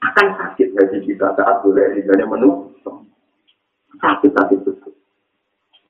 Akan 0.03 0.27
sakit 0.35 0.75
gaji 0.75 0.99
kita 1.07 1.31
saat 1.39 1.63
boleh 1.63 2.03
jadi 2.03 2.27
menu. 2.27 2.66
Sakit 4.01 4.31
sakit 4.37 4.59
betul. 4.65 4.93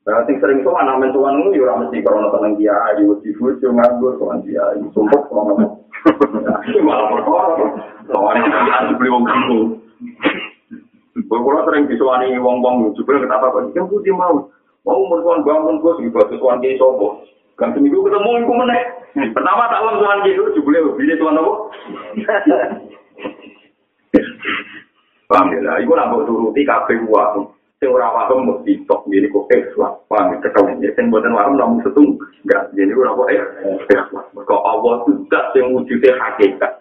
Berarti 0.07 0.38
sering 0.38 0.62
tuh 0.62 0.71
anak 0.79 1.03
mentuan 1.03 1.42
itu 1.42 1.59
ya 1.59 1.75
mesti 1.75 1.99
karena 1.99 2.31
tenang 2.31 2.55
dia 2.55 2.79
ayu 2.95 3.19
di 3.27 3.35
bujuk 3.35 3.75
nganggur 3.75 4.14
soal 4.23 4.38
dia 4.47 4.62
sumpah 4.95 5.19
sama 5.27 5.66
malah 6.87 7.07
perkara 7.11 7.66
soalnya 8.07 8.47
kita 8.47 8.71
harus 8.71 8.95
beli 9.03 9.11
wong 9.11 9.27
itu 9.27 9.59
Kalau 11.27 11.66
sering 11.66 11.90
disuani 11.90 12.38
wong-wong, 12.38 12.92
coba 12.92 13.19
kenapa 13.19 13.51
kok? 13.51 13.73
Yang 13.73 13.88
putih 13.88 14.12
mau, 14.14 14.53
mau 14.85 15.01
mertuan 15.11 15.42
bangun 15.42 15.81
gue 15.81 15.92
sih 15.99 16.12
buat 16.12 16.29
tuan 16.29 16.61
di 16.61 16.77
sobo. 16.77 17.25
Kan 17.57 17.73
seminggu 17.73 18.05
ketemu 18.05 18.45
iku 18.45 18.53
meneh. 18.53 18.85
Pertama 19.33 19.64
tak 19.73 19.81
lem 19.81 19.97
tuan 19.97 20.21
gitu, 20.29 20.61
coba 20.61 20.92
beli 20.95 21.16
tuan 21.16 21.40
apa? 21.40 21.53
Paham 25.27 25.51
ya 25.51 25.59
lah, 25.64 25.77
iku 25.83 25.97
nak 25.97 26.12
turuti 26.29 26.62
kabeh 26.62 27.01
wae. 27.09 27.56
Sing 27.77 27.93
ora 27.93 28.09
paham 28.09 28.49
mesti 28.49 28.89
tok 28.89 29.05
ngene 29.05 29.29
kok 29.29 29.53
ikhlas. 29.53 30.01
Paham 30.09 30.33
ya 30.33 30.37
ketemu 30.41 30.81
ya 30.81 30.91
sing 30.97 31.12
boten 31.12 31.37
paham 31.37 31.61
lamun 31.61 31.85
setung 31.85 32.17
enggak 32.49 32.73
jadi 32.73 32.93
ora 32.97 33.12
kok 33.12 33.29
ikhlas. 33.29 34.27
Mergo 34.33 34.57
Allah 34.65 35.05
tidak 35.05 35.45
sing 35.53 35.77
wujude 35.77 36.09
hakikat. 36.17 36.73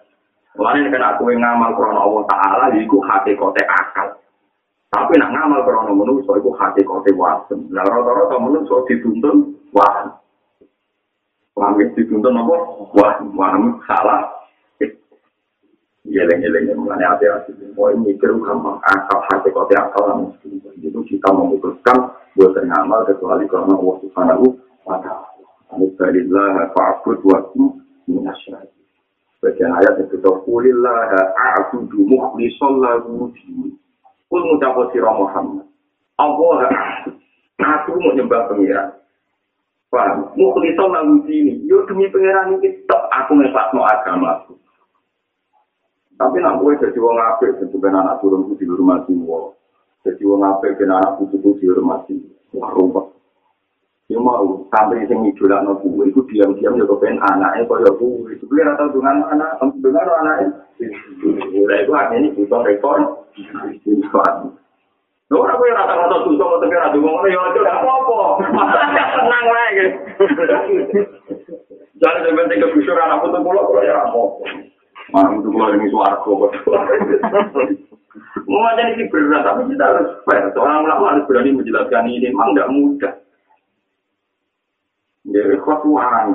Mulane 0.56 0.88
nek 0.88 1.20
aku 1.20 1.36
ngamal 1.36 1.76
krana 1.76 2.00
Allah 2.00 2.24
taala 2.32 2.66
iku 2.80 2.96
hakikate 3.04 3.60
akal. 3.68 4.08
Tapi 4.88 5.20
nak 5.20 5.36
ngamal 5.36 5.60
krana 5.68 5.92
manusa 5.92 6.32
iku 6.32 6.56
hakikate 6.56 7.12
wasem. 7.12 7.60
Lah 7.76 7.84
rata-rata 7.84 8.40
manusa 8.40 8.80
dituntun. 8.88 9.52
Paham 9.76 10.16
ya 11.76 11.92
dituntun 11.92 12.40
apa? 12.40 12.56
Wah, 12.96 13.20
wah 13.36 13.52
salah. 13.84 14.35
Geleng-geleng 16.06 16.78
mulane 16.78 17.02
hati-hati. 17.02 17.50
Mau 17.74 17.90
mikir 17.90 18.30
gampang 18.38 18.78
akal 18.86 19.20
hati 19.26 19.50
kau 19.50 19.66
akal 19.66 20.02
lah 20.06 20.16
Itu 20.78 21.02
kita 21.02 21.28
memutuskan 21.34 22.14
buat 22.38 22.54
ngamal 22.54 23.02
kecuali 23.10 23.48
karena 23.50 23.74
Allah 23.74 23.96
Subhanahu 24.06 24.46
wa 24.86 24.96
taala. 25.02 25.34
Alhamdulillah 25.74 26.70
fa'bud 26.78 27.20
wa 27.26 27.42
minasyaitan. 28.06 28.76
Bagian 29.42 29.74
ayat 29.74 29.98
itu 30.06 30.16
tuh 30.22 30.42
kulillah 30.46 31.10
a'budu 31.34 32.06
mukhlishan 32.06 32.80
lahu 32.80 33.30
din. 33.34 33.74
Kul 34.30 34.42
ngucap 34.42 34.78
sira 34.94 35.10
Muhammad. 35.10 35.66
Allah 36.16 36.70
aku 37.58 37.98
mau 37.98 38.14
nyembah 38.14 38.46
pengiran. 38.50 38.94
Paham? 39.90 40.34
Mukhlishan 40.38 40.88
lahu 40.88 41.22
din. 41.26 41.66
Yo 41.66 41.82
demi 41.90 42.06
pengiran 42.14 42.62
iki 42.62 42.86
tok 42.86 43.10
aku 43.10 43.38
ngepakno 43.42 43.82
agamaku. 43.82 44.54
Tapi 46.16 46.36
nak 46.40 46.64
gue 46.64 46.72
jadi 46.80 46.96
wong 46.96 47.20
apik, 47.20 47.60
tentu 47.60 47.76
kan 47.76 47.92
anak 47.92 48.24
turun 48.24 48.48
itu 48.48 48.64
dihormati 48.64 49.12
wong. 49.12 49.52
Jadi 50.00 50.22
wong 50.24 50.40
apik 50.40 50.80
kan 50.80 50.96
anak 50.96 51.20
putu 51.20 51.36
itu 51.36 51.50
dihormati. 51.60 52.16
Wah 52.56 52.72
rumah. 52.72 53.12
Ya 54.06 54.22
mau 54.22 54.64
sampai 54.70 55.02
sing 55.10 55.18
ngidolak 55.18 55.66
no 55.66 55.82
itu 55.82 56.22
diam-diam 56.30 56.78
ya 56.78 56.86
kepen 56.86 57.20
anaknya 57.20 57.68
kaya 57.68 57.90
gue. 57.90 58.32
Itu 58.32 58.48
gue 58.48 58.64
rata 58.64 58.88
dengan 58.94 59.28
anak, 59.28 59.60
dengan 59.60 60.08
anaknya. 60.08 60.48
Mulai 61.52 61.84
akhirnya 61.84 62.16
ini 62.22 62.28
butuh 62.38 62.62
rekor. 62.64 63.26
Lho 65.26 65.42
ora 65.42 65.58
kowe 65.58 65.68
rata-rata 65.74 66.22
susah 66.22 66.46
kok 66.46 66.60
tekan 66.62 66.86
adu 66.86 67.02
ngono 67.02 67.26
ya 67.26 67.50
gak 67.50 67.66
apa-apa. 67.82 68.46
Masalah 68.54 68.86
tenang 68.94 69.44
wae. 69.50 69.84
Jangan 71.98 72.20
sampai 72.22 72.46
tinggal 72.46 72.70
busur 72.78 72.94
anak 72.94 73.26
putu 73.26 73.38
pulau 73.42 73.74
ya 73.82 74.06
apa-apa. 74.06 74.70
Malam 75.14 75.38
itu 75.38 75.48
keluar 75.54 75.70
dari 75.74 75.88
suarco. 75.90 76.32
Mau 78.46 78.62
macam 78.62 78.86
ini 78.96 79.04
berat, 79.12 79.42
tapi 79.44 79.70
kita 79.74 79.84
harus 79.84 80.08
fair. 80.24 80.48
Seorang 80.54 80.86
ulama 80.86 81.04
harus 81.14 81.26
berani 81.28 81.56
menjelaskan 81.56 82.08
ini. 82.08 82.32
Memang 82.32 82.54
tidak 82.54 82.72
mudah. 82.72 83.14
Ya, 85.26 85.42
ikhlas 85.52 85.82
orang. 85.82 86.28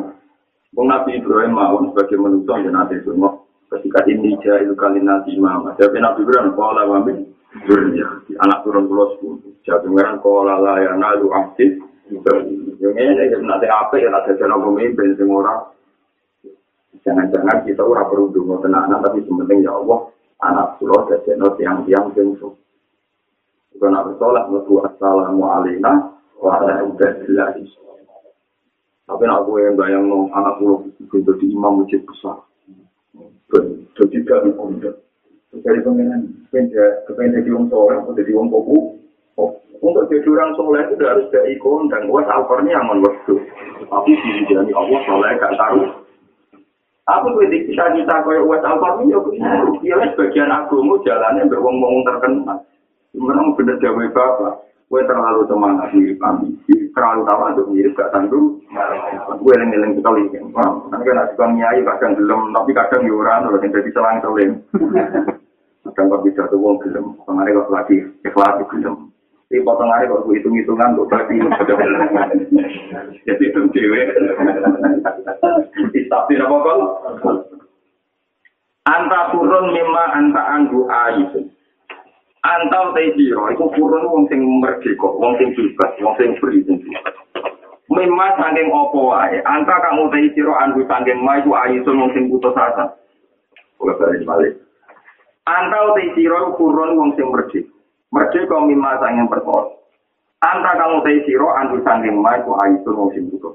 Bung 0.71 0.88
Nabi 0.88 1.19
Ibrahim 1.19 1.52
mau 1.56 1.80
sebagai 1.91 2.15
manusia 2.15 2.63
yang 2.63 2.76
nanti 2.76 2.95
semua. 3.04 3.39
Ketika 3.71 4.04
ini 4.08 4.36
jahil 4.43 4.71
kali 4.76 5.00
nanti 5.04 5.36
imam. 5.36 5.67
Jadi 5.80 6.00
Nabi 6.00 6.28
Ibrahim, 6.28 6.56
Kuala 6.56 6.84
Wamin, 6.88 7.28
Jurnya, 7.67 8.08
anak 8.39 8.63
turun 8.67 8.88
pulau 8.88 9.15
sepuluh. 9.15 9.39
Jadi 9.63 9.88
mereka 9.88 10.19
Kuala 10.19 10.60
Laya 10.60 10.95
Nalu 10.95 11.32
Aktif. 11.32 11.80
Yang 12.12 12.95
ini, 13.00 13.24
nanti 13.47 13.67
apa 13.71 13.95
ya, 13.95 14.12
ada 14.12 14.32
jalan 14.36 14.60
pemimpin 14.60 15.15
semua 15.15 15.39
orang. 15.43 15.60
Jangan-jangan 17.01 17.65
kita 17.65 17.81
ora 17.81 18.05
perlu 18.05 18.29
dungo 18.29 18.61
tenanan, 18.61 19.01
tapi 19.01 19.25
sementing 19.25 19.65
ya 19.65 19.73
Allah, 19.73 20.05
anak 20.45 20.77
pulau 20.77 21.09
jajeno 21.09 21.57
tiang-tiang 21.57 22.13
jengso. 22.13 22.57
Jika 23.73 23.89
nak 23.89 24.13
bersolat, 24.13 24.45
mlebu 24.53 24.85
assalamu 24.85 25.41
alaikum 25.49 26.13
wa 26.37 26.61
ala 26.61 26.85
ibadillahi 26.85 27.65
Tapi 29.09 29.23
nak 29.25 29.43
gue 29.49 29.59
yang 29.65 29.75
bayang 29.75 30.05
no, 30.05 30.29
anak 30.29 30.61
pulau 30.61 30.85
itu 30.85 31.17
jadi 31.25 31.45
imam 31.49 31.81
masjid 31.81 32.01
besar. 32.05 32.37
Jadi 33.97 34.17
gak 34.23 34.45
dikondak. 34.45 34.95
Dari 35.51 35.83
pengenan, 35.83 36.47
kepengen 36.47 37.43
jadi 37.43 37.49
orang 37.51 37.67
soleh, 37.67 37.97
atau 37.99 38.15
jadi 38.15 38.31
orang 38.37 38.49
koku. 38.53 38.79
Untuk 39.81 40.05
jadi 40.13 40.29
orang 40.29 40.53
soleh 40.55 40.83
itu 40.93 41.03
harus 41.03 41.27
dari 41.33 41.57
kondang. 41.57 42.07
Wah, 42.07 42.23
alfarnya 42.23 42.77
aman 42.79 43.01
waktu. 43.01 43.35
Tapi 43.89 44.11
di 44.47 44.71
Allah 44.71 44.99
soleh 45.09 45.29
gak 45.41 45.57
taruh. 45.57 46.00
Aku 47.09 47.33
tuh 47.33 47.49
di 47.49 47.65
kita 47.65 47.97
kita 47.97 48.15
kaya 48.21 48.45
uas 48.45 48.61
alfar 48.61 49.01
ini, 49.01 49.17
ya 49.81 49.97
sebagian 50.13 50.53
agama 50.53 51.01
jalannya 51.01 51.49
berwong-wong 51.49 52.05
terkenal. 52.05 52.61
Memang 53.17 53.57
bener 53.57 53.81
jawab 53.81 54.13
bapak. 54.13 54.69
Gue 54.91 55.07
terlalu 55.07 55.47
semangat 55.47 55.87
mirip 55.95 56.19
ambisi, 56.19 56.91
terlalu 56.91 57.23
tahu 57.23 57.41
untuk 57.47 57.67
mirip 57.71 57.95
gak 57.95 58.11
tanggung. 58.11 58.59
Gue 59.39 59.55
yang 59.55 59.71
ngiling 59.71 59.95
sekali. 59.95 60.27
Nanti 60.51 61.03
kan 61.07 61.31
suka 61.31 61.45
nyai 61.47 61.79
kadang 61.79 62.19
gelem, 62.19 62.51
tapi 62.51 62.71
kadang 62.75 63.07
yuran, 63.07 63.47
kalau 63.47 63.59
yang 63.63 63.71
jadi 63.71 63.89
selang 63.95 64.19
seling. 64.19 64.51
Kadang 65.81 66.13
kok 66.13 66.21
bisa 66.21 66.45
tuh 66.53 66.61
wong 66.61 66.77
gelem, 66.77 67.17
kemarin 67.25 67.57
kok 67.57 67.73
lagi 67.73 67.95
ikhlas 68.21 68.61
gelem. 68.69 69.09
Di 69.51 69.59
potong 69.67 69.91
hari 69.91 70.07
kalau 70.07 70.31
hitung-hitungan, 70.31 70.95
gue 70.95 71.11
berarti 71.11 71.35
Jadi 73.27 73.43
itu 73.51 73.59
cewek. 73.75 74.07
Tapi 76.07 76.33
apa 76.39 76.55
kok? 76.55 76.79
Anta 78.87 79.19
turun 79.35 79.75
mima 79.75 80.03
anta 80.15 80.41
anggu 80.55 80.87
ayu. 80.87 81.51
Anta 82.41 82.77
utai 82.89 83.11
jiro, 83.19 83.51
itu 83.51 83.65
turun 83.75 84.07
wong 84.07 84.23
sing 84.31 84.41
merdeka, 84.41 85.05
wong 85.05 85.37
sing 85.37 85.53
bebas, 85.53 85.93
wong 86.01 86.15
sing 86.17 86.31
free. 86.39 86.63
Mima 87.91 88.27
sangking 88.39 88.71
opo 88.71 89.11
wae. 89.11 89.35
Anta 89.45 89.75
kamu 89.83 90.09
utai 90.09 90.31
jiro 90.31 90.55
anggu 90.55 90.87
sangking 90.87 91.19
ma 91.19 91.43
itu 91.43 91.51
ayu 91.51 91.83
wong 91.83 92.09
sing 92.15 92.31
putus 92.31 92.55
asa. 92.55 92.95
Oke, 93.83 93.99
balik 93.99 94.23
balik. 94.23 94.54
Anta 95.43 95.91
utai 95.91 96.15
jiro 96.15 96.56
turun 96.56 96.95
wong 96.95 97.12
sing 97.19 97.27
merdeka. 97.27 97.81
Merdeka 98.12 98.57
mima 98.67 98.99
sangking 98.99 99.31
perkara. 99.31 99.71
Anta 100.43 100.71
kamu 100.75 100.99
utai 100.99 101.23
jiro 101.23 101.47
anggu 101.55 101.79
sangking 101.79 102.19
ma 102.19 102.35
ayu 102.35 102.83
wong 102.83 103.09
sing 103.15 103.31
asa. 103.31 103.51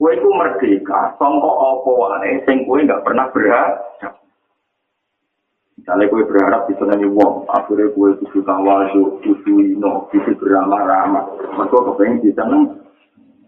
Kue 0.00 0.16
itu 0.16 0.28
merdeka, 0.32 1.12
songkok 1.20 1.56
apa 1.60 1.90
wae, 1.92 2.32
sing 2.48 2.64
kue 2.64 2.84
nggak 2.84 3.04
pernah 3.04 3.28
berharap. 3.32 3.76
Misalnya 5.76 6.08
kue 6.08 6.24
berharap 6.24 6.68
bisa 6.68 6.84
nyanyi 6.88 7.08
wong, 7.08 7.44
akhirnya 7.52 7.92
kue 7.92 8.16
kudu 8.20 8.40
tawazu, 8.44 9.20
kudu 9.20 9.60
ino, 9.60 10.08
kudu 10.08 10.36
beramah-ramah. 10.40 11.24
Mereka 11.52 11.76
kepengen 11.84 12.20
bisa 12.24 12.44
neng. 12.48 12.80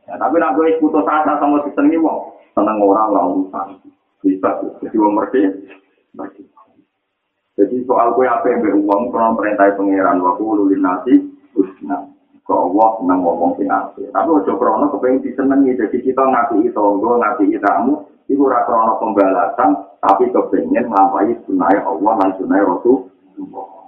Ya, 0.08 0.20
tapi 0.20 0.40
nak 0.40 0.56
kue 0.56 0.76
putus 0.76 1.08
asa 1.08 1.40
sama 1.40 1.64
disenangi 1.64 2.00
wong, 2.00 2.36
seneng 2.52 2.80
orang 2.80 3.08
lah 3.12 3.24
urusan. 3.32 3.68
Bisa, 4.20 4.48
jadi 4.80 4.96
wong 4.96 5.12
merdeka. 5.16 6.61
Jadi 7.52 7.84
soal 7.84 8.16
kue 8.16 8.24
apa 8.24 8.48
yang 8.48 8.64
beruang, 8.64 9.12
pernah 9.12 9.36
perintah 9.36 9.76
pengiran, 9.76 10.24
waktu 10.24 10.44
lulin 10.44 10.80
nasi, 10.80 11.14
usna. 11.52 12.12
ke 12.42 12.50
Allah 12.50 12.88
seneng 12.98 13.20
ngomong 13.22 13.54
sing 13.54 13.70
apik. 13.70 14.10
Tapi 14.10 14.28
ojo 14.28 14.52
krono 14.58 14.90
kepengin 14.90 15.22
disenengi 15.22 15.78
jadi 15.78 15.98
kita 16.02 16.22
ngati 16.26 16.74
tangga, 16.74 17.12
ngati 17.22 17.54
tamu 17.62 18.02
iku 18.26 18.50
ora 18.50 18.66
krono 18.66 18.98
pembalasan 18.98 19.70
tapi 20.02 20.26
kepengin 20.34 20.90
nglampahi 20.90 21.38
sunah 21.46 21.70
Allah 21.86 22.12
lan 22.18 22.30
sunah 22.36 22.58
Rasul. 22.66 23.06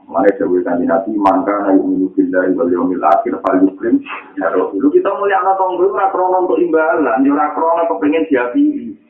Mane 0.05 0.29
dewe 0.37 0.61
kanjeng 0.61 0.93
Nabi 0.93 1.17
mangka 1.17 1.65
ayu 1.65 1.81
minu 1.81 2.13
billahi 2.13 2.53
wal 2.53 2.69
yaumil 2.69 3.05
akhir 3.09 3.41
fal 3.41 3.57
ya. 3.57 4.49
Kita 4.93 5.11
mulia 5.17 5.41
ana 5.43 5.57
tangga 5.59 5.85
ora 5.91 6.07
krono 6.15 6.37
untuk 6.47 6.61
imbalan, 6.61 7.27
ora 7.27 7.47
krono 7.57 7.83
kepengin 7.91 8.29
diapi. 8.31 8.65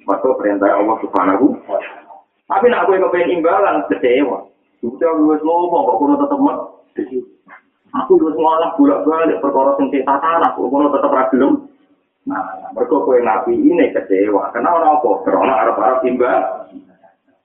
Maka 0.05 0.37
perintah 0.37 0.69
Allah 0.69 0.97
Subhanahu 1.01 1.57
Tapi 2.45 2.66
nak 2.68 2.84
kowe 2.84 2.97
kepengin 3.01 3.40
imbalan 3.40 3.88
kecewa. 3.88 4.45
Sudah 4.84 5.16
wis 5.16 5.40
ngomong 5.40 5.82
kok 5.88 5.97
kono 5.97 6.14
tetep 6.20 6.40
mek. 6.45 6.59
Aku 8.05 8.20
wis 8.20 8.36
ngolah 8.36 8.76
bolak-balik 8.76 9.40
perkara 9.40 9.72
sing 9.80 9.88
tatan 10.05 10.45
aku 10.45 10.68
kono 10.68 10.92
tetep 10.92 11.09
ra 11.09 11.24
gelem. 11.32 11.64
Nah, 12.28 12.72
mergo 12.76 13.05
kowe 13.05 13.16
ngapi 13.16 13.53
ini 13.57 13.92
kecewa. 13.97 14.53
Karena 14.53 14.76
ora 14.76 15.01
apa? 15.01 15.11
Karena 15.24 15.55
arep-arep 15.64 15.99
timbang. 16.05 16.45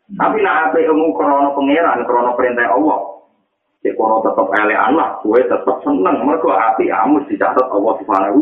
Tapi 0.09 0.37
nak 0.41 0.73
ape 0.73 0.83
ilmu 0.89 1.13
krana 1.13 1.53
pangeran, 1.53 2.01
krana 2.03 2.33
perintah 2.33 2.73
Allah. 2.73 2.99
Cek 3.79 3.95
kono 3.95 4.19
tetep 4.19 4.47
elek 4.51 4.83
anak, 4.91 5.23
kowe 5.23 5.39
tetep 5.39 5.77
seneng 5.87 6.27
mergo 6.27 6.51
ati 6.51 6.91
amus 6.91 7.23
dicatat 7.31 7.71
Allah 7.71 7.93
Subhanahu 8.03 8.41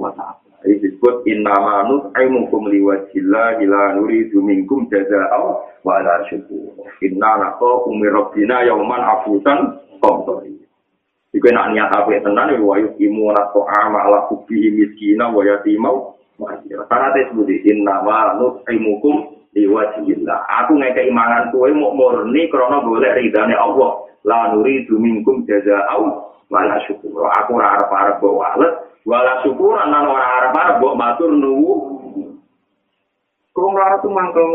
wa 0.00 0.08
taala. 0.16 0.45
Disebut 0.66 1.22
innama 1.30 1.86
nut'imukum 1.86 2.66
liwajillah 2.66 3.62
ila 3.62 3.94
nuridu 3.94 4.42
minkum 4.42 4.90
jaza'aw 4.90 5.62
wa 5.86 6.02
la 6.02 6.26
syukur. 6.26 6.90
Inna 7.06 7.38
naqakum 7.38 8.02
min 8.02 8.10
rabbina 8.10 8.66
yauman 8.66 8.98
afusan 8.98 9.78
qamtari. 10.02 10.58
Jika 11.30 11.54
nak 11.54 11.70
niat 11.70 11.94
apa 11.94 12.18
tenan 12.18 12.58
wa 12.58 12.82
yuqimu 12.82 13.30
ama 13.30 13.98
ala 14.10 14.26
kubbihi 14.26 14.74
miskina 14.74 15.30
wa 15.30 15.46
yatimau 15.46 16.18
wa 16.42 16.58
asira. 16.58 16.82
Karena 16.90 17.14
disebut 17.14 17.46
innama 17.62 18.34
nut'imukum 18.34 19.38
liwajillah. 19.54 20.50
Aku 20.66 20.82
ngekei 20.82 21.14
mangan 21.14 21.54
kowe 21.54 21.70
mau 21.70 21.94
murni 21.94 22.50
krana 22.50 22.82
golek 22.82 23.14
ridane 23.14 23.54
Allah. 23.54 24.02
La 24.26 24.50
nuridu 24.50 24.98
minkum 24.98 25.46
jaza'aw 25.46 26.02
wa 26.50 26.60
la 26.66 26.82
syukur. 26.90 27.30
Aku 27.38 27.54
ora 27.54 27.78
arep-arep 27.78 28.18
bawa 28.18 28.58
wala 29.06 29.38
syukuran 29.46 29.86
nang 29.94 30.10
ora 30.10 30.26
arep-arep 30.42 30.82
mbok 30.82 30.98
matur 30.98 31.30
nuwu 31.30 31.74
kok 33.54 33.70
ora 33.70 34.02
tuh 34.02 34.10
mangkel 34.10 34.50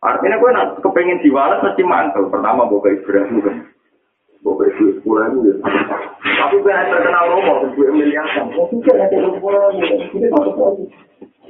artinya 0.00 0.40
gue 0.40 0.50
nak 0.56 0.66
kepengen 0.80 1.20
diwales 1.20 1.60
mesti 1.60 1.84
mangkel 1.84 2.32
pertama 2.32 2.64
buka 2.72 2.88
Ibrahim 2.88 3.44
kan 3.44 3.56
buka 4.40 4.64
Ibrahim 4.64 5.04
pulang 5.04 5.44
itu 5.44 5.60
tapi 6.24 6.56
gue 6.64 6.72
hanya 6.72 7.04
kenal 7.04 7.24
rumah 7.36 7.56
gue 7.68 7.88
miliar 7.92 8.24
kan 8.32 8.48
gue 8.48 8.64
pikir 8.64 8.96
nanti 8.96 9.16
lu 9.20 9.36
pulang 9.36 9.76
gitu 9.76 9.94
ini 10.16 10.26
satu 10.32 10.50
tahun 10.56 10.74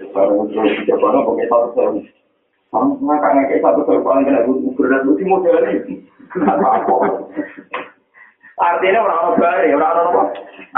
sekarang 0.02 0.50
terus 0.50 0.74
tiga 0.82 0.94
tahun 0.98 1.22
pakai 1.30 1.46
satu 1.46 1.68
tahun 1.78 1.94
kamu 2.74 2.90
ngakak 3.06 3.30
ngakak 3.38 3.58
satu 3.62 3.80
tahun 3.86 4.02
paling 4.02 4.24
kena 4.26 4.40
gue 4.50 4.74
berat 4.74 5.00
gue 5.06 5.14
sih 5.14 5.26
model 5.30 5.56
ini 5.62 5.94
kenapa 6.34 6.90
Artinya 8.56 9.04
orang 9.04 9.20
orang 9.20 9.36
bare, 9.36 9.68
orang 9.68 9.92
orang 9.92 10.08
apa? 10.08 10.22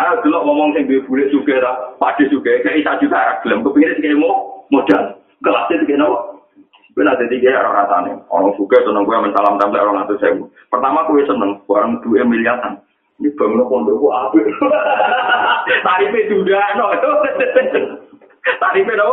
Ayo 0.02 0.12
dulu 0.26 0.38
ngomong 0.42 0.74
sing 0.74 0.90
duwe 0.90 1.06
bulik 1.06 1.30
juga 1.30 1.62
ta, 1.62 1.72
pade 2.02 2.26
juga, 2.26 2.58
kayak 2.66 2.82
isa 2.82 2.98
juta 2.98 3.14
ra 3.14 3.34
gelem 3.46 3.62
kepingin 3.62 3.94
sing 4.02 4.18
mau 4.18 4.66
modal. 4.74 5.14
Kelasnya 5.46 5.86
sing 5.86 5.94
nopo? 5.94 6.42
Gue 6.98 7.06
nanti 7.06 7.30
tiga 7.30 7.54
orang 7.62 7.86
rasanya, 7.86 8.18
orang 8.34 8.50
suka 8.58 8.82
seneng 8.82 9.06
gue 9.06 9.14
mensalam 9.14 9.54
tampil 9.62 9.78
orang 9.78 10.10
itu 10.10 10.18
saya. 10.18 10.34
Pertama 10.66 11.06
gue 11.06 11.22
seneng, 11.30 11.62
orang 11.70 12.02
dua 12.02 12.26
miliaran. 12.26 12.82
Ini 13.22 13.30
bangun 13.38 13.70
pondok 13.70 14.02
gue 14.02 14.10
apa? 14.10 14.38
Tarifnya 15.86 16.26
sudah, 16.34 16.66
no. 16.74 16.86
Tarifnya 18.66 18.98
no. 18.98 19.08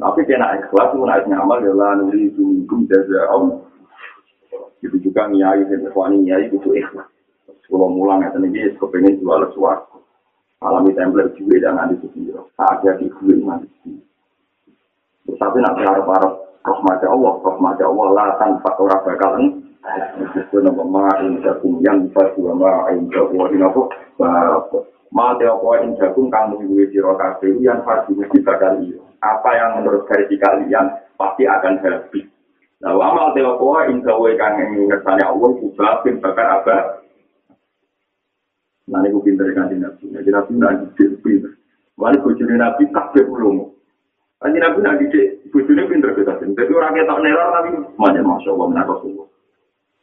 Tapi 0.00 0.20
kena 0.24 0.56
ikhlas, 0.56 0.96
naik 0.96 1.28
nyamal, 1.28 1.60
ya 1.60 1.72
lah, 1.76 2.00
nuri 2.00 2.32
itu, 2.32 2.64
jaza, 2.88 3.28
om. 3.36 3.67
Itu 4.84 4.96
juga 5.02 5.26
nyai, 5.26 5.66
sesuatu 5.66 6.14
nyai 6.14 6.48
itu 6.48 6.70
ikhlas. 6.72 7.08
Kalau 7.68 7.92
mulang 7.92 8.24
ya, 8.24 8.32
ini 8.40 8.72
kepengen 8.80 9.20
jual 9.20 9.44
sesuatu. 9.52 10.00
Alami 10.58 10.90
templer 10.90 11.30
juga 11.38 11.70
jangan 11.70 11.94
di 11.94 12.08
sini. 12.10 12.34
Ada 12.58 12.98
di 12.98 13.06
gue 13.06 13.36
mati. 13.44 13.94
Tapi 15.28 15.56
nak 15.60 15.76
berharap-harap 15.78 16.34
rahmat 16.66 17.00
Allah, 17.06 17.34
rahmat 17.44 17.78
Allah 17.78 18.06
lah 18.10 18.28
tanpa 18.42 18.74
orang 18.80 19.02
bakal 19.06 19.32
itu 20.34 20.56
nama 20.58 20.84
ma'in 20.84 21.40
jagung 21.40 21.78
yang 21.80 22.10
baju 22.10 22.40
ma'in 22.58 23.06
jagung 23.14 23.46
ini 23.54 23.62
apa? 23.62 23.82
Ma'ate 25.08 25.48
apa 25.48 25.68
yang 25.80 25.96
jagung 25.96 26.28
kamu 26.28 26.68
gue 26.68 26.84
siro 26.92 27.16
kabeh 27.16 27.56
yang 27.62 27.80
pasti 27.86 28.12
bakal 28.44 28.82
iya. 28.82 28.98
Apa 29.22 29.50
yang 29.56 29.70
menurut 29.80 30.04
versi 30.10 30.36
kalian 30.36 30.90
pasti 31.16 31.48
akan 31.48 31.74
habis. 31.80 32.26
Nah, 32.78 32.94
amal 32.94 33.34
teokoa 33.34 33.90
ing 33.90 34.06
gawe 34.06 34.30
kang 34.38 34.62
ing 34.62 34.86
ngersane 34.86 35.26
Allah 35.26 35.50
juga 35.58 35.98
bin 36.06 36.22
bakar 36.22 36.62
apa? 36.62 37.02
Nah, 38.86 39.02
ini 39.02 39.18
pinter 39.18 39.50
kan 39.50 39.66
nabi. 39.74 40.14
Jadi 40.14 40.30
nabi 40.30 40.52
nanti 40.54 41.04
pinter. 41.18 41.58
Wali 41.98 42.22
bujuni 42.22 42.54
nabi 42.54 42.86
kabeh 42.94 43.26
ulung. 43.26 43.74
Kanji 44.38 44.62
nabi 44.62 44.78
nanti 44.86 45.04
bujuni 45.50 45.90
pinter 45.90 46.14
kita 46.14 46.38
sih. 46.38 46.54
Jadi 46.54 46.70
orang 46.70 46.94
kita 46.94 47.18
neror 47.18 47.48
tapi 47.50 47.70
semuanya 47.82 48.22
masya 48.22 48.50
Allah 48.54 48.66
menarik 48.70 48.90
Rasulullah. 48.94 49.28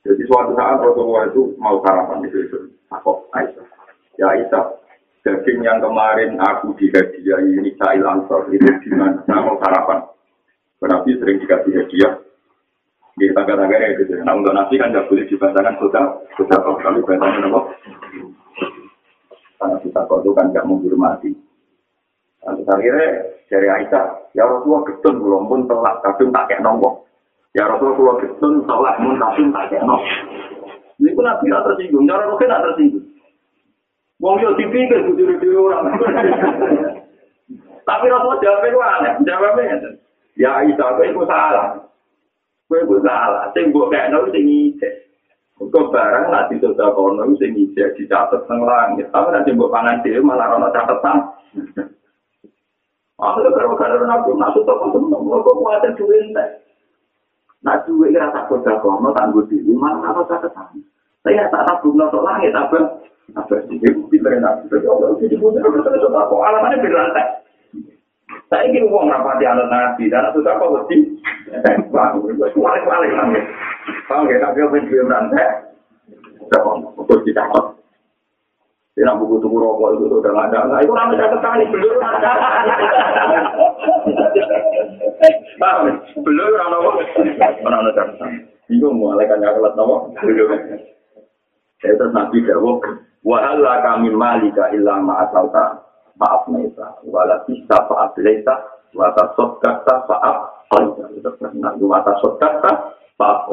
Jadi 0.03 0.21
suatu 0.28 0.51
saat 0.59 0.78
Rasulullah 0.84 1.23
itu 1.32 1.41
mau 1.55 1.80
sarapan 1.80 2.28
itu 2.28 2.38
itu. 2.43 2.59
Aku 2.91 3.23
Aisyah. 3.32 3.65
Ya 4.19 4.36
Aisyah, 4.36 4.84
daging 5.23 5.63
yang 5.63 5.80
kemarin 5.80 6.36
aku 6.43 6.76
dihadiahi 6.76 7.55
Nisa 7.63 7.88
Ilansor 7.95 8.51
itu 8.51 8.67
di 8.84 8.91
mana? 8.91 9.23
Nah, 9.32 9.39
mau 9.47 9.55
sarapan. 9.63 10.03
Nabi 10.86 11.17
sering 11.17 11.41
dikasih 11.41 11.73
hadiah 11.82 12.13
di 13.16 13.32
tangga-tangga 13.32 13.80
ya 13.80 13.95
gitu. 13.95 14.11
Nah 14.28 14.36
untuk 14.36 14.51
nasi 14.51 14.76
kan 14.76 14.91
nggak 14.91 15.07
boleh 15.07 15.24
dibantahkan 15.32 15.76
sudah 15.80 16.03
sudah 16.36 16.57
kok 16.59 16.76
kalau 16.84 16.99
dibantahkan 16.99 17.47
apa? 17.47 17.59
Karena 19.55 19.76
kita 19.80 19.99
kok 20.03 20.20
itu 20.20 20.32
kan 20.36 20.45
nggak 20.51 20.68
menghormati. 20.68 21.32
Nanti 22.43 22.61
akhirnya 22.68 23.09
dari 23.47 23.68
Aisyah, 23.72 24.36
ya 24.36 24.43
Rasulullah 24.45 24.84
getun 24.86 25.16
belum 25.24 25.47
pun 25.47 25.61
telat, 25.66 25.95
kadung 26.03 26.30
tak 26.36 26.45
kayak 26.51 26.61
nongkok. 26.61 27.07
Ya 27.55 27.63
Rasulullah 27.72 28.20
getun 28.20 28.68
telat 28.68 28.95
pun 28.99 29.16
kadung 29.16 29.49
tak 29.55 29.66
kayak 29.72 29.86
nongkok. 29.88 30.16
Ini 30.95 31.11
pun 31.16 31.24
nabi 31.24 31.47
tidak 31.47 31.63
tersinggung, 31.72 32.03
cara 32.07 32.24
mungkin 32.28 32.47
tidak 32.51 32.63
tersinggung. 32.68 33.05
Wong 34.20 34.36
yo 34.43 34.49
dipikir 34.59 34.99
butuh 35.07 35.39
di 35.39 35.47
orang. 35.55 35.84
Tapi 37.88 38.05
Rasulullah 38.11 38.39
jawabnya 38.43 38.88
aneh, 38.99 39.13
jawabnya 39.24 39.76
ya 40.36 40.49
Aisyah, 40.59 40.99
itu 40.99 41.24
salah. 41.24 41.84
Kowe 42.66 42.82
ku 42.89 42.97
salah, 43.05 43.53
sing 43.53 43.70
mbok 43.70 43.93
kene 43.93 44.18
sing 44.34 44.43
ngicek. 44.49 44.93
Kok 45.55 45.93
barang 45.93 46.34
nak 46.34 46.49
ditoda 46.49 46.97
kono 46.97 47.30
sing 47.38 47.53
ngicek 47.53 47.93
dicatet 47.93 48.41
nang 48.49 48.66
langit. 48.66 49.05
Tapi 49.13 49.30
nek 49.30 49.45
mbok 49.53 49.70
pangan 49.70 50.01
dhewe 50.01 50.20
malah 50.26 50.49
ana 50.49 50.74
catetan. 50.74 51.18
Aku 53.22 53.39
karo 53.53 53.78
karo 53.78 54.01
nak 54.01 54.26
masuk 54.26 54.66
toko 54.66 54.97
seneng 54.97 55.22
kok 55.30 55.55
kuwatir 55.61 55.93
duwe 55.93 56.18
entek. 56.26 56.49
Nak 57.61 57.86
duwe 57.86 58.09
ora 58.18 58.34
tak 58.34 58.49
toda 58.49 58.82
kono 58.82 59.13
tanggo 59.13 59.45
dhewe 59.45 59.74
malah 59.78 60.09
ana 60.09 60.24
catetan. 60.26 60.82
Saya 61.22 61.45
tak 61.53 61.70
tabung 61.70 62.01
nang 62.01 62.09
langit 62.18 62.49
apa? 62.49 63.05
Apa 63.38 63.61
sih? 63.70 63.78
Iku 63.78 64.09
pinter 64.09 64.41
nak. 64.41 64.66
Tapi 64.66 64.82
kalau 64.82 65.18
dibuat 65.22 65.61
terus 65.61 65.86
kok 65.86 66.41
alamane 66.41 66.82
berantai. 66.82 67.44
Saya 68.45 68.61
ingin 68.69 68.85
uang 68.93 69.09
apa 69.09 69.41
di 69.41 69.45
anak 69.49 69.73
nabi, 69.73 70.05
dan 70.05 70.29
sudah 70.29 70.53
kok 70.61 70.69
mesti 70.69 70.97
kualik-kualik 72.53 73.13
lagi. 73.17 73.41
Kalau 74.05 74.21
nggak 74.21 74.37
tapi 74.37 74.59
apa 74.61 74.75
yang 74.77 74.85
dia 74.85 75.01
berantai, 75.01 75.49
terus 77.09 77.25
dicatat. 77.25 77.65
Dia 78.95 79.11
buku 79.17 79.41
tuku 79.41 79.57
rokok 79.57 79.97
itu 79.97 80.05
sudah 80.07 80.31
nggak 80.31 80.61
ada. 80.61 80.77
Itu 80.79 80.93
namanya 80.93 81.25
catat 81.25 81.39
tani, 81.41 81.65
belum 81.73 81.97
ada. 81.99 82.31
Belum 86.21 86.49
apa? 86.53 86.89
Mana 87.65 87.77
ada 87.81 88.03
Itu 88.69 88.87
mau 88.93 89.17
alaikan 89.17 89.41
yang 89.41 89.57
kelat 89.57 89.73
nama. 89.73 90.05
Saya 91.81 91.93
terus 91.97 92.13
nabi 92.13 92.45
jawab, 92.45 92.81
wahalla 93.25 93.83
kami 93.83 94.13
malika 94.13 94.69
illa 94.73 95.01
ma'asalta 95.01 95.84
maaf 96.16 96.47
neta 96.47 96.95
wala 97.03 97.43
bisa 97.43 97.78
faat 97.88 98.16
leta 98.20 98.55
wata 98.95 99.36
sot 99.36 99.59
kata 99.59 100.07
faat 100.07 100.38
kaya 100.72 101.05
itu 101.16 101.86
wata 101.86 102.13
sot 102.24 102.39
kata 102.39 102.72
faat 103.20 103.51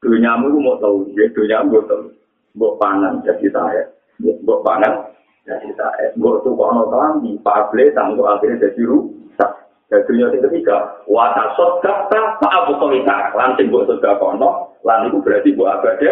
dunia 0.00 0.36
mu 0.40 0.56
mau 0.60 0.76
tahu 0.80 1.08
ya 1.16 1.28
dunia 1.32 1.64
mu 1.64 1.80
tahu 1.84 2.08
buat 2.56 2.76
panen 2.80 3.20
jadi 3.24 3.46
saya 3.52 3.84
buat 4.20 4.60
panen 4.64 5.12
jadi 5.44 5.68
saya 5.76 6.08
buat 6.16 6.40
tuh 6.40 6.56
kalau 6.56 6.88
kelambi 6.88 7.36
faat 7.44 7.68
leta 7.76 8.00
untuk 8.08 8.28
akhirnya 8.28 8.64
jadi 8.68 8.82
rusak 8.88 9.50
jadi 9.92 10.04
dunia 10.08 10.26
ketiga 10.32 11.04
wata 11.04 11.52
sot 11.56 11.84
kata 11.84 12.40
faat 12.40 12.64
kaya 12.68 13.16
langsung 13.36 13.68
buat 13.68 13.84
sudah 13.92 14.16
kono 14.16 14.72
lalu 14.84 15.20
berarti 15.20 15.52
buat 15.52 15.80
abade 15.80 16.10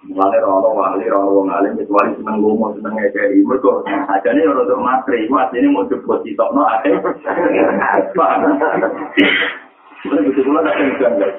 Mulane 0.00 0.40
rono 0.40 0.72
wali, 0.72 1.04
rono 1.12 1.28
wong 1.28 1.52
alim, 1.52 1.76
kecuali 1.76 2.16
seneng 2.16 2.40
ngomong, 2.40 2.72
seneng 2.72 2.96
ngekei. 2.96 3.44
Mereka, 3.44 3.84
aja 3.84 4.32
ini 4.32 4.48
orang 4.48 4.64
untuk 4.64 4.80
matri, 4.80 5.28
mas 5.28 5.52
ini 5.52 5.68
mau 5.68 5.84
coba 5.84 6.24
citok, 6.24 6.48
no, 6.56 6.64
ada. 6.64 6.88
Mulai 10.00 10.24
begitu 10.24 10.48
pula 10.48 10.64
tak 10.64 10.80
kencang, 10.80 11.20
guys. 11.20 11.36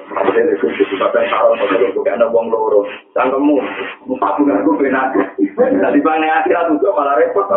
Itu, 0.54 0.66
itu, 0.78 0.94
tapi 0.94 1.26
kalau 1.26 1.58
mau 1.58 1.66
coba, 1.66 1.90
kayak 2.06 2.22
ada 2.22 2.30
wong 2.30 2.54
loro. 2.54 2.86
Cangkemmu, 3.18 3.58
empat 4.06 4.38
bulan 4.38 4.62
aku 4.62 4.78
benar. 4.78 5.10
Jadi 5.42 5.98
bang 5.98 6.22
akhirat 6.22 6.70
juga 6.70 6.94
malah 6.94 7.18
repot. 7.18 7.50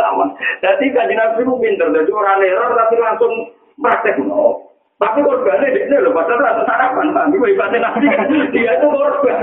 Sama. 0.00 0.24
Jadi 0.64 0.84
kan 0.96 1.12
nabi 1.12 1.44
itu 1.44 1.52
pinter, 1.60 1.92
jadi 1.92 2.08
orang 2.08 2.40
error 2.40 2.72
tapi 2.72 2.96
langsung 2.96 3.52
praktek. 3.76 4.16
No. 4.24 4.71
Tapi 5.02 5.18
korbannya 5.26 5.74
dia 5.74 5.98
loh, 5.98 6.14
padahal 6.14 6.38
rasa 6.38 6.62
sarapan, 6.62 7.10
tapi 7.10 7.34
gue 7.34 7.50
ibaratnya 7.58 7.82
nanti 7.82 8.06
dia 8.54 8.78
itu 8.78 8.86
korban. 8.86 9.38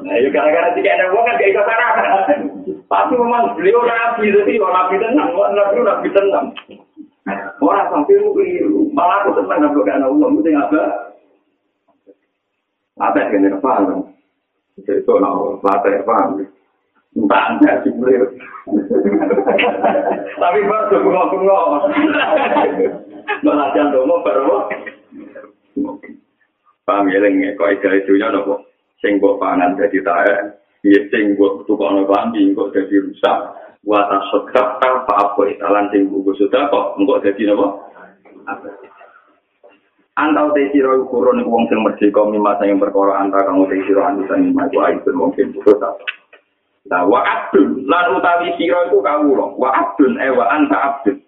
Nah, 0.00 0.16
ya 0.16 0.28
gara-gara 0.32 0.72
tiga 0.72 0.96
enak 0.96 1.12
kan 1.12 1.36
kayak 1.36 1.50
ikut 1.52 1.66
sarapan. 1.68 2.40
Tapi 2.88 3.12
memang 3.20 3.52
beliau 3.52 3.84
nabi, 3.84 4.32
jadi 4.32 4.56
orang 4.56 4.72
nabi 4.72 4.94
tenang, 4.96 5.30
orang 5.36 5.52
nabi 5.52 5.76
nabi 5.84 6.08
tenang. 6.08 6.46
Orang 7.60 7.88
sampai 7.92 8.16
keliru, 8.16 8.88
malah 8.96 9.28
aku 9.28 9.36
tenang 9.44 9.60
nabi 9.60 9.80
karena 9.84 10.08
Allah, 10.08 10.28
itu 10.32 10.50
apa? 10.56 10.82
Apa 12.96 13.16
yang 13.28 13.44
ini 13.44 13.60
paham? 13.60 14.08
Itu 14.80 15.12
nah. 15.20 15.36
Entah 15.60 15.84
anda 16.32 16.55
sih 17.16 17.92
beliau. 17.96 18.28
Tapi 20.36 20.58
baru 20.68 20.96
bengok-bengok. 21.00 21.64
Melatihan 23.42 23.90
domo 23.90 24.22
baru 24.22 24.68
Paham 26.86 27.10
ya, 27.10 27.18
lengi, 27.18 27.50
kok 27.58 27.66
ida 27.66 27.98
itunya 27.98 28.30
nopo. 28.30 28.62
Sing 29.02 29.18
buat 29.18 29.42
pangan 29.42 29.74
jadi 29.74 29.98
tae, 30.06 30.54
ya 30.86 31.00
sing 31.10 31.34
buat 31.34 31.66
tukang 31.66 32.06
klambi, 32.06 32.54
kok 32.54 32.70
jadi 32.70 33.02
rusak. 33.02 33.38
Wata 33.82 34.22
sodak 34.30 34.78
apa 34.78 35.14
apa 35.14 35.42
italan 35.50 35.90
sing 35.90 36.06
buku 36.06 36.30
sudah 36.38 36.70
kok, 36.70 36.94
kok 36.94 37.22
jadi 37.26 37.50
nopo. 37.50 37.90
Antau 40.16 40.54
te 40.54 40.70
siro 40.70 41.02
ukuran 41.02 41.42
wong 41.42 41.66
sing 41.68 41.82
merdeka 41.82 42.22
mimasa 42.22 42.70
yang 42.70 42.78
perkara 42.78 43.18
antara 43.18 43.50
kamu 43.50 43.66
te 43.66 43.82
siro 43.84 44.06
antusan 44.06 44.48
mimasa 44.48 44.94
itu 44.94 45.10
mungkin 45.10 45.52
putus 45.58 45.82
apa. 45.82 46.15
Nah, 46.86 47.02
wa 47.02 47.18
abdun, 47.18 47.82
lan 47.90 48.14
utawi 48.14 48.54
siro 48.54 48.86
itu 48.86 49.02
kawulo. 49.02 49.58
Wa 49.58 49.74
abdun, 49.74 50.22
eh 50.22 50.30
wa 50.30 50.46
anta 50.54 50.78
abdun. 50.78 51.26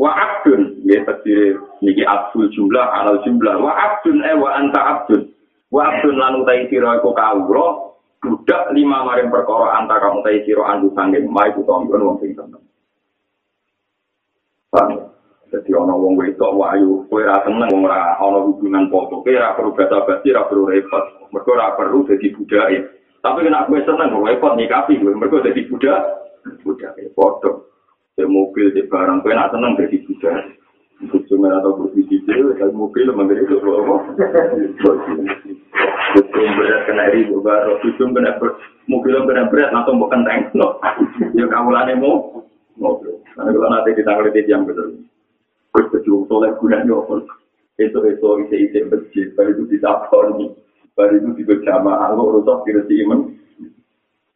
wa 0.00 0.16
abdun 0.16 0.80
ya 0.88 1.04
tadi 1.04 1.52
niki 1.84 2.00
abdul 2.08 2.48
jumlah 2.56 2.88
alal 2.88 3.20
jumlah 3.20 3.60
wa 3.60 3.76
abdun 3.76 4.24
eh 4.24 4.32
wa 4.32 4.56
anta 4.56 4.80
abdun 4.80 5.28
wa 5.68 5.92
abdun 5.92 6.16
lan 6.16 6.40
utai 6.40 6.64
sira 6.72 6.96
iku 6.96 7.12
kawula 7.12 7.92
budak 8.24 8.72
lima 8.72 9.04
maring 9.04 9.28
perkara 9.28 9.76
anta 9.76 10.00
kamu 10.00 10.24
utai 10.24 10.40
sira 10.48 10.64
andu 10.72 10.88
sanging 10.96 11.28
mai 11.28 11.52
ku 11.52 11.60
tombon 11.68 12.00
wong 12.00 12.16
sing 12.24 12.32
seneng 12.32 12.64
Jadi 15.50 15.74
ana 15.74 15.98
wong 15.98 16.14
wedok 16.14 16.54
wayu, 16.54 17.02
kowe 17.10 17.26
ra 17.26 17.42
seneng 17.42 17.66
wong 17.74 17.90
ora 17.90 18.14
ana 18.22 18.38
hubungan 18.38 18.86
foto, 18.86 19.18
kowe 19.18 19.34
ora 19.34 19.58
perlu 19.58 19.74
basa-basi, 19.74 20.30
ora 20.30 20.46
perlu 20.46 20.70
repot. 20.70 21.26
Mergo 21.34 21.58
ora 21.58 21.74
perlu 21.74 22.06
dadi 22.06 22.30
budake. 22.30 22.78
Tapi 23.20 23.48
nek 23.48 23.68
kowe 23.68 23.80
seneng 23.84 24.16
kok 24.16 24.24
repot 24.24 24.52
nikapi 24.56 24.96
kowe, 24.96 25.12
mergo 25.12 25.44
dadi 25.44 25.68
budak, 25.68 26.00
budake 26.64 27.12
foto. 27.12 27.68
di 28.20 28.28
mobil 28.28 28.68
di 28.76 28.84
barang 28.84 29.24
kue 29.24 29.32
nak 29.32 29.48
seneng 29.48 29.80
jadi 29.80 29.96
budak 30.04 30.60
cuma 31.08 31.48
atau 31.56 31.80
berbisnis 31.80 32.20
itu 32.20 32.52
dari 32.52 32.72
mobil 32.76 33.08
mengenai 33.08 33.48
itu 33.48 33.56
apa 33.56 33.96
Ujung 36.10 36.50
berat 36.58 36.90
kena 36.90 37.06
ribu 37.14 37.38
baru, 37.38 37.78
ujung 37.86 38.10
kena 38.12 38.34
mobil 38.90 39.14
kena 39.24 39.46
berat 39.48 39.70
langsung 39.70 40.02
bukan 40.02 40.26
tank 40.26 40.50
no. 40.58 40.76
Ya 41.38 41.46
kamulannya 41.46 42.02
mau 42.02 42.44
mobil. 42.74 43.22
Karena 43.38 43.54
kalau 43.54 43.70
nanti 43.70 43.94
kita 43.94 44.10
ngeliat 44.18 44.42
jam 44.50 44.66
betul. 44.66 45.06
Gue 45.70 45.82
setuju 45.86 46.26
soleh 46.26 46.50
gunanya 46.58 46.98
apa? 46.98 47.22
Itu 47.78 48.02
itu 48.10 48.28
isi 48.42 48.56
isi 48.68 48.78
masjid, 48.90 49.30
baru 49.38 49.54
itu 49.54 49.70
ditapon, 49.70 50.50
baru 50.94 51.14
itu 51.18 51.30
tiga 51.42 51.54
jamaah, 51.64 52.12
lo 52.12 52.40
rusak 52.40 52.66
kira 52.66 52.82
si 52.86 53.02
iman. 53.04 53.20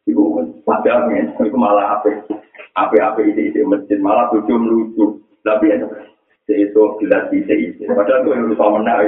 Ibu 0.05 0.21
padahal 0.61 1.09
itu 1.13 1.57
malah 1.57 1.99
apa? 1.99 2.13
Apa-apa 2.77 3.23
isi 3.25 3.63
masjid 3.65 3.97
malah 3.97 4.29
tujuh 4.35 4.57
melucu. 4.59 5.23
Tapi 5.41 5.71
ya, 5.71 5.77
itu 6.53 6.81
gelas 7.01 7.31
isi 7.33 7.53
isi. 7.73 7.83
Padahal 7.89 8.21
itu 8.21 8.29
yang 8.35 8.49
rusak 8.53 8.69
menang. 8.69 9.05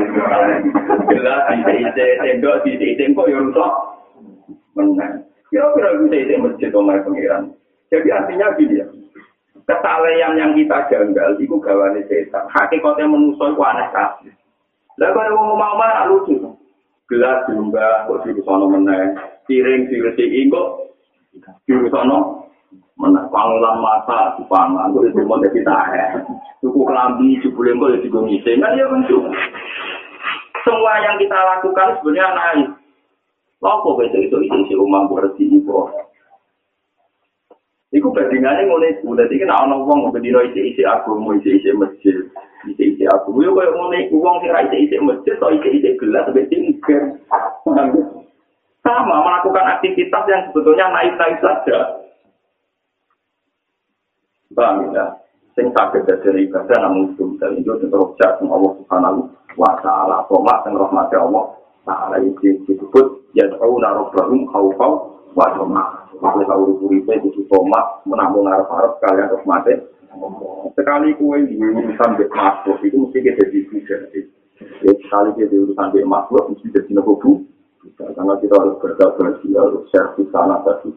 Gelas 1.12 1.41
isi 1.54 1.74
isi, 1.86 2.06
tembok 2.24 2.66
isi 2.66 2.86
isi, 2.98 3.04
kok 3.14 3.30
yang 3.30 3.52
rusak 3.52 3.72
menang. 4.74 5.14
Kira-kira 5.54 5.89
isi 6.02 6.18
isi 6.18 6.34
masjid 6.41 6.72
omai 6.74 7.04
pengiran. 7.06 7.54
Jadi 7.93 8.10
artinya 8.10 8.58
gini 8.58 8.82
ya. 8.82 8.88
Kesalehan 9.68 10.39
yang 10.39 10.52
kita 10.56 10.88
janggal, 10.88 11.36
itu 11.43 11.60
gawane 11.60 12.00
setan. 12.08 12.48
Hakikatnya 12.48 13.04
manusia 13.04 13.52
itu 13.52 13.62
aneh 13.68 13.88
kasih. 13.91 14.32
Lah 14.98 15.12
kalau 15.12 15.60
mau 15.60 15.76
mau 15.76 16.08
lucu. 16.08 16.39
Gelas 17.08 17.47
diunggah, 17.47 18.03
kok 18.12 18.28
di 18.28 18.43
sana 18.43 18.68
menang. 18.68 19.16
Piring 19.47 19.88
diresiin 19.88 20.51
kok 20.51 20.68
di 21.64 21.88
sana 21.88 22.20
menang. 22.99 23.32
Pangulan 23.32 23.80
mata 23.80 24.36
di 24.36 24.43
pangan, 24.51 24.91
kok 24.91 25.08
itu 25.08 25.24
mau 25.24 25.39
jadi 25.39 25.64
tahe. 25.64 26.03
Suku 26.60 26.84
kelambi, 26.84 27.39
jebule 27.39 27.72
kok 27.80 27.91
jadi 27.95 28.08
gomisi. 28.12 28.51
Kan 28.60 28.76
ya 28.76 28.91
lucu. 28.91 29.18
Semua 30.68 30.99
yang 30.99 31.16
kita 31.16 31.39
lakukan 31.39 31.95
sebenarnya 32.03 32.28
naik. 32.36 32.68
Lopo 33.64 33.97
besok 33.97 34.22
itu 34.22 34.38
isi 34.43 34.74
rumah 34.76 35.08
bersih 35.08 35.47
ibu. 35.47 35.89
Iku 37.88 38.11
bandingannya 38.11 38.67
mulai 38.67 38.99
itu. 38.99 39.07
Jadi 39.15 39.39
kan 39.39 39.51
ada 39.55 39.75
orang 39.79 40.11
berdiri 40.11 40.51
isi-isi 40.51 40.83
agama, 40.83 41.39
isi-isi 41.39 41.71
masjid. 41.71 42.19
Isi-isi 42.67 43.07
agama. 43.07 43.39
Ya 43.39 43.51
kayak 43.55 43.75
mulai 43.79 44.01
uang 44.11 44.35
sih 44.43 44.51
isi-isi 44.51 44.95
masjid 44.99 45.33
atau 45.39 45.55
isi-isi 45.55 45.95
gelas 45.95 46.27
sampai 46.27 46.51
tinggi. 46.51 46.95
Sama 48.83 49.15
melakukan 49.23 49.79
aktivitas 49.79 50.23
yang 50.27 50.41
sebetulnya 50.51 50.91
naik-naik 50.91 51.39
saja. 51.39 51.79
Paham 54.51 54.91
ya? 54.91 55.05
Sing 55.55 55.71
sakit 55.73 56.05
dari 56.05 56.45
ibadah 56.47 56.77
namun 56.85 57.17
itu 57.17 57.33
dan 57.41 57.57
itu 57.57 57.71
terus 57.81 58.13
jatuh 58.21 58.45
Allah 58.45 58.71
Subhanahu 58.83 59.19
wa 59.57 59.73
taala. 59.81 60.21
Koma 60.29 60.61
dan 60.61 60.77
rahmatnya 60.77 61.23
Allah 61.23 61.45
taala 61.81 62.21
itu 62.21 62.61
disebut 62.67 63.31
ya 63.33 63.49
tahu 63.57 63.79
naruh 63.81 64.11
barum 64.13 64.45
wa 65.38 65.53
toma. 65.53 65.83
Kalau 66.17 66.41
tahu 66.49 66.89
uripe 66.89 67.13
itu 67.13 67.45
toma 67.45 68.01
menambung 68.09 68.49
arep-arep 68.49 68.97
kalian 69.05 69.29
terus 69.29 69.45
mati. 69.45 69.77
Sekali 70.73 71.13
kue 71.21 71.45
di 71.45 71.61
urusan 71.61 72.17
bek 72.17 72.33
makhluk 72.33 72.81
itu 72.81 72.97
mesti 72.97 73.21
kita 73.21 73.45
jadi. 73.45 74.21
Ya, 74.81 74.91
sekali 74.97 75.29
kita 75.38 75.53
di 75.53 75.57
urusan 75.61 75.93
bek 75.93 76.09
makhluk 76.09 76.49
mesti 76.49 76.73
jadi 76.73 76.89
nopo 76.97 77.21
Karena 77.88 78.33
kita 78.41 78.55
harus 78.57 78.75
berdakwah, 78.81 79.38
harus 79.38 79.85
servis 79.93 80.27
sana 80.33 80.59
tadi. 80.65 80.89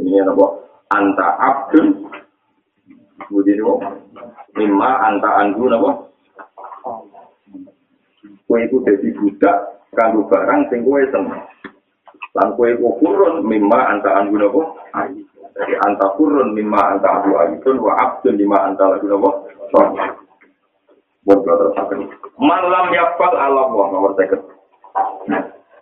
Ini 0.00 0.24
apa? 0.26 0.46
Anta 0.90 1.28
abdun 1.38 2.08
Kemudian 3.28 3.62
apa? 3.62 3.74
Lima 4.58 4.90
anta 5.06 5.30
andu 5.44 5.68
apa? 5.70 5.90
Kue 8.44 8.58
itu 8.64 8.76
jadi 8.84 9.08
budak 9.16 9.56
kanggo 9.94 10.26
barang 10.28 10.68
sing 10.72 10.84
kue 10.84 11.04
seneng. 11.12 11.40
Lan 12.34 12.58
kue 12.58 12.74
ku 12.78 12.98
kurun 12.98 13.46
mimma 13.46 13.94
anta 13.94 14.10
andu 14.18 14.42
apa? 14.42 14.62
Jadi 15.54 15.74
anta 15.86 16.06
kurun 16.18 16.50
mimma 16.50 16.98
anta 16.98 17.08
andu 17.22 17.38
ayun 17.38 17.78
wa 17.78 17.94
abdun 17.94 18.34
lima 18.34 18.58
anta 18.66 18.90
lagu 18.90 19.06
apa? 19.06 19.30
Buat 21.24 21.38
brother 21.40 21.70
sakit. 21.72 22.10
Malam 22.36 22.92
yakfal 22.92 23.32
ala 23.32 23.70
Allah 23.70 23.86
nomor 23.88 24.12
seket. 24.18 24.42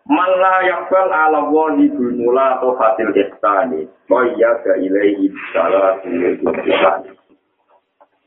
Mala 0.06 0.54
yakfal 0.62 1.10
ala 1.10 1.40
di 1.74 1.86
bunula 1.90 2.60
atau 2.60 2.78
hasil 2.78 3.10
ihsani. 3.10 3.88
Kaya 4.06 4.50
ga 4.62 4.74
ilaihi 4.78 5.32
salah 5.50 5.98
sini. 6.04 6.36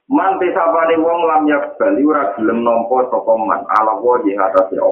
Manti 0.06 0.48
sapane 0.54 1.02
wong 1.02 1.20
lam 1.26 1.44
yak 1.50 1.82
bali 1.82 2.06
ora 2.06 2.30
gelem 2.38 2.62
nampa 2.62 3.10
sapa 3.10 3.34
man 3.42 3.66
ala 3.82 3.98
wa 3.98 4.22
di 4.22 4.38
atas 4.38 4.70
ya. 4.76 4.86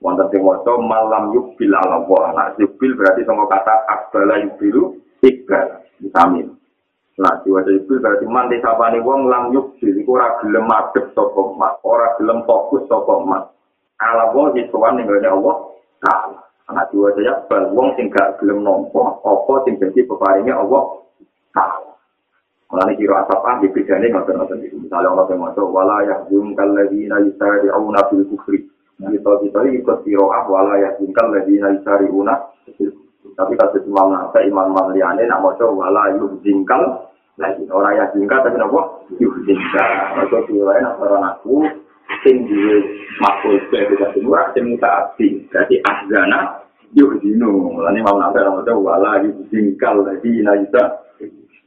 Wonten 0.00 0.32
sing 0.32 0.40
waca 0.40 0.80
malam 0.80 1.36
yubil 1.36 1.76
ala 1.76 2.00
wa. 2.08 2.32
Nah, 2.32 2.56
yubil 2.56 2.96
berarti 2.96 3.20
sama 3.28 3.44
kata 3.52 3.84
akbala 3.84 4.40
yubilu 4.40 4.96
ikbal. 5.20 5.84
Vitamin. 6.00 6.56
Nah, 7.20 7.36
diwaca 7.44 7.68
yubil 7.68 8.00
berarti 8.00 8.24
manti 8.24 8.56
sapane 8.64 9.04
wong 9.04 9.28
lam 9.28 9.52
yubil 9.52 9.92
iku 10.00 10.16
ora 10.16 10.40
gelem 10.40 10.64
madhep 10.64 11.12
sapa 11.12 11.42
man, 11.52 11.76
ora 11.84 12.16
gelem 12.16 12.40
fokus 12.48 12.88
sapa 12.88 13.20
man. 13.28 13.44
Ala 14.00 14.32
wa 14.32 14.48
di 14.56 14.64
sowan 14.72 14.96
ning 14.96 15.04
Allah 15.04 15.68
Ta'ala. 16.00 16.40
Nah, 16.72 16.88
diwaca 16.88 17.20
ya 17.20 17.44
wong 17.76 17.92
sing 18.00 18.08
gak 18.08 18.40
gelem 18.40 18.64
nampa 18.64 19.20
apa 19.20 19.52
sing 19.68 19.76
dadi 19.76 20.00
peparinge 20.08 20.56
Allah 20.56 20.96
Ta'ala. 21.52 21.92
Mulane 22.72 22.96
kira 22.96 23.26
asap 23.26 23.40
ah 23.44 23.60
dibedane 23.60 24.06
ngoten-ngoten 24.08 24.64
iki. 24.64 24.80
Misale 24.80 25.12
ana 25.12 25.28
sing 25.28 25.36
maca 25.36 25.60
wala 25.60 26.08
yahzum 26.08 26.56
kalladzina 26.56 27.20
yusari'una 27.20 28.00
fil 28.08 28.24
kufri 28.32 28.64
kita 29.00 29.30
kita 29.40 29.58
ikut 29.80 29.98
kiroah 30.04 30.44
wala 30.44 30.76
ya 30.76 30.92
tinggal 31.00 31.32
lagi 31.32 31.56
cari 31.80 32.06
una. 32.12 32.36
Tapi 33.36 33.52
kalau 33.56 33.80
imam 33.80 34.08
nasa 34.12 34.44
imam 34.44 34.76
maliane 34.76 35.24
nak 35.24 35.40
mau 35.40 35.56
coba 35.56 35.88
wala 35.88 36.12
yuk 36.20 36.36
tinggal 36.44 37.08
lagi. 37.40 37.64
Orang 37.72 37.96
ya 37.96 38.04
tinggal 38.12 38.44
tapi 38.44 38.60
nopo 38.60 39.08
yuk 39.16 39.32
tinggal 39.48 39.90
atau 40.20 40.44
kiroah 40.44 40.76
nak 40.84 41.00
orang 41.00 41.24
aku 41.32 41.64
duwe 42.20 42.76
makul 43.16 43.56
sebagai 43.64 43.96
tidak 43.96 44.10
semua 44.12 44.40
sing 44.52 44.64
minta 44.68 44.88
aksi 45.08 45.40
jadi 45.48 45.76
ahzana 45.88 46.60
yuk 46.92 47.16
dino 47.24 47.72
mau 47.72 48.16
nasa 48.20 48.44
orang 48.44 48.60
mau 48.60 48.84
wala 48.84 49.24
yuk 49.24 49.48
tinggal 49.48 50.04
lagi 50.04 50.44
naisa 50.44 51.00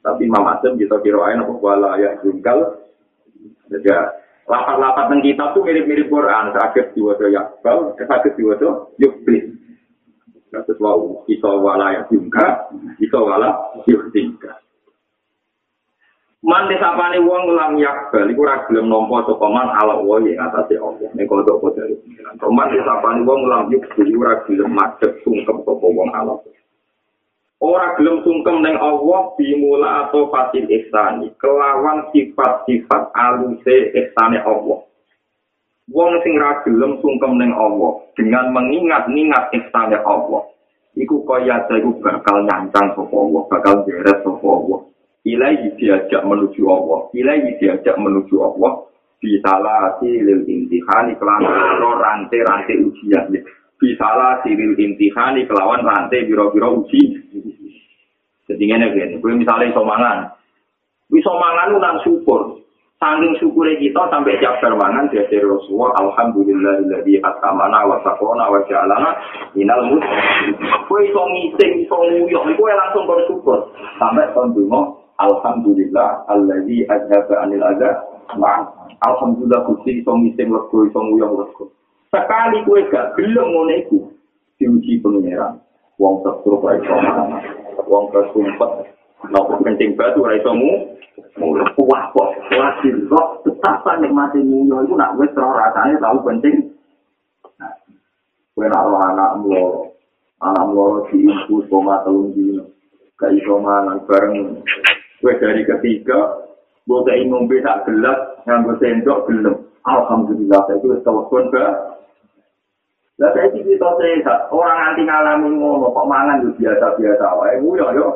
tapi 0.03 0.29
imam 0.29 0.45
asem 0.53 0.77
kita 0.77 1.01
kiroah 1.01 1.33
nak 1.33 1.49
wala 1.57 1.97
ya 1.97 2.13
tinggal 2.21 2.77
jadi 3.71 4.13
lapat-lapat 4.47 5.03
tentang 5.07 5.23
kitab 5.23 5.47
tuh 5.55 5.63
mirip-mirip 5.63 6.07
Quran. 6.11 6.51
Sakit 6.51 6.95
diwasa 6.95 7.25
yakbal, 7.31 7.95
sakit 7.95 8.33
diwasa 8.35 8.91
yukbis. 8.99 9.45
Kasus 10.53 10.77
wau, 10.77 11.25
kita 11.25 11.49
wala 11.49 11.97
yang 11.97 12.05
juga, 12.13 12.69
kita 13.01 13.17
wala 13.17 13.73
yuktinka. 13.89 14.53
Man 16.43 16.67
desapane 16.67 17.23
wong 17.23 17.55
lam 17.55 17.79
yakbal, 17.79 18.27
iku 18.29 18.43
ora 18.43 18.67
gelem 18.67 18.91
nampa 18.91 19.23
sapa 19.25 19.47
man 19.47 19.71
ala 19.79 20.03
wa 20.03 20.19
ing 20.19 20.35
atase 20.35 20.75
Allah. 20.75 21.07
Nek 21.15 21.31
dari 21.73 21.95
pengiran. 22.03 22.35
Man 22.51 22.69
desapane 22.69 23.23
wong 23.23 23.49
lam 23.49 23.71
yukbal, 23.71 24.05
iku 24.05 24.19
ora 24.21 24.35
gelem 24.45 24.69
macet 24.75 25.23
sungkem 25.25 25.63
sapa 25.63 25.85
wong 25.87 26.09
ala. 26.13 26.35
Ora 27.63 27.95
gelem 27.95 28.19
sungkem 28.27 28.59
ning 28.59 28.75
Allah 28.75 29.31
bimula 29.39 29.89
atau 30.07 30.27
fasil 30.27 30.67
ihsani. 30.67 31.31
Kelawan 31.39 32.11
sifat-sifat 32.11 33.15
aluse 33.15 33.95
ihsane 33.95 34.43
Allah. 34.43 34.83
Wong 35.87 36.11
sing 36.27 36.35
ra 36.35 36.59
gelem 36.67 36.99
sungkem 36.99 37.39
ning 37.39 37.55
Allah 37.55 38.03
dengan 38.19 38.51
mengingat-ingat 38.51 39.55
ihsane 39.55 39.95
Allah 40.03 40.43
iku 40.93 41.25
kaya 41.25 41.65
iku 41.65 41.97
bakal 42.05 42.45
nyancang 42.45 42.93
sapa 42.93 43.15
Allah 43.17 43.41
bakal 43.49 43.75
jeres 43.87 44.19
sapa 44.21 44.47
Allah. 44.47 44.79
Ilahi 45.23 45.71
diajak 45.79 46.27
menuju 46.27 46.67
Allah 46.67 47.07
ilahi 47.15 47.55
diajak 47.63 47.95
menuju 47.95 48.35
Allah. 48.43 48.91
Bisalati 49.23 50.19
lil 50.19 50.43
intihani 50.51 51.15
kelawan 51.15 51.79
rantai-rantai 51.79 52.75
ujian 52.83 53.31
bisalah 53.83 54.39
siril 54.47 54.79
intihani 54.79 55.43
kelawan 55.43 55.83
rantai 55.83 56.23
biro-biro 56.23 56.87
uji. 56.87 57.19
Jadi 58.47 58.63
ini 58.63 58.91
begini, 58.91 59.19
gue 59.19 59.31
misalnya 59.35 59.71
iso 59.71 59.83
mangan, 59.83 60.31
iso 61.11 61.31
mangan 61.35 61.75
ulang 61.75 61.97
syukur. 62.07 62.63
Saking 62.99 63.35
syukurnya 63.35 63.75
kita 63.83 63.99
sampai 64.07 64.39
siap 64.39 64.63
mangan 64.79 65.11
dia 65.11 65.27
dari 65.27 65.43
Rasulullah, 65.43 65.91
Alhamdulillah, 65.99 66.87
atamana 67.19 67.83
wa 67.83 67.99
sakona 67.99 68.47
wa 68.47 68.63
ja'alana 68.63 69.11
minal 69.51 69.83
mus. 69.91 70.03
Gue 70.87 71.11
iso 71.11 71.21
ngising, 71.27 71.83
iso 71.83 71.95
nguyok, 71.99 72.55
gue 72.55 72.71
langsung 72.71 73.03
bersyukur. 73.03 73.67
Sampai 73.99 74.31
tahun 74.31 74.55
Alhamdulillah, 75.19 76.31
alladzi 76.31 76.87
adhaba 76.87 77.43
anil 77.43 77.63
adha, 77.63 77.91
Alhamdulillah, 79.03 79.67
kusi 79.67 79.99
iso 79.99 80.15
ngising, 80.15 80.47
lego, 80.51 80.87
iso 80.87 80.99
nguyok. 81.03 81.82
Sekali 82.13 82.61
kue 82.69 82.85
gak 82.93 83.17
gelem 83.17 83.49
ngono 83.49 83.73
iku 83.81 83.97
diuji 84.61 85.01
pangeran. 85.01 85.57
Wong 85.97 86.21
terus 86.21 86.45
ora 86.45 86.77
iso 86.77 86.93
wong 87.89 88.05
kesumpet 88.13 88.71
nopo 89.33 89.57
kencing 89.65 89.97
batu 89.97 90.21
ora 90.21 90.37
iso 90.37 90.53
mu 90.53 90.93
kuah 91.73 92.03
kok 92.13 92.29
lagi 92.53 92.89
roh 93.09 93.41
betapa 93.41 93.97
nikmati 93.97 94.45
munyo 94.45 94.85
iku 94.85 94.93
nak 94.93 95.17
wis 95.17 95.33
ora 95.33 95.73
rasane 95.73 95.97
tau 95.97 96.21
penting 96.21 96.77
kue 98.53 98.65
roh 98.69 99.01
anak 99.01 99.41
mulo 99.41 99.97
anak 100.37 100.65
mulo 100.69 101.09
di 101.09 101.25
infus 101.25 101.65
koma 101.65 102.05
telung 102.05 102.29
dino 102.37 102.69
gak 103.17 103.33
iso 103.33 103.57
mangan 103.57 104.05
bareng. 104.05 104.61
Kue 105.17 105.33
dari 105.39 105.63
ketiga 105.65 106.43
Boga 106.83 107.15
ingin 107.15 107.47
tak 107.63 107.87
gelas, 107.87 108.43
nganggo 108.43 108.75
sendok 108.75 109.23
gelem. 109.31 109.55
Alhamdulillah, 109.87 110.67
saya 110.67 110.79
itu 110.79 110.99
telepon 110.99 111.47
ke 111.51 111.63
Lah 113.23 113.31
saya 113.31 113.47
iki 113.55 113.63
kita 113.63 113.87
sehat, 114.03 114.51
orang 114.51 114.91
anti 114.91 115.07
ngalami 115.07 115.55
ngono 115.55 115.95
kok 115.95 116.09
mangan 116.11 116.43
yo 116.43 116.51
biasa-biasa 116.59 117.25
wae 117.39 117.55
yo 117.55 117.87
yo. 117.95 118.07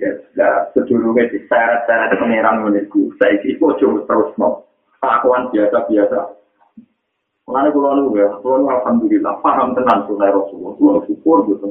Ya, 0.00 0.16
ya 0.32 0.48
sedurunge 0.72 1.28
diseret-seret 1.28 2.16
pengiran 2.16 2.64
ngene 2.64 2.88
iku. 2.88 3.12
Saiki 3.20 3.60
kok 3.60 3.76
terus 3.76 4.32
no. 4.40 4.64
Pakuan 5.04 5.52
biasa-biasa. 5.52 6.24
Mulane 7.44 7.68
kula 7.68 8.00
nu 8.00 8.16
ya, 8.16 8.32
kula 8.40 8.56
nu 8.64 8.72
alhamdulillah 8.72 9.44
paham 9.44 9.76
tenan 9.76 10.00
sunah 10.08 10.32
Rasulullah. 10.32 10.72
Kula 10.80 11.04
syukur 11.04 11.44
gitu. 11.44 11.68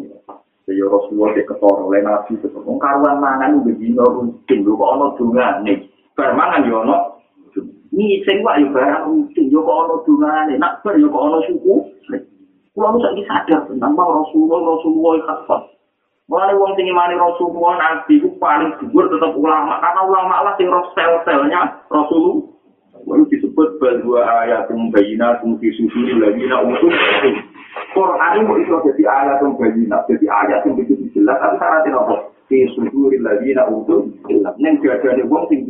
Ya 0.69 0.85
Rasulullah 0.85 1.33
de 1.33 1.41
ketor 1.41 1.89
oleh 1.89 2.05
nabi 2.05 2.38
itu. 2.38 2.53
Wong 2.53 2.77
karuan 2.77 3.17
mangan 3.17 3.65
begini 3.65 3.97
rutin 3.97 4.61
kok 4.61 4.77
ana 4.93 5.09
dungane. 5.17 5.89
Bar 6.13 6.38
mangan 6.38 6.69
yo 6.69 6.85
ono 6.85 7.17
Ni 7.89 8.21
sing 8.29 8.45
wae 8.45 8.61
barang 8.69 9.09
rutin 9.09 9.49
yo 9.49 9.65
kok 9.65 9.77
ana 9.89 9.95
dungane, 10.05 10.53
nak 10.61 10.85
bar 10.85 11.01
yo 11.01 11.09
ana 11.09 11.41
suku. 11.49 11.97
Kulo 12.78 12.93
saiki 13.01 13.25
sadar 13.25 13.65
tentang 13.65 13.97
bahwa 13.97 14.21
Rasulullah 14.21 14.78
Rasulullah 14.78 15.17
kafat. 15.25 15.73
Mulane 16.30 16.53
wong 16.61 16.78
sing 16.78 16.86
imani 16.86 17.17
Rasulullah 17.17 17.73
nabi 17.73 18.21
ku 18.21 18.38
paling 18.38 18.69
dhuwur 18.78 19.09
tetep 19.09 19.34
ulama 19.34 19.82
karena 19.82 20.05
ulama 20.05 20.45
lah 20.45 20.53
sing 20.61 20.69
sel-selnya 20.93 21.73
Rasulullah. 21.89 22.45
Lalu 23.09 23.34
disebut 23.34 23.82
bahwa 23.82 24.21
ayat 24.45 24.69
bayina 24.93 25.41
fi 25.41 25.67
suduri 25.73 26.21
lagi 26.21 26.45
nak 26.45 26.69
utuh. 26.69 26.93
Quran 27.97 28.45
itu 28.45 28.53
itu 28.61 28.73
jadi 28.93 29.03
ayat 29.09 29.41
bayina, 29.57 29.97
jadi 30.05 30.25
ayat 30.30 30.61
yang 30.69 30.78
begitu 30.78 31.09
jelas. 31.17 31.41
Syaratnya 31.57 31.97
apa? 31.97 32.30
Fi 32.45 32.61
suduri 32.78 33.17
lagi 33.17 33.57
nak 33.57 33.73
utuh. 33.73 34.05
Neng 34.61 34.78
ada 34.86 35.25
wong 35.25 35.49
sing. 35.49 35.65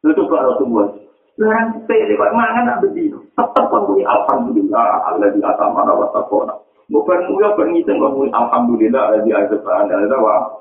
Itu 0.00 0.22
Rasulullah. 0.32 1.09
Larang 1.40 1.72
sepele 1.72 2.20
kok 2.20 2.36
mangan 2.36 2.68
nak 2.68 2.80
begitu. 2.84 3.16
Tetap 3.32 3.72
menguni 3.72 4.04
alhamdulillah 4.04 5.08
Allah 5.08 5.32
di 5.32 5.40
atas 5.40 5.68
mana 5.72 5.96
wasakona. 5.96 6.52
Bukan 6.92 7.32
mulia 7.32 7.56
berngisen 7.56 7.96
menguni 7.96 8.28
alhamdulillah 8.28 9.08
Allah 9.08 9.24
di 9.24 9.32
atas 9.32 9.64
mana 9.64 10.04
wa. 10.20 10.60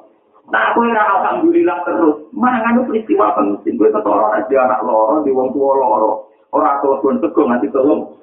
Nah, 0.50 0.74
aku 0.74 0.88
ora 0.88 1.04
alhamdulillah 1.20 1.78
terus. 1.84 2.32
Mangan 2.32 2.80
itu 2.80 2.84
peristiwa 2.90 3.38
penting. 3.38 3.76
Gue 3.76 3.92
ketolong 3.92 4.34
aja 4.34 4.58
anak 4.66 4.82
loro 4.88 5.22
di 5.22 5.36
wong 5.36 5.52
tua 5.54 5.78
loro. 5.78 6.32
Orang 6.56 6.82
tua 6.82 6.98
pun 7.04 7.22
teguh 7.22 7.46
nanti 7.46 7.68
tolong. 7.70 8.16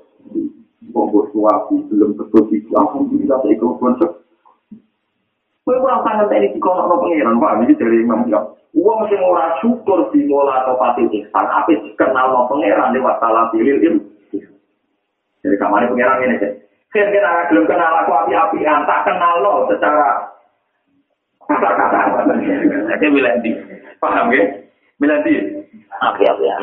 Wong 0.97 1.07
suaku 1.13 1.87
belum 1.93 2.19
itu. 2.19 2.73
Alhamdulillah 2.73 3.37
saya 3.45 3.53
ikut 3.53 3.79
pun 3.79 3.95
teguh. 4.01 4.26
Gue 5.67 5.83
kurang 5.83 6.07
sangat 6.07 6.31
ini 6.31 6.55
di 6.55 6.63
kono 6.63 6.95
pengiran 7.03 7.43
Pak. 7.43 7.67
Ini 7.67 7.75
dari 7.75 7.99
Imam 8.07 8.23
Syaf. 8.31 8.55
Uang 8.79 9.11
sing 9.11 9.19
ora 9.19 9.59
syukur 9.59 10.07
di 10.15 10.23
mola 10.31 10.63
atau 10.63 10.79
pati 10.79 11.11
ihsan, 11.11 11.43
apa 11.43 11.75
dikenal 11.75 12.27
no 12.29 12.47
pangeran 12.47 12.95
lewat 12.95 13.19
salah 13.19 13.51
pilih 13.51 13.83
ilmu. 13.83 14.05
Jadi 15.43 15.57
kamar 15.59 15.83
ini 15.83 15.91
pangeran 15.91 16.23
ini 16.23 16.37
sih. 16.39 16.53
Kan 16.95 17.11
kita 17.11 17.51
belum 17.51 17.67
kenal 17.67 17.93
aku 18.05 18.13
api-api, 18.15 18.63
tak 18.63 19.03
kenal 19.11 19.35
lo 19.43 19.67
secara 19.67 20.29
kata-kata. 21.51 22.37
Jadi 22.95 23.07
bilang 23.11 23.43
di, 23.43 23.51
paham 23.99 24.31
ya? 24.31 24.45
Bilang 25.03 25.21
di, 25.27 25.35
api-api 25.97 26.45
ya. 26.47 26.57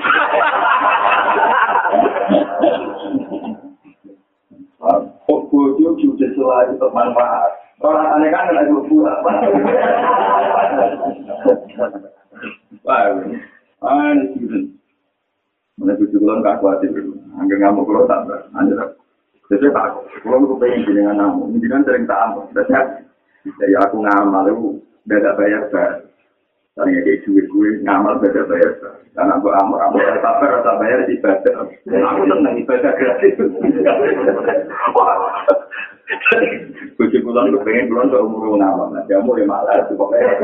Kok 5.28 5.41
bodoh 5.49 5.91
juga 5.99 6.30
selalu 6.38 6.78
bermanfaat. 6.78 7.62
Orang 7.84 8.07
aneh 8.15 8.31
kan 8.31 8.55
lagi 8.55 8.71
buat. 8.71 9.17
Wah, 12.84 13.03
ah 13.84 14.11
ini 14.15 14.39
sih. 14.39 14.63
Mana 15.75 15.99
tujuh 15.99 16.21
bulan 16.21 16.45
gak 16.45 16.61
khawatir, 16.61 16.93
angger 17.36 17.57
ngamuk 17.59 17.89
kalau 17.89 18.05
tak 18.05 18.23
ber, 18.29 18.45
anjir. 18.53 18.77
Jadi 19.49 19.73
tak, 19.73 19.89
kalau 20.21 20.45
aku 20.45 20.61
pengen 20.61 20.86
dengan 20.86 21.17
namu, 21.17 21.49
ini 21.49 21.65
kan 21.65 21.81
sering 21.81 22.05
tak 22.05 22.29
biasanya 22.53 23.09
jadi 23.43 23.75
aku 23.84 23.99
ngamal 23.99 24.47
itu 24.47 24.79
beda 25.09 25.36
bayar 25.36 25.67
ber. 25.67 26.07
Tanya 26.73 27.05
kayak 27.05 27.21
duit 27.27 27.45
gue 27.51 27.69
ngamal 27.84 28.23
beda 28.23 28.47
bayar 28.47 28.71
ber. 28.79 28.93
Dan 29.11 29.27
aku 29.34 29.51
amur 29.51 29.84
amur 29.84 29.99
tak 30.23 30.36
ber, 30.39 30.63
tak 30.63 30.79
bayar 30.79 31.03
di 31.09 31.19
ibadah. 31.19 31.67
Aku 31.89 32.21
seneng 32.29 32.55
ibadah 32.63 32.93
gratis. 32.95 33.36
Kuci 36.99 37.18
bulan 37.24 37.49
gue 37.49 37.64
pengen 37.64 37.88
bulan 37.88 38.12
ke 38.12 38.20
umur 38.20 38.60
ngamal, 38.60 38.91
nah 38.91 39.04
jamu 39.08 39.39
ya 39.39 39.47
malah 39.47 39.88
pokoknya. 39.88 40.36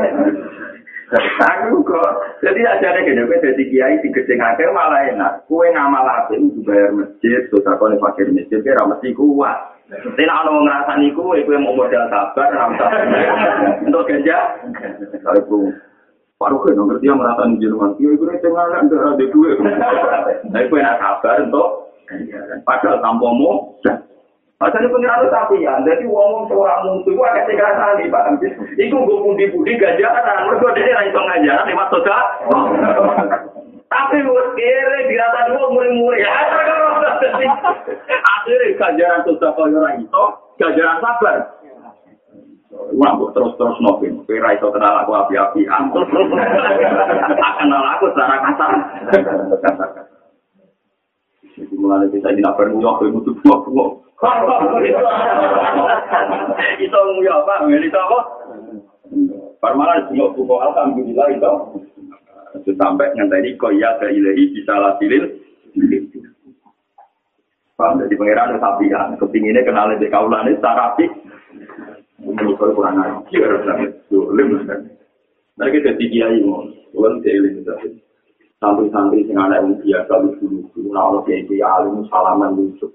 Aku 1.42 1.82
kok, 1.82 2.38
jadi 2.38 2.78
deh 2.78 3.02
gini, 3.02 3.26
gue 3.26 3.42
jadi 3.42 3.62
kiai 3.66 3.98
di 3.98 4.08
gede 4.14 4.38
ngake 4.38 4.70
malah 4.70 5.10
enak. 5.10 5.42
Kue 5.50 5.66
ngamal 5.74 6.06
apa 6.06 6.38
itu 6.38 6.62
bayar 6.62 6.94
masjid, 6.94 7.50
terus 7.50 7.66
aku 7.66 7.90
nih 7.90 7.98
fakir 7.98 8.30
masjid, 8.30 8.62
kira 8.62 8.86
mesti 8.86 9.10
kuat. 9.18 9.58
Tapi 9.90 10.22
nak 10.22 10.46
mau 10.46 10.62
ngerasa 10.62 10.92
nih 11.02 11.10
kue, 11.10 11.42
kue 11.42 11.58
mau 11.58 11.74
modal 11.74 12.06
sabar, 12.14 12.48
ramsa. 12.54 12.86
Untuk 13.82 14.06
ganja, 14.06 14.38
kalau 15.18 15.42
gue 15.42 15.74
Paruh 16.40 16.56
kan, 16.64 16.72
ngerti 16.72 17.04
yang 17.04 17.20
merasa 17.20 17.44
nih 17.44 17.60
Jerman. 17.60 18.00
Iya, 18.00 18.16
gue 18.16 18.26
nih 18.32 18.40
tengah 18.40 18.64
nggak 18.64 18.96
ada 18.96 19.24
duit. 19.28 19.60
Tapi 20.48 20.68
gue 20.72 20.80
nak 20.80 20.96
sabar 20.96 21.36
untuk 21.44 21.68
Padahal 22.64 23.14
mau. 23.20 23.76
Masanya 24.60 24.92
pengiran 24.92 25.24
tapi 25.32 25.64
ya, 25.64 25.72
jadi 25.88 26.04
uang 26.04 26.44
seorang 26.52 26.84
musuh 26.84 27.16
itu 27.16 27.24
agak 27.24 27.48
sekerasa 27.48 27.96
nih, 27.96 28.12
Pak. 28.12 28.44
Itu 28.76 28.92
gue 28.92 29.18
pundi-pundi 29.24 29.80
gajaran, 29.80 30.52
mereka 30.52 30.76
dia 30.76 31.00
langsung 31.00 31.24
ngajaran 31.24 31.64
lewat 31.64 31.88
soda. 31.88 32.18
Tapi 33.88 34.20
gue 34.20 34.44
kira 34.60 34.98
dirasa 35.08 35.48
gue 35.48 35.64
mulai-mulai. 35.64 36.28
Akhirnya 38.04 38.76
gajaran 38.76 39.24
soda 39.24 39.48
kau 39.56 39.64
orang 39.64 40.04
itu, 40.04 40.24
gajaran 40.60 41.00
sabar. 41.00 41.36
Wah, 43.00 43.16
terus-terus 43.32 43.80
nopin. 43.80 44.20
Kira 44.28 44.60
itu 44.60 44.68
kenal 44.76 45.08
aku 45.08 45.16
api-api. 45.24 45.64
Kenal 47.56 47.84
aku 47.96 48.12
secara 48.12 48.36
kasar. 48.44 48.72
Mulai 51.76 52.08
kita 52.12 52.32
tidak 52.32 52.56
perlu 52.56 52.80
waktu 52.80 53.12
itu 53.12 53.32
buat 53.44 53.60
Itu 56.80 56.98
nguya 56.98 57.34
apa? 57.40 57.54
Ngene 57.64 57.86
itu 57.88 57.98
apa? 57.98 58.18
Parmala 59.60 60.08
yo 60.12 60.32
buku 60.32 60.54
alhamdulillah 60.56 61.26
itu. 61.36 61.52
Sampai 62.76 63.12
ngenteni 63.16 63.56
koya 63.60 63.96
ke 64.00 64.12
ilahi 64.12 64.52
bisa 64.56 64.76
lasilil. 64.76 65.24
Paham 67.80 67.96
jadi 68.04 68.12
pangeran 68.12 68.60
sapi 68.60 68.92
ya, 68.92 69.08
kepinginnya 69.16 69.64
kenal 69.64 69.88
di 69.96 70.04
kaulan 70.12 70.52
ini 70.52 70.60
secara 70.60 70.92
api. 70.92 71.08
Menurut 72.20 72.60
kurang 72.76 73.00
ajar, 73.00 73.64
dolim. 74.12 74.68
Nah 75.56 75.66
kita 75.72 75.96
kiai 75.96 76.44
mau, 76.44 76.68
bukan 76.92 77.24
kiai 77.24 77.40
Santri-santri 78.60 79.24
yang 79.24 79.48
ada 79.48 79.64
yang 79.64 79.72
biasa 79.80 80.36
dulu, 80.36 80.60
dulu 80.76 80.88
nah 80.92 81.08
Allah 81.08 81.24
kiai 81.24 81.64
alim 81.64 82.04
salaman 82.12 82.60
lucu. 82.60 82.92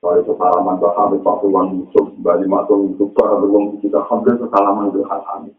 Soal 0.00 0.24
itu 0.24 0.32
salaman 0.40 0.80
bahkan 0.80 1.12
Pak 1.20 1.44
Puluhan 1.44 1.76
Yusuf, 1.76 2.08
Bali 2.24 2.48
Matung 2.48 2.88
Yusuf, 2.88 3.12
para 3.12 3.36
beruang 3.36 3.76
kita 3.84 4.00
hampir 4.08 4.32
salaman 4.48 4.88
itu 4.88 5.04
Hasan. 5.04 5.52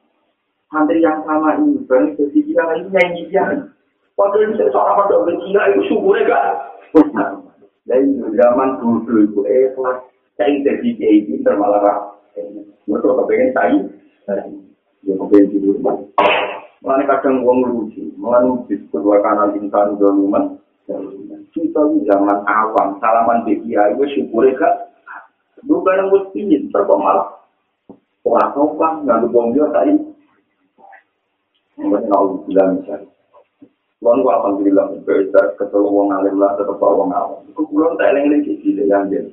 Santri 0.73 1.05
yang 1.05 1.21
sama 1.29 1.61
ini, 1.61 1.77
berarti 1.85 2.17
kesikiraan 2.17 2.73
ini 2.81 2.89
nyanyi 2.89 3.21
dia. 3.29 3.45
Padahal 4.17 4.49
ini 4.49 4.65
seorang 4.73 4.97
pada 5.05 5.15
kecil 5.29 5.61
itu 5.61 5.81
syukurnya 5.93 6.23
kan. 6.33 6.53
Dari 7.87 8.17
zaman 8.17 8.81
dulu 8.81 9.29
itu 9.29 9.41
ikhlas, 9.45 10.09
saya 10.41 10.57
jadi 10.65 10.89
kiai 10.97 11.21
pinter 11.29 11.53
malah 11.53 12.09
Mereka 12.89 13.13
kepengen 13.13 13.49
saya, 13.53 13.77
ya 15.05 15.13
kepengen 15.13 15.45
tidur. 15.53 15.77
Mulai 16.83 17.07
kadang 17.07 17.47
uang 17.47 17.63
lucu, 17.63 18.11
mulai 18.19 18.43
disebut 18.67 19.07
wakana 19.07 19.55
insan 19.55 19.95
doluman, 19.95 20.59
kita 21.55 21.79
zaman 21.79 22.43
awam, 22.43 22.99
salaman 22.99 23.47
di 23.47 23.55
kiai, 23.63 23.95
gue 23.95 24.07
syukur 24.11 24.43
gak. 24.59 24.91
Gue 25.63 25.79
bareng 25.79 26.11
gue 26.11 26.27
pingin, 26.35 26.67
terkok 26.75 26.99
malah. 26.99 27.39
Orang 28.27 28.51
sopan, 28.51 29.07
nggak 29.07 29.19
lupa 29.23 29.39
dia 29.55 29.65
tadi. 29.71 29.93
Mungkin 31.79 32.11
aku 32.11 32.51
bilang 32.51 32.83
misalnya. 32.83 33.07
Kulon 34.03 34.19
gue 34.19 34.33
alhamdulillah, 34.35 34.85
besar 35.07 35.55
ketemu 35.55 35.87
wong 35.87 36.11
alim 36.11 36.35
lah, 36.35 36.51
tetap 36.59 36.75
bawa 36.75 36.99
wong 36.99 37.09
awam. 37.15 37.39
Gue 37.55 37.63
kulon 37.63 37.95
tak 37.95 38.11
eleng 38.11 38.27
lagi 38.27 38.59
sih, 38.59 38.75
yang 38.75 39.07
dia. 39.07 39.23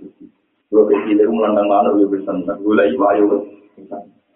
Gue 0.71 0.87
kecil, 0.87 1.19
gue 1.19 1.35
mulai 1.35 1.67
mana, 1.67 1.91
gue 1.99 2.07
bisa 2.07 2.31
Gue 2.63 2.79
lagi 2.79 2.95
ayo, 2.95 3.43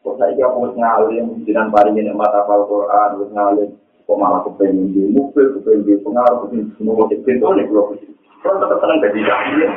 kok 0.05 0.21
saya 0.21 0.45
aku 0.45 0.77
ngalim, 0.77 1.27
dengan 1.49 1.73
paringin 1.73 2.13
emat 2.13 2.29
apal 2.37 2.69
Quran, 2.69 3.09
gue 3.17 3.29
ngalim. 3.33 3.71
kok 4.05 4.21
malah 4.21 4.45
kepengen 4.45 4.93
di 4.93 5.09
mobil, 5.17 5.57
kepengen 5.57 5.81
di 5.89 5.97
pengaruh, 6.05 6.45
kepengen 6.45 6.69
di 6.69 6.73
semua 6.77 6.95
motif 7.01 7.19
pintu 7.25 7.49
nih 7.57 7.65
kalau 7.65 7.97
kalau 8.45 8.61
tetap 8.61 8.79
seneng 8.85 9.01
jadi 9.01 9.21
jahil. 9.25 9.71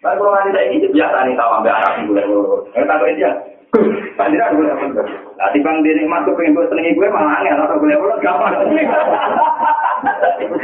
Tapi 0.00 0.16
kalau 0.16 0.32
nanti 0.32 0.50
saya 0.56 0.72
ini 0.72 0.88
biasa 0.88 1.16
nih 1.28 1.36
tahu 1.36 1.50
ambil 1.60 1.76
arah 1.76 1.92
gue 2.00 2.22
dulu. 2.24 2.56
Yang 2.72 2.84
tak 2.88 3.12
dia, 3.12 3.30
Panjira 4.14 4.54
gue 4.54 4.70
dapat. 4.70 5.04
Nah, 5.34 5.50
di 5.50 5.58
bang 5.58 5.82
diri 5.82 6.06
masuk 6.06 6.38
pengen 6.38 6.54
gue 6.54 6.70
senengi 6.70 6.94
gue 6.94 7.10
malah 7.10 7.42
angin 7.42 7.58
atau 7.58 7.76
gue 7.82 7.90
dulu 7.90 8.14
gampang. 8.22 8.54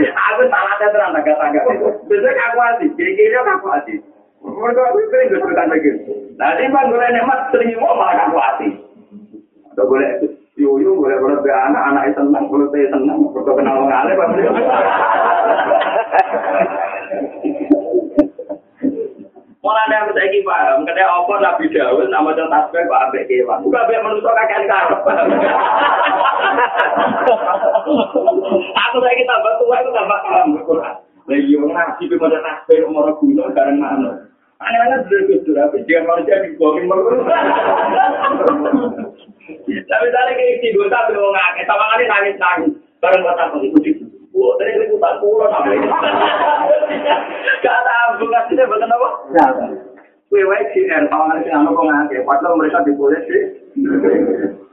Aku 0.01 0.43
salah 0.47 0.75
terang 0.79 1.12
tangga-tangga. 1.16 1.61
Biasanya 2.07 2.43
aku 2.53 2.59
hati, 2.62 2.87
kiri-kiri 2.95 3.35
aku 3.35 3.66
hati. 3.66 3.95
Mereka 4.41 4.81
aku 4.81 4.99
pengen 5.11 5.29
gue 5.35 5.41
suka 5.43 5.64
lagi. 5.66 5.91
Nah, 6.39 6.55
di 6.55 6.71
bang 6.71 6.87
gue 6.87 7.09
nemat 7.11 7.41
senengi 7.51 7.75
gue 7.75 7.91
malah 7.91 8.16
aku 8.31 8.39
hati. 8.39 8.68
Atau 9.71 9.87
boleh 9.87 10.11
Yuyu 10.59 10.93
boleh 10.99 11.16
boleh 11.23 11.39
be 11.41 11.49
anak, 11.49 11.83
anak 11.89 12.12
itu 12.12 12.21
senang, 12.21 12.45
boleh 12.51 12.68
be 12.68 12.85
senang, 12.91 13.23
boleh 13.33 13.55
kenal 13.55 13.81
mengalir, 13.81 14.18
pasti. 14.18 14.43
Malah 19.61 19.85
ada 19.87 19.97
yang 20.09 20.12
saya 20.16 20.41
paham, 20.41 20.89
ketika 20.89 21.05
apa 21.05 21.35
Nabi 21.37 21.64
Dawud 21.68 22.09
nama 22.09 22.33
contoh 22.33 22.49
tasbih 22.49 22.81
kok 22.81 23.03
ambek 23.09 23.29
kewan. 23.29 23.61
Bukan 23.61 23.81
ambek 23.85 24.03
manusia 24.03 24.33
kakek 24.33 24.64
karep. 24.64 25.01
Aku 28.73 28.97
lagi 29.05 29.23
tambah 29.29 29.53
tua 29.61 29.77
itu 29.85 29.91
tambah 29.93 30.18
paham 30.25 30.57
orang 30.66 30.97
ngaji 31.31 32.11
be 32.11 32.16
maca 32.18 32.39
tasbih 32.41 32.89
umur 32.89 33.12
guna 33.21 33.53
bareng 33.53 33.79
mana. 33.79 34.20
Aneh-aneh 34.71 35.03
dulu 35.11 35.51
tapi 35.51 35.83
dia 35.83 35.99
manusia 36.07 36.47
dibuangin 36.47 36.87
malu. 36.87 37.27
Tapi 39.66 40.07
tadi 40.14 40.33
kayak 40.39 40.59
si 40.62 40.71
dua 40.71 40.87
tapi 40.87 41.18
mau 41.18 41.35
ngake, 41.35 41.66
sama 41.66 41.91
kali 41.91 42.07
nangis 42.07 42.39
nangis. 42.39 42.71
Bareng 43.03 43.27
kata 43.27 43.51
aku 43.51 43.66
ikut 43.66 43.83
itu. 43.83 44.07
Wah, 44.31 44.55
tadi 44.62 44.79
aku 44.79 44.95
tak 45.03 45.18
pulau 45.18 45.51
sampai. 45.51 45.83
Gak 47.66 47.79
tahu, 47.83 48.31
gak 48.31 48.47
sih 48.47 48.55
betul 48.55 48.87
apa? 48.87 49.09
Kue 50.31 50.47
wae 50.47 50.62
sih 50.71 50.87
kan, 50.87 51.11
sama 51.11 51.35
kali 51.35 51.43
si 51.43 51.51
anak 51.51 51.75
mau 51.75 51.91
ngake. 51.91 52.23
Padahal 52.23 52.55
mereka 52.55 52.87
diboleh 52.87 53.18
sih. 53.27 53.43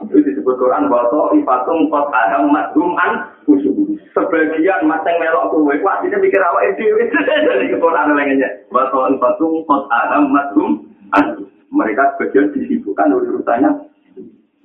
Itu 0.06 0.14
disebut 0.22 0.62
Quran 0.62 0.94
bahwa 0.94 1.34
ifatung 1.34 1.90
kot 1.90 2.14
adam 2.14 2.54
madhum 2.54 2.94
an. 3.02 3.34
Sebagian 3.48 4.92
mateng 4.92 5.16
melok 5.24 5.56
kue, 5.56 5.80
wah 5.80 6.04
ini 6.04 6.20
mikir 6.20 6.44
awak 6.44 6.76
itu. 6.76 6.84
Jadi 7.48 7.80
Quran 7.80 8.12
lainnya. 8.12 8.50
Bahwa 8.68 9.08
ifatung 9.08 9.64
kot 9.64 9.88
adam 9.88 10.36
madhum 10.36 10.84
an 11.16 11.48
mereka 11.78 12.12
sebagian 12.16 12.52
disibukkan 12.52 13.16
urusannya. 13.16 13.72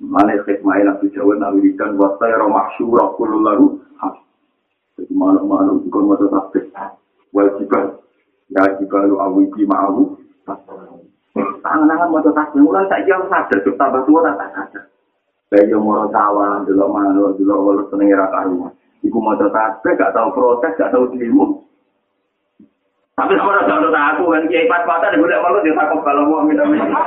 Mana 0.03 0.35
hikmah 0.35 0.83
Nabi 0.83 1.07
Jawa 1.15 1.39
Nabi 1.39 1.71
Ikan 1.71 1.95
Wasta 1.95 2.27
ya 2.27 2.43
mahsyurah 2.43 3.15
Kulu 3.15 3.39
lalu. 3.39 3.79
Jadi 4.99 5.13
mana-mana 5.15 5.79
juga 5.79 5.99
Masa 6.03 6.27
tasbih 6.27 6.69
Wajibah 7.33 7.97
Ya 8.51 8.67
jika 8.77 9.09
lu 9.09 9.17
awiji 9.17 9.63
ma'ahu 9.65 10.13
Tangan-tangan 11.33 12.13
masa 12.13 12.29
tasbih 12.35 12.61
Mulai 12.61 12.85
saya 12.91 13.07
jauh 13.07 13.25
sadar 13.31 13.57
tambah 13.63 14.01
tua 14.05 14.21
tak 14.27 14.51
sadar 14.53 14.92
Kayak 15.53 15.69
yang 15.69 15.85
mau 15.85 16.09
tawa 16.09 16.65
Dulu 16.65 16.89
mana 16.89 17.13
Dulu 17.37 17.53
walau 17.53 17.85
seneng 17.93 18.09
raka 18.17 18.49
rumah 18.49 18.73
Iku 19.05 19.21
masa 19.21 19.45
tasbih 19.53 19.93
Gak 19.93 20.17
tahu 20.17 20.33
protes 20.33 20.73
Gak 20.81 20.89
tahu 20.89 21.13
dirimu 21.13 21.61
Tapi 23.13 23.37
sama 23.37 23.53
ada 23.61 23.69
contoh 23.69 23.93
aku 23.93 24.23
kan 24.33 24.49
kiai 24.49 24.65
pas 24.65 24.81
patah 24.89 25.13
di 25.13 25.21
bulan 25.21 25.45
malu 25.45 25.61
dia 25.61 25.77
takut 25.77 26.01
kalau 26.01 26.25
mau 26.33 26.41
minta 26.41 26.65
minta. 26.65 26.97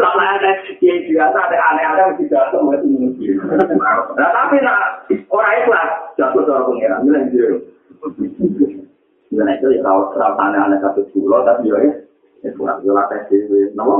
Soalnya 0.00 0.32
ada 0.40 0.50
kiai 0.80 1.04
biasa 1.04 1.36
ada 1.36 1.56
aneh-aneh 1.60 2.16
tidak 2.16 2.56
tahu 2.56 2.72
itu 2.72 3.36
Nah 4.16 4.28
tapi 4.32 4.64
nak 4.64 5.04
orang 5.28 5.54
ikhlas 5.60 5.90
jatuh 6.16 6.40
orang 6.48 6.64
pengiran 6.72 7.04
bilang 7.04 7.24
gitu. 7.28 7.68
Dan 9.36 9.52
itu 9.52 9.68
ya 9.76 9.80
kalau 9.84 10.08
terlalu 10.16 10.40
aneh-aneh 10.40 10.78
satu 10.80 11.04
pulau 11.12 11.44
tapi 11.44 11.68
ya 11.68 11.76
ya 12.48 12.50
kurang 12.56 12.80
jelas 12.80 13.12
sih. 13.28 13.44
Nama 13.76 13.96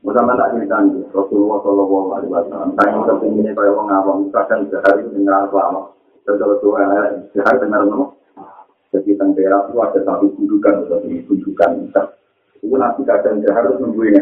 Mudah 0.00 0.24
tak 0.24 0.56
cerita 0.56 0.80
Rasulullah 1.12 1.60
Shallallahu 1.60 2.08
Alaihi 2.16 2.32
Wasallam. 2.32 2.72
Saya 2.72 2.88
mau 2.96 3.04
kepingin 3.04 3.52
kayak 3.52 3.76
orang 3.76 3.92
awam, 3.92 4.16
misalkan 4.24 4.64
sehari 4.72 5.04
dengar 5.12 5.52
lama, 5.52 5.92
kalau 6.24 6.56
tuh 6.56 6.72
sehari 7.36 7.56
dengar 7.60 7.84
nama, 7.84 8.08
Jadi 8.90 9.14
tentera 9.14 9.70
itu 9.70 9.78
ada 9.78 10.00
satu 10.02 10.26
kudukan, 10.34 10.90
satu 10.90 11.06
kudukan. 11.06 11.70
Itu 12.58 12.74
nanti 12.74 13.06
kadang 13.06 13.38
harus 13.38 13.78
nunggu 13.78 14.02
ini. 14.02 14.20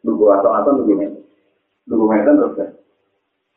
Nunggu 0.00 0.24
atau-atau 0.40 0.72
nunggu 0.80 0.94
ini. 0.96 1.08
Nunggu 1.84 2.16
ini 2.16 2.24
terus 2.24 2.56
kan. 2.56 2.70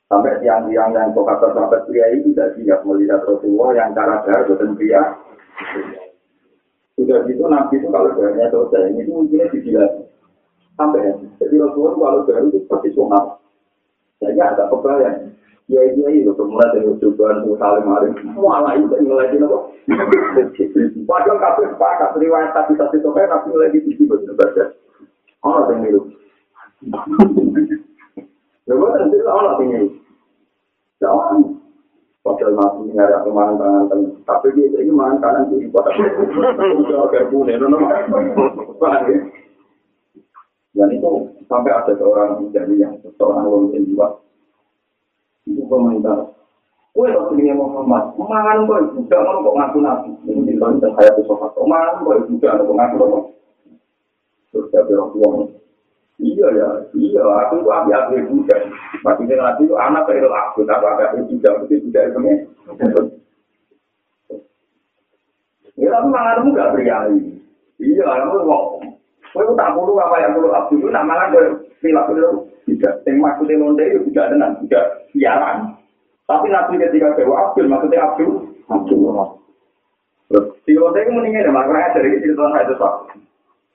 Sampai 0.09 0.41
tiang-tiang 0.41 0.89
yang 0.91 1.13
kok 1.13 1.21
kata 1.21 1.53
sahabat 1.53 1.85
pria 1.85 2.11
ini 2.11 2.33
tidak 2.33 2.57
siap 2.57 2.81
melihat 2.81 3.21
Rasulullah 3.23 3.77
yang 3.77 3.93
cara 3.93 4.25
dar 4.25 4.41
bukan 4.49 4.73
pria. 4.73 5.01
Sudah 6.97 7.23
gitu 7.29 7.45
Nabi 7.45 7.79
itu 7.79 7.87
kalau 7.93 8.11
darahnya 8.17 8.51
selesai, 8.51 8.89
ini 8.91 9.07
mungkinnya 9.07 9.53
dijilat. 9.53 9.88
Sampai 10.79 11.03
ya. 11.03 11.13
Jadi 11.43 11.55
Rasulullah 11.59 11.99
kalau 11.99 12.23
darah 12.23 12.47
itu 12.47 12.63
seperti 12.63 12.95
sunat. 12.95 13.35
Jadi 14.23 14.39
agak 14.39 14.71
kebayang. 14.71 15.35
Ya 15.69 15.85
iya 15.85 16.07
itu 16.09 16.33
mulai 16.33 16.71
dari 16.73 16.87
cobaan 16.97 17.45
tuh 17.45 17.59
saling 17.59 17.85
maring. 17.85 18.15
Malah 18.33 18.73
itu 18.79 18.95
nilai 19.03 19.29
itu 19.35 19.43
apa? 19.43 19.59
Padahal 21.05 21.37
kafe 21.37 21.63
sepakat 21.75 22.09
riwayat 22.17 22.55
tapi 22.55 22.73
satu 22.73 22.95
itu 22.97 23.09
kan 23.11 23.29
tapi 23.29 23.53
nilai 23.53 23.69
itu 23.75 23.91
sih 23.93 24.07
betul 24.07 24.33
betul. 24.39 24.71
Orang 25.45 25.69
yang 25.69 25.79
miru. 25.83 26.01
Lalu 28.65 28.85
nanti 28.87 29.17
orang 29.27 29.55
yang 29.61 29.67
miru. 29.67 29.87
Jangan. 31.03 31.37
Padahal 32.25 32.81
nyari 32.89 33.13
aku 33.19 33.29
mangan 33.29 33.55
tangan 33.61 33.83
tengah. 33.93 34.11
Tapi 34.25 34.47
dia 34.57 34.79
ini 34.79 34.91
mangan 34.95 35.21
kanan 35.21 35.53
kiri 35.53 35.69
pada. 35.69 35.91
Udah 36.81 36.99
agak 37.07 37.29
punya, 37.29 37.61
nono. 37.61 37.77
Paham 38.81 39.05
ya? 39.05 39.17
Dan 40.79 40.95
itu 40.95 41.11
sampai 41.51 41.75
ada 41.75 41.91
seorang 41.99 42.39
menjadi 42.39 42.73
yang 42.79 42.95
seorang 43.19 43.51
lontin 43.51 43.83
juga. 43.83 44.15
Itu 45.43 45.67
komentar. 45.67 46.31
Kue 46.95 47.11
Rasulullah 47.11 47.55
Muhammad, 47.59 48.03
mangan 48.15 48.63
kok 48.63 48.95
juga 48.95 49.17
mau 49.21 49.43
kok 49.43 49.55
ngaku 49.59 49.79
nabi. 49.83 50.09
Ini 50.23 50.41
di 50.47 50.53
dalam 50.55 50.79
saya 50.79 51.11
tuh 51.19 51.27
sofa. 51.27 51.51
Mangan 51.67 52.07
kok 52.07 52.31
juga 52.31 52.63
mau 52.63 52.71
ngaku 52.79 52.95
nabi. 52.95 53.19
Terus 54.55 54.67
saya 54.71 54.87
bilang 54.87 55.51
Iya 56.19 56.47
ya, 56.51 56.69
iya. 56.99 57.21
Aku 57.47 57.63
itu 57.63 57.69
api-api 57.71 58.27
juga. 58.27 58.55
Maksudnya 59.07 59.39
nanti 59.39 59.63
itu 59.63 59.75
anak 59.79 60.03
dari 60.03 60.19
aku, 60.23 60.67
tapi 60.67 60.83
api-api 60.83 61.31
juga. 61.31 61.63
Itu 61.63 61.75
juga 61.79 61.99
itu 62.07 62.19
nih. 62.19 62.37
Ya 65.79 65.87
tapi 65.95 66.07
manganmu 66.11 66.55
gak 66.59 66.71
berani. 66.75 67.39
Iya, 67.79 68.03
kamu 68.03 68.43
kok. 68.43 68.63
Kau 69.29 69.53
tak 69.53 69.77
perlu 69.77 69.93
apa 70.01 70.15
yang 70.25 70.33
perlu 70.33 70.49
aku 70.49 70.81
itu 70.81 70.89
mangan 70.89 71.29
ke 71.29 71.41
perilaku 71.81 72.11
itu 72.17 72.29
tidak. 72.65 72.93
Yang 73.05 73.17
maksudnya 73.21 73.61
lonte 73.61 73.83
itu 73.85 73.99
tidak 74.09 74.25
dengan 74.33 74.51
tidak 74.65 74.85
siaran. 75.13 75.57
Tapi 76.25 76.45
nanti 76.49 76.77
ketika 76.77 77.17
dewa 77.17 77.49
Abdul, 77.49 77.69
maksudnya 77.69 78.05
Abdul, 78.05 78.31
Abdul. 78.69 79.01
Terus 80.29 80.45
si 80.65 80.77
lonte 80.77 81.01
itu 81.01 81.11
mendingan 81.13 81.49
ya, 81.49 81.51
makanya 81.53 81.97
dari 81.97 82.21
saya 82.21 82.61
itu 82.65 82.75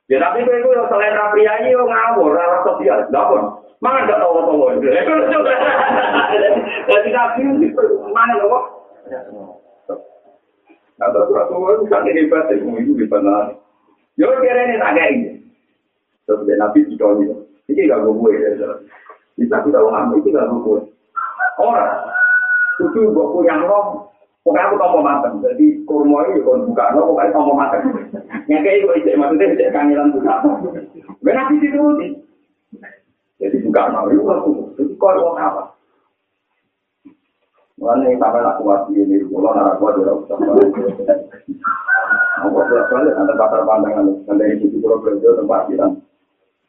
Ya 0.05 0.21
tapi 0.21 0.45
kowe 0.45 0.53
iku 0.53 0.69
selain 0.93 1.17
ra 1.17 1.33
priayi 1.33 1.73
yo 1.73 1.89
ngawur, 1.89 2.37
ra 2.37 2.61
sosial, 2.61 3.09
ndapun. 3.09 3.57
Mangan 3.81 4.05
gak 4.05 4.21
tahu-tahu. 4.21 4.77
Jadi 6.93 7.09
nabi 7.09 7.43
mana 8.13 8.33
lho 8.37 8.47
kok? 8.53 8.65
Nah, 10.95 11.09
terus 11.11 11.27
itu 11.27 11.87
kan 11.91 12.07
hebat, 12.07 12.53
itu 12.53 12.69
itu 12.85 12.93
hebat 13.01 13.21
lah. 13.25 13.57
Yo 14.15 14.29
kira 14.39 14.63
ini 14.69 14.79
tak 14.79 14.93
kayak 14.95 15.11
ini. 15.11 15.31
Terus 16.25 16.41
dia 16.49 16.57
nabi 16.57 16.89
di 16.89 16.97
kau 16.97 17.17
ini, 17.21 17.33
ini 17.69 17.89
gak 17.89 18.05
gue 18.05 18.33
ya. 18.33 18.51
Bisa 19.37 19.61
kita 19.61 19.79
ngomong, 19.81 20.21
ini 20.21 20.33
gak 20.33 20.49
gue. 20.49 20.81
Orang, 21.61 21.93
itu 22.81 23.01
gue 23.13 23.27
punya 23.31 23.61
roh, 23.63 24.15
Pokoknya 24.45 24.69
aku 24.69 24.77
tombol 24.77 25.01
mateng, 25.01 25.41
jadi 25.41 25.67
kurma 25.89 26.21
itu 26.29 26.45
kalau 26.45 26.69
buka, 26.69 26.93
no, 26.93 27.09
pokoknya 27.09 27.33
tombol 27.33 27.57
mateng. 27.57 27.83
Yang 28.53 28.61
kayak 28.61 28.77
itu, 28.77 28.89
itu 29.01 29.09
maksudnya 29.17 29.47
itu 29.57 29.65
kangelan 29.73 30.13
buka. 30.13 30.35
Benar 31.25 31.49
sih 31.49 31.65
itu 31.65 31.81
Jadi 33.41 33.57
buka, 33.65 33.83
no, 33.89 34.13
itu 34.13 34.21
aku. 34.21 34.53
Jadi 34.77 34.93
kau 35.01 35.17
mau 35.17 35.33
apa? 35.41 35.73
Mulanya 37.81 38.05
yang 38.13 38.21
sampai 38.21 38.45
aku 38.45 38.63
mati 38.69 38.93
ini, 39.01 39.17
kalau 39.33 39.51
nak 39.57 39.81
aku 39.81 39.83
ada 39.97 40.13
usah. 40.13 40.37
Aku 42.45 42.49
balik 42.61 43.17
antara 43.17 43.41
pasar 43.41 43.61
pandangan, 43.65 44.13
dan 44.29 44.37
dari 44.37 44.61
situ 44.61 44.77
kalau 44.85 45.01
kerja 45.01 45.41
tempat 45.41 45.73
kita 45.73 45.89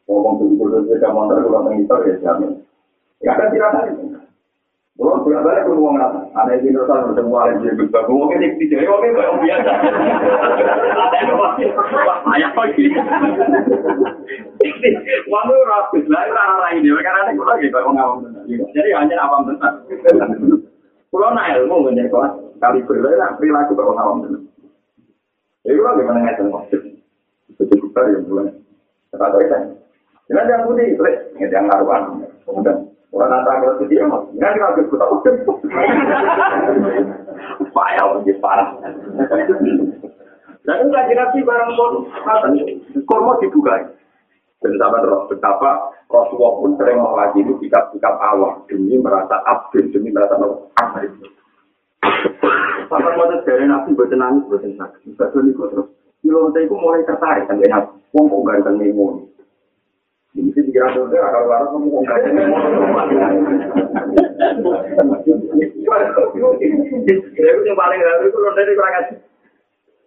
ngomong 0.06 0.38
tujuh 0.38 0.56
puluh 0.56 0.82
juta 0.86 1.08
motor 1.10 1.42
kalau 1.42 1.66
mengitor 1.66 1.98
ya 2.06 2.14
jamin. 2.22 2.62
Ya 3.22 3.34
ada 3.34 3.50
tirasan 3.50 4.16
Kalau 4.96 5.20
bolak 5.20 5.44
balik 5.44 5.68
pun 5.68 5.76
uang 5.76 6.00
rata, 6.00 6.24
ada 6.32 6.56
yang 6.56 6.72
terus 6.72 6.88
bertemu 6.88 7.28
wali 7.28 7.52
jadi 7.60 7.76
berbagi, 7.76 8.16
uang 8.16 8.32
ini 8.32 8.56
di 8.56 8.64
jadi 8.64 8.88
uang 8.88 9.04
ini 9.04 9.20
yang 9.20 9.38
biasa. 9.44 9.72
Ada 9.76 11.16
yang 11.20 11.36
masih, 11.36 11.68
ayah 12.32 12.52
lagi. 12.56 12.84
Uang 15.28 15.44
itu 15.52 15.64
rapis, 15.68 16.04
lah 16.08 16.22
itu 16.24 16.32
arah 16.32 16.58
lain 16.64 16.80
dia, 16.80 16.96
karena 17.04 17.28
ada 17.28 17.32
lagi 17.36 17.68
kalau 17.68 17.92
ngawam 17.92 18.24
Jadi 18.48 18.88
hanya 18.96 19.20
awam 19.20 19.44
tentang. 19.52 19.84
Kalau 21.12 21.28
nak 21.36 21.48
ilmu 21.60 21.92
menjadi 21.92 22.08
kelas 22.08 22.32
kali 22.56 22.80
berbeda, 22.88 23.36
perilaku 23.36 23.76
kalau 23.76 23.92
ngawam 24.00 24.24
tentang. 24.24 24.48
Jadi 25.68 25.76
kalau 25.76 25.98
gimana 26.00 26.18
nggak 26.24 26.36
tahu 26.40 26.48
maksud, 26.56 26.80
itu 27.52 27.74
kita 27.84 28.00
yang 28.16 28.24
mulai. 28.32 28.48
Kata 29.12 29.36
kita, 29.44 29.56
jangan 30.26 30.48
jangan 30.50 30.66
putih, 30.70 30.86
nggak 30.98 31.50
jangan 31.50 31.66
ngaruhan, 31.70 32.02
kemudian. 32.42 32.76
Orang 33.14 33.32
nata 33.32 33.62
kalau 33.62 33.74
itu 33.80 33.84
dia 33.88 34.04
mau, 34.04 34.28
nggak 34.34 34.52
kita 34.58 34.82
kita 34.92 35.06
udah. 35.08 35.34
Payah 37.72 38.04
menjadi 38.12 38.40
parah. 38.42 38.68
Dan 40.66 40.76
enggak 40.82 41.14
nabi 41.14 41.46
barang 41.46 41.70
pun, 41.78 41.92
kormo 43.06 43.38
dibuka. 43.38 43.94
Dan 44.60 44.72
sama 44.82 44.98
betapa 45.30 45.94
Rasulullah 46.10 46.52
pun 46.58 46.74
sering 46.80 46.98
mewakili 46.98 47.54
sikap-sikap 47.62 48.18
awam 48.18 48.66
demi 48.66 48.98
merasa 48.98 49.38
abdul, 49.46 49.86
demi 49.94 50.10
merasa 50.10 50.34
amal. 50.34 50.66
Sampai 52.90 53.14
mau 53.14 53.30
dari 53.46 53.64
nabi 53.68 53.94
buatan 53.94 54.18
nangis, 54.18 54.48
buatan 54.50 54.74
sakit. 54.74 55.14
Bukan 55.14 55.50
itu 55.50 55.62
terus. 55.70 55.88
Ilonte 56.26 56.58
itu 56.66 56.74
mulai 56.74 57.06
tertarik 57.06 57.46
sampai 57.46 57.70
nabi. 57.70 57.94
Wong 58.10 58.26
kok 58.26 58.42
ganteng 58.48 58.76
nih 58.82 58.90
Pikiran 60.36 60.92
itu. 60.92 61.16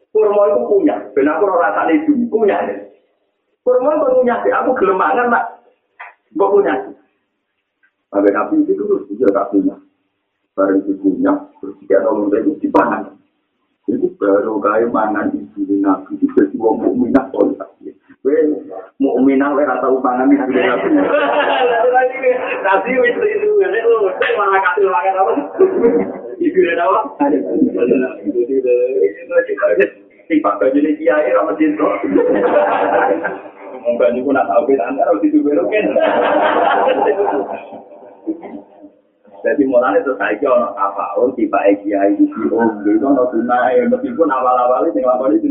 Kurma 0.10 0.42
itu 0.50 0.60
punya, 0.66 0.96
aku 1.14 1.46
rasane 1.46 1.94
itu 2.02 2.12
punya. 2.34 2.58
Kurma 3.62 3.90
itu 3.94 4.06
punya 4.22 4.36
aku 4.42 4.72
gelemangan 4.78 5.34
punya. 6.34 6.74
Sampai 8.10 8.34
nabi 8.34 8.66
itu 8.66 8.74
dia 9.18 9.46
punya. 9.50 9.76
Barang 10.58 10.82
itu 10.82 10.94
punya, 10.98 11.34
terus 11.62 11.78
dia 11.86 12.02
nolong 12.02 12.34
itu 12.34 12.58
dipangan. 12.58 13.06
Itu 13.86 14.10
baru 14.18 14.58
kayak 14.62 14.90
mangan 14.94 15.30
ibu 15.34 15.62
nabi 15.82 16.18
itu 16.18 16.26
jadi 16.38 16.58
wong. 16.58 16.90
Mau 19.00 19.16
minang 19.24 19.56
le 19.56 19.64
rata 19.64 19.88
upangan 19.88 20.28
nih 20.28 20.36
nasi 22.68 22.92
wis 23.00 23.16
itu 23.16 23.50
ngene 23.56 23.80
lu 23.80 24.12
malah 24.36 24.60
kasih 24.60 24.92
makan 24.92 25.16
apa? 25.16 25.34
Ibu 26.36 26.60
dan 26.68 26.84
apa? 26.84 27.00
Si 30.30 30.36
pak 30.44 30.62
jadi 39.40 39.64
mulanya 39.64 40.04
terus 40.04 40.20
saya 40.20 40.36
kira 40.36 40.76
apa 40.76 41.16
oh 41.16 41.32
si 41.40 41.48
Pak 41.48 41.64
Kiai 41.80 42.12
itu 42.12 42.28
si 42.28 42.44
Om 42.52 42.84
itu 42.84 43.00
ono 43.00 43.24
tunai 43.32 43.88
meskipun 43.88 44.28
awal-awal 44.28 44.84
itu 44.84 45.00
ngelapor 45.00 45.32
itu 45.32 45.48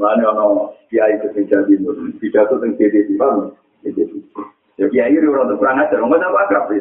Mulanya 0.00 0.32
ono 0.32 0.72
kiai 0.88 1.20
ketika 1.20 1.60
di 1.68 1.76
tidak 2.24 2.48
tuh 2.48 2.56
yang 2.64 2.72
jadi 2.80 3.04
di 3.04 3.20
mana? 3.20 3.52
Ya 4.80 4.88
kiai 4.88 5.12
itu 5.12 5.28
orang 5.28 5.60
kurang 5.60 5.76
ajar, 5.76 6.00
nggak 6.00 6.24
ada 6.24 6.40
akrab 6.40 6.72
ya. 6.72 6.80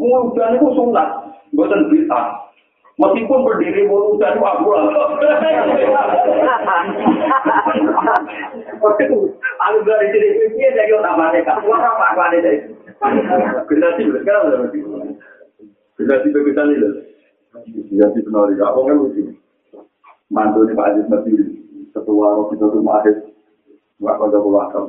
Mudah 0.00 0.56
itu 0.56 0.72
sunat, 0.72 1.08
bukan 1.52 1.92
bisa. 1.92 2.48
Meskipun 2.96 3.44
berdiri 3.44 3.84
mudah 3.92 4.32
itu 4.32 4.40
aku 4.40 4.72
lah. 4.72 4.88
Aku 9.60 9.76
dari 9.84 10.06
sini 10.16 10.56
dia 10.56 10.72
jadi 10.72 10.96
orang 10.96 11.28
mereka. 11.28 11.60
Wah 11.60 11.76
apa 11.76 12.04
aku 12.16 12.20
ada 12.24 12.40
dari. 12.40 12.72
Generasi 13.68 14.08
sekarang 14.08 14.48
udah 14.48 14.58
berarti. 14.64 14.78
Generasi 16.00 16.26
berbeda 16.32 16.62
nih 16.72 16.76
loh. 16.80 16.92
Generasi 17.68 18.18
penari. 18.24 18.56
Apa 18.56 18.80
kan 18.80 18.96
lucu? 18.96 19.36
mantu 20.30 20.62
ini 20.64 20.78
Pak 20.78 20.88
Aziz 20.94 21.06
Nabi, 21.10 21.30
ketua 21.94 22.26
Robi 22.38 22.54
Sotu 22.56 22.80
Mahir, 22.82 23.16
Mbak 24.00 24.16
Kota 24.18 24.38
Pulakam. 24.38 24.84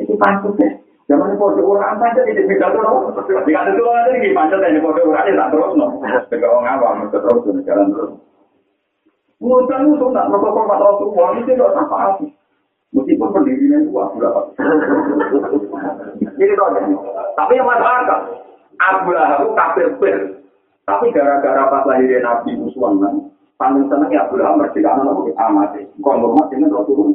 Itu 0.00 0.14
pantas 0.16 0.56
ya. 0.60 0.70
Zaman 1.10 1.34
ini 1.34 1.42
foto 1.42 1.58
orang 1.66 1.98
saja 1.98 2.22
di 2.22 2.38
tuh, 2.38 2.80
no. 2.86 3.10
Di 3.26 3.50
kata 3.50 3.70
itu 3.74 3.82
orang 3.82 4.14
ini 4.14 4.30
pantas 4.30 4.62
ya, 4.62 4.78
foto 4.78 5.00
orang 5.10 5.26
ini 5.26 5.38
tak 5.38 5.50
terus. 5.50 5.72
Tidak 6.30 6.46
orang 6.46 6.70
awam, 6.78 7.10
terus, 7.10 7.66
jalan 7.66 7.90
terus. 7.90 8.12
Mudah 9.40 9.80
itu 9.80 10.06
tak 10.12 10.28
protokol 10.28 10.68
Pak 10.68 10.80
Rasulullah, 10.84 11.32
itu 11.40 11.50
tidak 11.56 11.72
apa-apa. 11.72 12.28
Meskipun 12.92 13.28
pendirinya 13.32 13.78
itu 13.80 13.90
aku 13.96 14.16
dapat. 14.20 14.44
Ini 16.20 16.54
tahu 16.58 16.70
Tapi 17.38 17.52
yang 17.56 17.66
masyarakat, 17.70 18.20
Abu 18.82 19.10
Lahab 19.14 19.46
kafir 19.54 19.88
Tapi 20.84 21.06
gara-gara 21.14 21.70
pas 21.70 21.86
lahirnya 21.86 22.18
Nabi 22.20 22.58
Muhammad, 22.58 23.30
paling 23.60 23.84
seneng 23.92 24.08
ya 24.08 24.24
Abdul 24.24 24.40
merdeka 24.40 24.88
anak 24.96 25.04
nopo 25.04 25.28
amat 25.36 25.76
kok 25.76 26.14
nggak 26.16 26.32
mati 26.32 26.54
nih 26.56 26.72
roh 26.72 26.80
turun? 26.88 27.12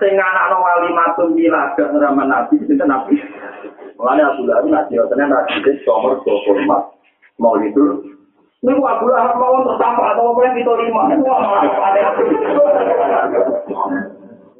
Sing 0.00 0.16
anak 0.16 0.48
no 0.48 0.64
wali 0.64 0.88
matun 0.96 1.36
bila 1.36 1.76
gak 1.76 1.92
nama 1.92 2.24
nabi 2.24 2.56
itu 2.64 2.72
nabi? 2.80 3.20
Mulanya 4.00 4.32
Abdul 4.32 4.48
Hamid 4.48 4.72
nabi 4.72 4.96
otenya 4.96 5.28
nabi 5.28 5.52
itu 5.60 5.70
nomor 5.84 6.16
dua 6.24 6.36
format 6.48 6.82
mau 7.36 7.60
itu 7.60 7.84
ini 8.64 8.72
gua 8.72 8.96
Abdul 8.96 9.12
Hamid 9.12 9.36
mau 9.36 9.60
untuk 9.60 9.76
sampah 9.76 10.16
atau 10.16 10.32
apa 10.32 10.40
yang 10.48 10.56
kita 10.56 10.72
lima 10.80 11.02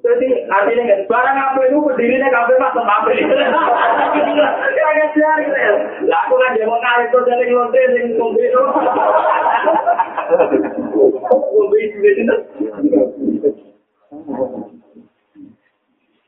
Jadi 0.04 0.28
artinya 0.52 0.84
kan 0.84 1.00
barang 1.08 1.38
apa 1.40 1.60
itu 1.64 1.80
berdirinya 1.80 2.28
kafe 2.28 2.60
mas 2.60 2.76
apa? 2.76 3.08
Ini? 3.08 3.24
Ya 4.76 4.88
kan 5.00 5.08
siar 5.16 5.38
gitu 5.40 5.56
ya. 5.56 5.72
Lah 6.12 6.28
aku 6.28 6.36
kan 6.36 6.52
dia 6.52 6.68
mau 6.68 6.76
kawin 6.76 7.08
tuh 7.08 7.24
dari 7.24 7.48
lonte 7.48 7.80
dari 7.80 8.12
ngombe 8.12 8.44
itu. 10.30 11.98
Itu. 13.34 13.50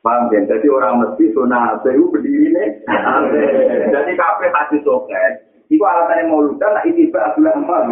Paham 0.07 0.31
kan? 0.31 0.43
Jadi 0.47 0.67
orang 0.71 1.03
mesti 1.03 1.35
zona 1.35 1.75
apa 1.75 1.91
itu 1.91 2.07
berdirinya. 2.07 2.63
Jadi 3.91 4.11
kafe 4.15 4.47
kasih 4.47 4.79
soket. 4.87 5.43
Iku 5.67 5.83
alasannya 5.83 6.31
mau 6.31 6.39
luka, 6.39 6.63
nah 6.63 6.79
ini 6.87 7.11
Abdul 7.11 7.51
Amal. 7.51 7.91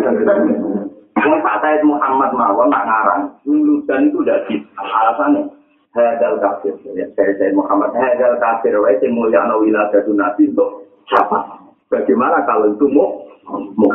Kalau 1.15 1.43
Pak 1.43 1.59
Said 1.59 1.83
Muhammad 1.83 2.31
mawon 2.31 2.71
nak 2.71 2.87
ngarang, 2.87 3.23
lulusan 3.43 4.07
itu 4.07 4.23
udah 4.23 4.39
sih. 4.47 4.63
Alasannya, 4.79 5.43
hadal 5.91 6.39
kafir. 6.39 6.71
Ya, 6.95 7.03
saya 7.19 7.35
Said 7.35 7.51
Muhammad, 7.51 7.91
hadal 7.91 8.39
kafir. 8.39 8.79
Wah, 8.79 8.95
itu 8.95 9.11
mulia 9.11 9.43
nawilah 9.43 9.91
dari 9.91 10.11
nabi 10.15 10.47
untuk 10.55 10.87
siapa? 11.11 11.67
Bagaimana 11.91 12.47
kalau 12.47 12.71
itu 12.71 12.87
mau? 12.87 13.27
Mau. 13.75 13.91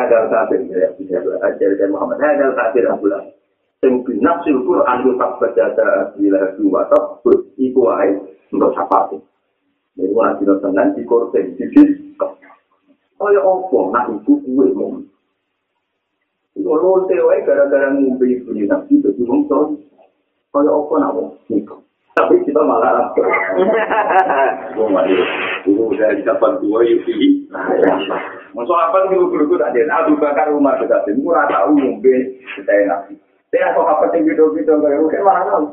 Hadal 0.00 0.32
kafir. 0.32 0.60
Ya, 0.72 0.88
saya 0.96 1.76
Said 1.76 1.92
Muhammad, 1.92 2.16
hadal 2.24 2.56
kafir. 2.56 2.88
Abdul 2.88 3.12
Amal. 3.12 3.36
Sing 3.80 4.04
binafsil 4.04 4.60
Quran 4.68 4.96
itu 5.00 5.16
tak 5.16 5.40
berjata 5.40 6.12
bila 6.12 6.52
dua 6.60 6.84
tak 6.92 7.04
iku 7.56 7.88
wae 7.88 8.12
untuk 8.52 8.76
siapa? 8.76 9.08
Jadi 9.96 10.12
wah 10.12 10.36
di 10.36 10.44
tenan 10.44 10.92
di 10.92 11.00
korten 11.08 11.56
dikit. 11.56 11.88
Kaya 13.16 13.40
opo 13.40 13.88
nak 13.88 14.12
iku 14.12 14.36
kuwe 14.44 14.68
mau. 14.76 15.00
Iku 16.60 16.72
lonte 16.76 17.16
wae 17.24 17.40
gara-gara 17.40 17.88
ngombe 17.96 18.28
iku 18.28 18.52
ni 18.52 18.68
nabi 18.68 19.00
dadi 19.00 19.24
wong 19.24 19.48
to. 19.48 19.80
Kaya 20.52 20.68
opo 20.76 21.00
nak 21.00 21.16
wong 21.16 21.28
niku. 21.48 21.80
Tapi 22.20 22.36
kita 22.44 22.60
malah 22.60 23.00
apa? 23.00 23.24
Wong 24.76 24.92
mari. 24.92 25.16
Iku 25.64 25.88
udah 25.88 26.20
dapat 26.20 26.60
dua 26.60 26.84
yuki. 26.84 27.48
Masuk 28.50 28.74
apa 28.74 29.06
nih 29.06 29.18
guru-guru 29.18 29.62
tak 29.62 29.70
ada? 29.78 30.02
Abu 30.02 30.18
Bakar 30.18 30.50
Umar 30.50 30.82
sudah 30.82 31.06
tahu. 31.06 31.22
Murah 31.22 31.46
tahu 31.46 31.78
ngombe 31.78 32.14
kita 32.58 32.72
nabi. 32.86 33.14
Saya 33.50 33.74
kok 33.74 33.86
apa 33.86 34.04
sih 34.14 34.22
video-video 34.26 34.78
kayak 34.78 35.00
mungkin 35.02 35.22
mana 35.26 35.42
tahu. 35.46 35.64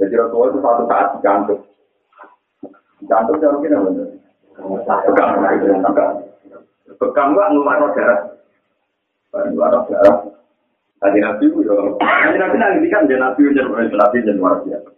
Jadi 0.00 0.14
Rasulullah 0.16 0.48
itu 0.48 0.58
satu 0.64 0.82
saat 0.88 1.06
dicantum. 1.16 1.58
Jantung 3.08 3.36
jauh 3.40 3.60
gini 3.60 3.76
bener. 3.76 4.08
Pegang, 5.08 5.30
pegang. 5.84 6.14
Pegang 6.96 7.28
gua 7.36 7.52
ngeluar 7.52 7.92
darah. 7.92 8.20
Ngeluar 9.32 9.84
darah. 9.88 10.16
Tadi 11.00 11.18
nabi 11.20 11.44
itu 11.48 11.64
ya. 11.64 11.72
Tadi 11.96 12.36
nabi 12.36 12.56
nanti 12.60 12.88
kan 12.92 13.08
dia 13.08 13.16
nabi 13.16 13.40
udah 13.48 13.64
nabi 13.88 14.24
dan 14.24 14.36
luar 14.36 14.60
biasa. 14.64 14.90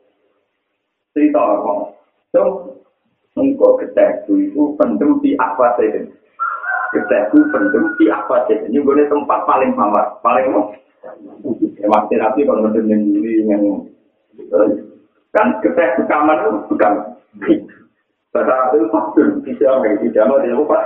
Cerita 1.15 1.39
apa? 1.39 1.95
So, 2.35 2.43
engkau 3.39 3.79
ketekku 3.79 4.35
itu 4.35 4.75
pendem 4.81 5.21
di 5.23 5.39
apa 5.39 5.79
sih? 5.79 6.11
Ketekku 6.93 7.39
pendem 7.49 7.85
di 7.97 8.07
apa 8.13 8.45
sih? 8.47 8.69
Ini 8.69 8.85
gue 8.85 9.09
tempat 9.09 9.49
paling 9.49 9.73
mawar, 9.73 10.21
paling 10.21 10.53
mau. 10.53 10.77
Emang 11.83 12.07
nabi 12.07 12.47
kalau 12.47 12.63
mendem 12.63 12.87
yang 12.87 13.03
yang 13.49 13.63
kan 15.33 15.59
ketek 15.65 15.99
kamar 16.07 16.45
itu 16.45 16.51
bukan 16.71 16.93
Bahasa 18.33 18.49
Arab 18.49 18.81
itu 18.81 18.89
faktur, 18.89 19.29
bisa 19.45 19.69
bisa 20.01 20.25
mau 20.25 20.41
dia 20.41 20.57
lupa. 20.57 20.81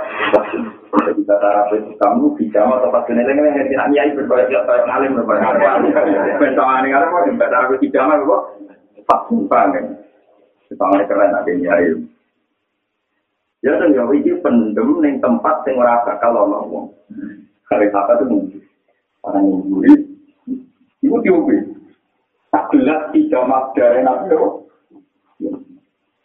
Jadi 1.07 1.23
bahasa 1.23 1.47
Arab 1.47 1.79
itu 1.79 1.95
kamu 1.95 2.35
bisa 2.35 2.59
mau 2.67 2.83
tempat 2.83 3.07
keneleng 3.07 3.39
yang 3.39 3.55
ngerti 3.55 3.75
nanya 3.79 4.01
itu 4.03 4.19
berbagai 4.19 4.51
siapa 4.51 4.83
yang 4.83 4.91
alim 4.91 5.15
berbagai 5.15 5.47
apa. 5.55 5.79
Bentangan 6.43 6.83
yang 6.83 6.99
ada 6.99 7.07
kok 7.07 7.23
bahasa 7.39 7.55
Arab 7.55 7.79
itu 7.79 7.87
mau 8.03 8.19
kok 8.19 8.41
faktur 9.07 9.47
banget. 9.47 9.83
Sepanjang 10.67 11.07
keren 11.07 11.39
ada 11.39 11.51
nyari. 11.55 11.91
Ya 13.65 13.73
dan 13.81 13.89
jauh 13.97 14.13
itu 14.13 14.37
pendem 14.45 15.01
neng 15.01 15.17
tempat 15.17 15.65
yang 15.65 15.81
merasa 15.81 16.13
kalau 16.21 16.45
ngomong. 16.45 16.85
Kali 17.65 17.89
apa 17.89 18.21
itu 18.21 18.25
mungkin 18.29 18.61
orang 19.25 19.43
yang 19.49 19.59
gurih. 19.65 19.99
Ibu 21.01 21.17
diubi. 21.25 21.57
Tak 22.53 22.69
gelas 22.71 23.11
tiga 23.11 23.43
mak 23.43 23.73
dari 23.73 24.05
nabi 24.05 24.31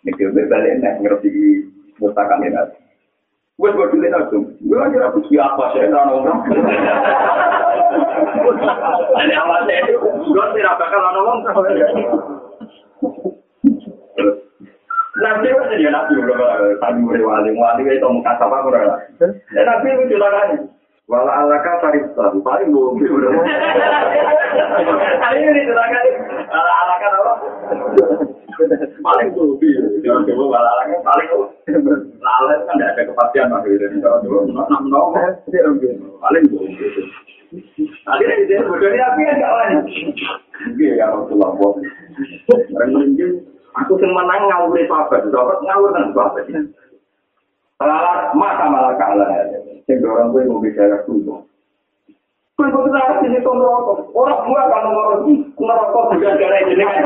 Nek 0.02 0.18
yo 0.18 0.28
balik 0.34 0.74
nek 0.82 0.98
ngerti 1.00 1.30
mustakan 1.98 2.44
ini. 2.44 2.62
Gue 3.60 3.70
gue 3.70 3.86
dulu 3.94 4.02
itu, 4.02 4.38
gue 4.64 4.74
lagi 4.80 4.96
aku 4.98 5.22
siapa 5.30 5.76
sih 5.76 5.86
kan 5.86 6.08
orang. 6.08 6.40
Ada 9.12 9.34
apa 9.38 9.56
sih? 9.70 9.94
Gue 10.02 10.46
tidak 10.56 10.78
bakal 10.82 11.02
orang. 11.04 11.38
Nabi 15.12 15.52
itu 15.52 15.74
dia 15.76 15.90
nabi 15.92 16.16
udah 16.16 16.36
tadi 16.80 17.00
udah 17.04 17.20
wali 17.20 17.52
wali 17.52 17.82
itu 17.84 18.08
muka 18.08 18.32
apa 18.32 18.64
kurang. 18.64 18.96
Dan 19.20 19.64
nabi 19.68 19.88
itu 19.92 20.16
juga 20.16 20.28
kan. 20.32 20.50
Wala 21.10 21.44
alaka 21.44 21.82
tarif 21.84 22.08
tahu 22.16 22.40
paling 22.40 22.72
bohong 22.72 22.96
udah. 22.96 23.32
Kali 25.22 25.38
ini 25.44 25.68
silakan. 25.68 26.06
Wala 26.48 26.72
alaka 26.86 27.06
apa? 27.12 27.32
paling 29.02 29.28
gobi 29.34 29.68
jangan 30.04 30.26
coba 30.28 30.44
balalangnya 30.58 30.98
paling 31.02 31.28
lalat 32.22 32.58
kan 32.68 32.74
tidak 32.78 32.90
ada 32.94 33.02
kepastian 33.10 33.50
mas 33.50 33.64
dari 33.66 33.96
kalau 33.98 34.18
dulu 34.22 34.38
enam 34.46 34.66
enam 34.70 35.06
paling 36.22 36.44
gobi 36.46 36.72
tadi 38.06 38.24
dari 38.24 38.44
sini 38.48 38.62
bodohnya 38.64 39.04
api 39.12 39.20
kan 39.26 39.36
gak 39.42 39.54
lain 39.58 39.78
iya 40.78 40.92
ya 41.02 41.06
Rasulullah 41.10 41.50
bos 41.58 41.76
mungkin 42.92 43.30
aku 43.76 43.92
sing 44.00 44.10
menang 44.12 44.42
ngawur 44.48 44.76
sahabat 44.84 45.24
sahabat 45.28 45.58
ngawur 45.64 45.90
kan 45.92 46.04
sahabat 46.12 46.44
lalat 47.82 48.20
mata 48.36 48.64
malah 48.68 48.94
kalah 49.00 49.28
sing 49.88 49.98
dorong 50.00 50.30
gue 50.30 50.46
mau 50.46 50.62
bicara 50.62 51.02
dulu 51.08 51.42
Kau 52.52 52.68
itu 52.68 52.78
kita 52.84 53.16
sini 53.24 53.40
tuh 53.40 53.56
ngerokok. 53.56 54.12
Orang 54.12 54.44
gua 54.44 54.68
kalau 54.68 54.92
ngerokok, 54.92 55.56
ngerokok 55.56 56.04
juga 56.12 56.36
gara 56.36 56.60
jenengan. 56.68 57.00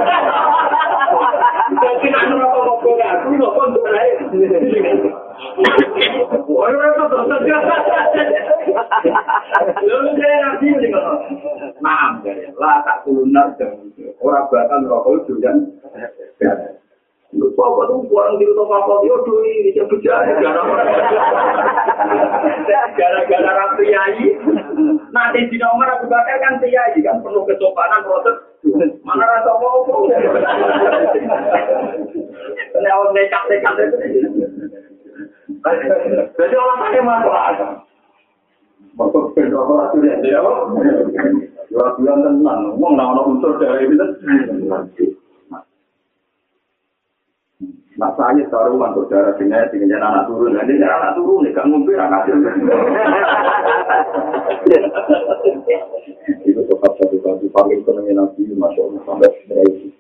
Jadi 1.71 2.09
ngerokok 2.11 2.63
ngopo 2.67 2.91
aku, 2.99 3.27
ngopo 3.39 3.61
untuk 3.71 3.87
lain. 3.87 5.07
Orang 6.47 6.93
itu 6.97 7.17
nanti 10.17 10.67
ini 10.69 10.89
maaf 11.85 12.25
ya, 12.25 12.33
lah 12.57 12.81
tak 12.85 13.05
tulunar 13.05 13.53
orang 14.25 14.49
bakal 14.49 14.79
ngerokok 14.81 15.29
juga. 15.29 15.53
Lupa 17.37 17.63
apa 17.69 17.83
tuh 17.91 18.07
orang 18.17 18.39
di 18.41 18.47
rumah 18.49 18.81
apa 18.81 19.03
dia 19.05 19.17
tuh 19.27 19.45
ini 19.45 19.75
dia 19.75 19.85
bicara 19.85 20.31
gara-gara 22.97 23.51
rapi 23.53 23.85
yai. 23.93 24.31
Nanti 25.13 25.51
di 25.51 25.57
nomor 25.61 25.91
aku 25.91 26.09
bakal 26.09 26.39
kan 26.41 26.65
yai 26.65 26.97
kan 27.05 27.21
penuh 27.21 27.45
kesopanan 27.45 28.07
proses. 28.09 28.37
Mana? 29.05 29.27
Ini 32.77 32.89
awal 32.89 33.09
nekat 33.13 33.43
nekat 33.53 33.75
itu. 33.85 33.97
Jadi 35.63 36.55
orang 36.57 36.79
tanya 36.83 37.01
masalah. 37.03 37.81
Bapak 38.97 39.37
beda 39.37 39.57
orang 39.57 39.93
itu 39.93 39.97
dia 40.05 40.17
dia. 40.25 40.41
Dua 41.67 41.93
bulan 41.99 42.23
tenang, 42.23 42.59
ngomong 42.73 42.95
nama 42.95 43.21
unsur 43.27 43.59
dari 43.59 43.91
itu. 43.91 44.07
Nah 47.97 48.13
saya 48.13 48.45
baru 48.53 48.77
untuk 48.77 49.09
darah 49.09 49.33
sini 49.41 49.57
dengan 49.73 50.05
anak 50.05 50.29
turun, 50.29 50.53
nanti 50.53 50.77
anak 50.77 51.17
turun 51.17 51.49
nih 51.49 51.53
kan 51.57 51.65
ngumpir 51.73 51.97
anak 51.97 52.29
Itu 56.45 56.61
tetap 56.61 56.93
satu 57.01 57.17
kali 57.25 57.49
paling 57.49 57.81
ekonomi 57.81 58.13
nabi 58.13 58.53
masuk 58.53 59.01
sampai 59.09 59.33
dari 59.49 59.96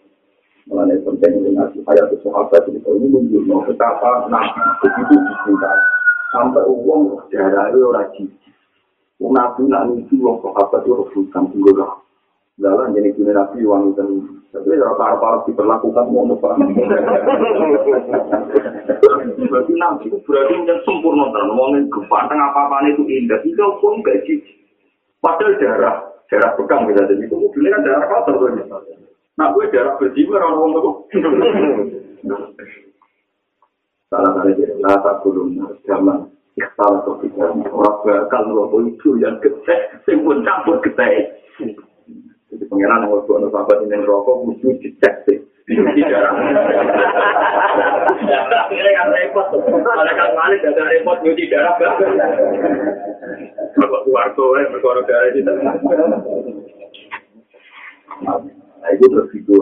Mulanya 0.67 0.99
penting 1.07 1.47
dengan 1.47 1.71
ayat 1.87 2.11
sahabat 2.27 2.67
itu 2.67 2.83
ini 2.83 3.07
menunjukkan 3.07 3.71
betapa 3.71 4.27
nabi 4.27 4.61
begitu 4.83 5.15
dicintai 5.15 5.79
sampai 6.35 6.67
uang 6.67 7.23
darah 7.31 7.71
itu 7.71 7.87
orang 7.87 8.11
cici. 8.19 8.51
Nabi 9.23 9.63
nak 9.71 9.87
nuju 9.87 10.15
uang 10.19 10.43
sahabat 10.43 10.83
itu 10.83 10.91
rebutan 10.91 11.47
tunggu 11.55 11.71
Dalam 12.59 12.99
jenis 12.99 13.15
jenis 13.15 13.31
nabi 13.31 13.63
uang 13.63 13.95
itu 13.95 14.03
tapi 14.51 14.73
rata-rata 14.75 15.47
diperlakukan 15.47 16.07
mau 16.11 16.27
apa? 16.35 16.59
Berarti 19.39 19.73
nabi 19.79 20.05
itu 20.11 20.19
berarti 20.27 20.55
yang 20.67 20.81
sempurna 20.83 21.31
terus 21.31 21.47
ngomongin 21.47 21.87
gempanteng 21.95 22.43
apa-apa 22.43 22.91
itu 22.91 23.07
indah. 23.07 23.39
Itu 23.47 23.63
pun 23.79 24.03
gaji. 24.03 24.43
Padahal 25.23 25.55
darah 25.63 25.97
darah 26.27 26.51
pegang 26.59 26.91
bisa 26.91 27.07
jadi 27.07 27.23
itu 27.23 27.39
mobilnya 27.39 27.79
kan 27.79 27.85
darah 27.87 28.03
kotor 28.11 28.35
tuh. 28.51 29.15
Nah 29.37 29.53
gue 29.53 29.69
darah 29.69 29.95
bersih 30.01 30.25
orang 30.33 30.53
ngomong 30.57 30.81
itu. 30.81 30.91
Salah 34.09 34.33
kali 34.39 34.57
dia 34.57 34.73
rasa 34.81 35.21
belum 35.21 35.61
zaman 35.85 36.33
salah 36.57 37.05
satu 37.05 37.29
orang 37.37 37.61
bakal 38.01 38.43
ngerokok 38.49 38.81
itu 38.89 39.21
yang 39.21 39.37
gede, 39.45 39.77
yang 40.09 40.25
pun 40.25 40.41
campur 40.41 40.81
gede. 40.81 41.37
Jadi 42.49 42.65
Pengiran 42.71 43.05
yang 43.05 43.13
waktu 43.13 43.31
anak 43.37 43.51
sahabat 43.53 43.85
ini 43.85 44.07
rokok, 44.07 44.37
kudu 44.47 44.69
dicek 44.81 45.15
sih. 45.29 45.39
Dicuci 45.67 46.03
darah. 46.07 46.31
Kan 48.71 49.09
repot. 49.11 49.47
Ada 49.67 50.13
kan 50.15 50.31
malik, 50.39 50.63
ada 50.63 50.83
repot 50.87 51.19
nyuci 51.27 51.51
darah. 51.51 51.75
Bapak 53.77 54.01
keluarga, 54.07 54.45
ya, 54.63 54.65
berkorok 54.71 55.05
darah 55.11 55.29
itu. 55.35 55.53
Nah, 58.83 58.91
itu 58.93 59.05
terus 59.09 59.31
itu. 59.33 59.57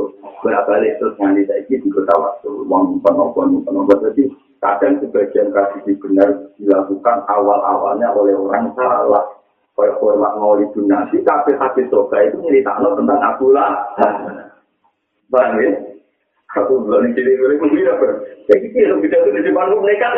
Berbalik 0.45 1.01
terus 1.01 1.17
nyanyi 1.17 1.49
saya 1.49 1.65
ini 1.67 1.81
juga 1.87 2.05
tahu. 2.13 2.23
Uang 2.69 3.01
penopon, 3.01 3.65
penopon. 3.65 3.99
Jadi, 4.11 4.29
kadang 4.61 5.01
sebagian 5.01 5.53
kasus 5.53 5.85
benar 6.01 6.29
dilakukan 6.57 7.19
awal-awalnya 7.29 8.09
oleh 8.13 8.35
orang 8.37 8.73
salah. 8.77 9.25
Kayak 9.75 9.99
hormat 9.99 10.39
maulid 10.39 10.71
nasi, 10.87 11.19
tapi 11.27 11.51
hati 11.59 11.83
soga 11.91 12.23
itu 12.23 12.39
nyeritakno 12.39 12.95
tentang 12.95 13.19
Abu 13.19 13.51
Lahab. 13.51 13.83
Paham 15.35 15.59
ya? 15.59 15.75
Aku 16.55 16.87
belum 16.87 17.11
jadi 17.19 17.35
itu 17.35 17.67
tidak 17.75 17.99
ber. 17.99 18.11
Gitu 18.47 18.71
ya, 18.79 18.95
bisa 19.03 19.19
tuh 19.27 19.35
di 19.35 19.43
depan 19.43 19.75
nekat. 19.75 20.13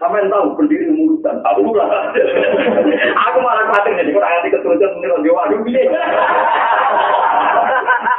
Yang 0.00 0.24
tahu 0.32 0.44
berdiri 0.56 0.88
murutan? 0.88 1.36
Abu 1.44 1.76
Lahab. 1.76 2.16
Aku 3.28 3.38
malah 3.44 3.68
khawatir 3.68 4.00
jadi 4.00 4.16
kurang 4.16 4.32
hati 4.32 4.48
keturunan 4.48 4.96
ini 4.96 5.06
lagi 5.12 5.28
waduh 5.28 5.60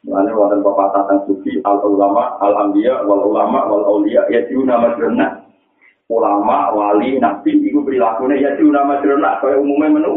Mana 0.00 0.32
wadah 0.32 0.64
bapak 0.64 0.88
tatan 0.96 1.18
suci 1.28 1.60
al 1.60 1.76
ulama 1.84 2.40
al 2.40 2.56
ambia 2.56 3.04
wal 3.04 3.20
ulama 3.20 3.68
wal 3.68 3.84
aulia 3.84 4.24
ya 4.32 4.48
itu 4.48 4.64
nama 4.64 4.96
jerna 4.96 5.44
ulama 6.08 6.72
wali 6.72 7.20
nabi 7.20 7.52
itu 7.60 7.84
perilakunya 7.84 8.40
ya 8.40 8.50
itu 8.56 8.72
nama 8.72 8.96
jerna 9.04 9.36
kayak 9.44 9.60
umumnya 9.60 10.00
menu. 10.00 10.14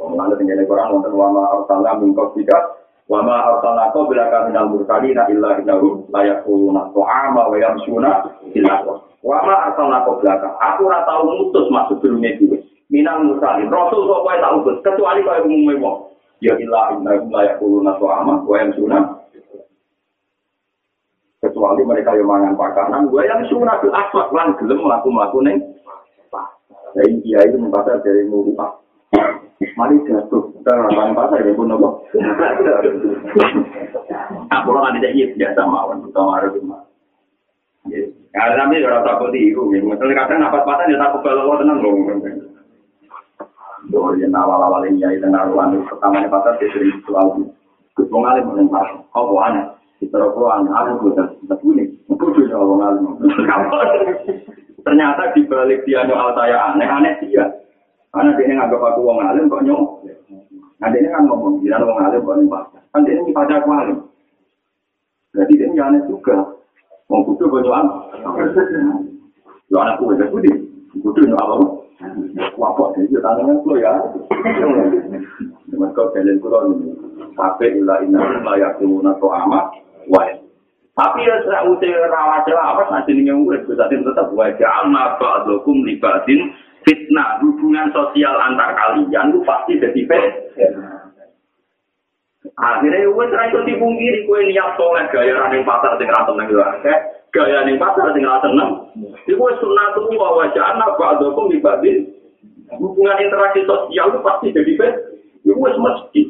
Mana 0.00 0.32
tinggal 0.40 0.64
orang 0.64 0.96
wonten 0.96 1.12
ulama 1.12 1.42
arsalna 1.60 2.00
mingkau 2.00 2.32
tidak 2.32 2.80
Wama 3.10 3.42
arsalnaka 3.42 4.06
bila 4.06 4.30
kami 4.30 4.54
nal 4.54 4.70
mursalina 4.70 5.26
illa 5.26 5.58
innahum 5.58 6.06
la 6.14 6.22
yaquluna 6.30 6.94
ta'ama 6.94 7.50
wa 7.50 7.56
yamshuna 7.58 8.10
illa 8.54 8.86
Wama 9.26 9.54
arsalnaka 9.66 10.14
bila 10.22 10.38
aku 10.38 10.86
ora 10.86 11.02
tau 11.02 11.26
ngutus 11.26 11.66
maksud 11.74 11.98
dunia 12.06 12.38
dhewe. 12.38 12.62
Minal 12.86 13.26
mursalin 13.26 13.66
rasul 13.66 14.06
kok 14.06 14.22
kowe 14.22 14.34
tak 14.38 14.54
utus 14.62 14.78
kecuali 14.86 15.26
kowe 15.26 15.42
umume 15.42 15.74
wong. 15.82 16.09
Ya 16.40 16.56
illa 16.56 16.96
innahum 16.96 17.28
la 17.28 17.52
yaquluna 17.52 18.00
ta'ama 18.00 18.44
wa 18.48 18.56
yamshuna 18.56 19.20
kecuali 21.40 21.82
mereka 21.88 22.12
yang 22.12 22.28
mangan 22.28 22.54
pakanan, 22.54 23.08
gue 23.08 23.22
yang 23.24 23.40
sunat 23.48 23.80
aswat 23.80 24.28
lan 24.36 24.52
gelem 24.60 24.84
melaku 24.84 25.08
melaku 25.08 25.38
neng. 25.40 25.58
Nah, 26.90 27.06
iya 27.06 27.46
itu 27.48 27.56
membaca 27.56 27.96
dari 28.02 28.28
muruah. 28.28 28.76
Mari 29.76 30.00
jatuh, 30.08 30.50
kita 30.56 30.72
ngelakuin 30.72 31.12
pasar 31.12 31.44
ya 31.44 31.52
pun 31.52 31.68
apa? 31.68 31.88
Aku 34.56 34.68
lah 34.72 34.92
tidak 34.96 35.12
iya 35.12 35.26
biasa 35.36 35.60
mawon, 35.68 36.08
kita 36.08 36.20
marah 36.20 36.50
cuma. 36.56 36.78
Karena 38.32 38.56
kami 38.66 38.80
orang 38.80 39.04
takut 39.04 39.32
itu, 39.36 39.60
misalnya 39.68 40.24
kadang 40.24 40.40
napas 40.40 40.64
pasar 40.64 40.88
ya 40.88 40.96
takut 40.96 41.20
kalau 41.24 41.60
tenang 41.60 41.78
loh. 41.84 41.92
Oh, 43.88 44.12
ya 44.12 44.28
awal-awal 44.28 44.84
ini 44.92 45.00
ya, 45.00 45.08
dengan 45.16 45.48
ruang 45.48 45.80
pertamanya 45.88 46.28
pasar 46.28 46.60
dia 46.60 46.68
sering 46.76 47.00
selalu 47.08 47.48
ketemu 47.96 48.20
alim 48.28 48.44
dengan 48.52 48.68
pasar. 48.68 49.00
Oh, 49.16 49.40
aneh. 49.40 49.64
Kita 50.00 50.16
rokok 50.16 50.52
aneh, 50.52 50.72
aku 50.72 51.12
juga 51.12 51.28
tidak 51.40 51.58
boleh. 51.64 51.88
Aku 52.12 52.26
juga 52.36 52.56
orang 52.60 52.80
alim. 52.92 53.04
Ternyata 54.84 55.32
di 55.36 55.44
balik 55.44 55.84
dia 55.88 56.04
nyoal 56.08 56.32
saya 56.36 56.72
aneh-aneh 56.72 57.20
dia. 57.24 57.44
Karena 58.12 58.36
dia 58.36 58.52
nganggap 58.52 58.80
aku 58.80 59.00
wong 59.04 59.20
alim 59.20 59.48
kok 59.48 59.64
nyok. 59.64 60.08
Nah 60.80 60.88
dia 60.88 61.12
kan 61.12 61.28
ngomong, 61.28 61.60
dia 61.60 61.76
wong 61.80 62.00
alim 62.00 62.20
kok 62.24 62.36
nyok. 62.36 62.64
Kan 62.92 63.04
dia 63.04 63.16
ini 63.16 63.32
pada 63.32 63.60
aku 63.60 63.68
alim. 63.72 63.98
Berarti 65.32 65.54
dia 65.56 65.82
aneh 65.84 66.00
juga. 66.08 66.36
Wong 67.08 67.20
kudu 67.28 67.44
kok 67.48 67.60
nyok 67.64 67.76
Lo 69.70 69.76
anakku 69.84 70.10
udah 70.10 70.28
kudu. 70.28 70.52
Kudu 71.00 71.20
nyok 71.28 71.40
apa? 71.40 71.79
Tapi 72.00 72.32
ya 81.24 81.36
saya 81.44 81.60
usir 81.64 81.96
rawat 81.96 82.44
jelas 82.44 82.88
nanti 82.92 83.16
ini 83.16 83.28
yang 83.28 83.48
gue 83.48 83.56
tetap 83.64 84.28
wajah 84.36 84.70
amat 84.84 85.16
ba'dokum 85.16 85.80
libatin 85.84 86.52
fitnah 86.84 87.40
hubungan 87.40 87.88
sosial 87.92 88.36
antar 88.36 88.76
kalian 88.76 89.32
itu 89.32 89.40
pasti 89.44 89.80
jadi 89.80 90.00
fitnah. 90.04 91.00
Akhirnya 92.56 93.08
gue 93.08 93.24
serai 93.28 93.52
itu 93.52 93.60
dipungkiri 93.64 94.28
gue 94.28 94.40
niat 94.52 94.76
soleh 94.76 95.04
gaya 95.12 95.48
ning 95.52 95.64
pasar 95.64 95.96
sing 96.00 96.08
ra 96.08 96.24
seneng 96.24 96.48
yo 96.48 96.60
gaya 97.30 97.66
ning 97.66 97.78
pasar 97.78 98.14
sing 98.14 98.26
ra 98.26 98.42
seneng. 98.42 98.90
Iku 99.26 99.38
gue 99.38 99.52
sunnatul 99.62 100.14
wa 100.18 100.38
wajah 100.42 100.64
anak 100.74 100.98
ba'dakum 100.98 101.50
dibanding 101.50 102.10
hubungan 102.78 103.18
interaksi 103.18 103.66
sosial 103.66 104.14
itu 104.14 104.18
pasti 104.22 104.54
jadi 104.54 104.72
fitnah. 104.78 104.94
Iku 105.46 105.58
wis 105.58 105.76
mesti. 105.78 106.22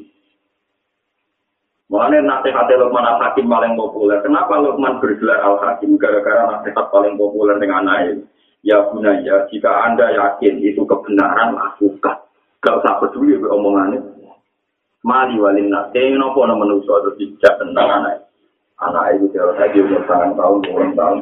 Makanya 1.90 2.22
nasihat 2.22 2.70
Luqman 2.70 3.02
Al-Hakim 3.02 3.50
paling 3.50 3.74
populer. 3.74 4.22
Kenapa 4.22 4.62
Luqman 4.62 5.02
bergelar 5.02 5.42
Al-Hakim? 5.42 5.98
Gara-gara 5.98 6.46
nasihat 6.46 6.86
paling 6.94 7.18
populer 7.18 7.58
dengan 7.58 7.82
anak 7.90 8.22
Ya 8.60 8.76
Bunaya, 8.92 9.48
jika 9.48 9.72
Anda 9.88 10.12
yakin 10.12 10.60
itu 10.60 10.84
kebenaran, 10.84 11.56
lakukan. 11.56 12.28
Gak 12.60 12.76
usah 12.84 13.00
peduli 13.00 13.40
omongannya. 13.40 14.04
Mali 15.00 15.40
walin 15.40 15.72
nasi, 15.72 16.12
apa 16.12 16.40
nama 16.44 16.60
manusia 16.60 16.92
atau 16.92 17.16
tidak 17.16 17.56
tentang. 17.56 18.20
Anak 18.80 19.20
itu 19.20 19.28
jauh 19.36 19.52
saja 19.60 19.76
umur 19.76 20.02
tahun 20.08 20.40
tahun, 20.40 20.58
umur 20.72 20.88
tahun. 20.96 21.18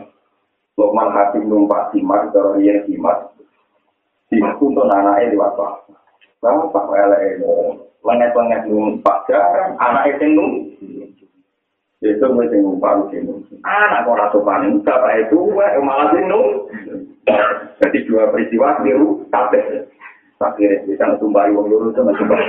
Lukman 0.79 1.11
Hakim 1.11 1.51
numpak 1.51 1.91
simak, 1.91 2.31
kalau 2.31 2.55
dia 2.55 2.79
simak. 2.87 3.35
Untuk 4.31 4.87
anaknya 4.87 5.35
di 5.35 5.37
apa? 5.41 5.83
Bapak 6.39 6.87
lele 6.93 7.19
itu, 7.35 7.51
lenget-lenget 8.07 8.71
numpak 8.71 9.27
jarang, 9.27 9.75
anak 9.83 10.15
itu 10.15 10.27
numpak. 10.31 10.79
Itu 11.99 12.31
sing 12.31 12.61
numpak 12.63 13.11
di 13.11 13.19
Anak 13.67 14.07
orang 14.07 14.31
sopan, 14.31 14.79
bapak 14.87 15.27
itu 15.27 15.51
malah 15.83 16.15
sing 16.15 16.31
Jadi 17.79 17.99
dua 18.07 18.31
peristiwa 18.31 18.79
niru 18.87 19.27
kabeh. 19.35 19.87
Akhirnya 20.39 20.87
kita 20.87 21.19
tumpai 21.19 21.51
wong 21.51 21.67
lurus 21.67 21.99
sama 21.99 22.15
tumpai. 22.15 22.47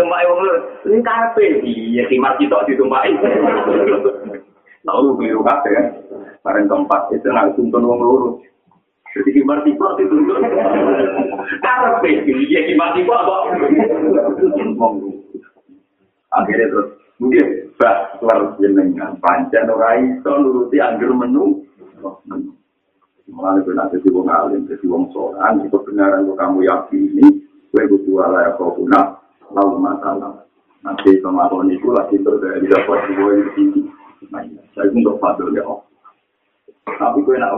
Tumpai 0.00 0.24
wong 0.32 0.40
lurus. 0.40 0.64
Ini 0.88 1.04
kabeh. 1.04 1.60
Iya, 1.60 2.08
kimat 2.08 2.40
kita 2.40 2.56
ditumpai. 2.64 3.12
Tahu 4.88 5.20
niru 5.20 5.44
kabeh 5.44 5.72
kan. 5.76 5.86
Barang 6.40 6.72
keempat 6.72 7.12
itu 7.12 7.28
nggak 7.28 7.52
tuntun 7.52 7.84
wong 7.84 8.00
lurus. 8.00 8.36
Jadi 9.12 9.28
kimat 9.36 9.60
kita 9.60 9.86
dituntun. 10.00 10.40
Kabeh. 11.68 12.14
Iya, 12.24 12.60
kimat 12.72 12.96
kita 12.96 13.12
apa? 13.12 13.36
Akhirnya 16.32 16.66
terus. 16.72 16.88
Mungkin 17.20 17.76
bah, 17.76 18.16
keluar 18.16 18.56
jenengan. 18.56 19.20
Pancen 19.20 19.68
ora 19.68 20.00
iso 20.00 20.32
nuruti 20.40 20.80
anggur 20.80 21.12
menu. 21.12 21.60
Menu. 22.24 22.59
Mulai 23.30 23.62
gue 23.62 23.74
nanti 23.78 24.02
jadi 24.02 24.10
wong 24.10 24.26
alim, 24.26 24.66
jadi 24.66 24.86
wong 24.90 25.06
soran, 25.14 25.62
itu 25.62 25.70
kebenaran 25.70 26.26
gue 26.26 26.34
kamu 26.34 26.66
yakini, 26.66 27.26
gue 27.70 27.82
butuh 27.86 28.26
ala 28.26 28.38
ya 28.42 28.50
kau 28.58 28.74
guna, 28.74 29.22
lalu 29.54 29.78
masalah. 29.78 30.34
Nanti 30.82 31.22
kemarin 31.22 31.70
itu 31.70 31.88
lagi 31.94 32.18
terjadi 32.18 32.66
dapat 32.66 32.98
gue 33.14 33.32
di 33.38 33.50
sini. 33.54 33.80
Nah, 34.34 34.42
saya 34.74 34.90
untuk 34.90 35.16
fadil 35.22 35.54
ya 35.54 35.62
om. 35.62 35.78
Tapi 36.90 37.22
gue 37.22 37.38
nak 37.38 37.54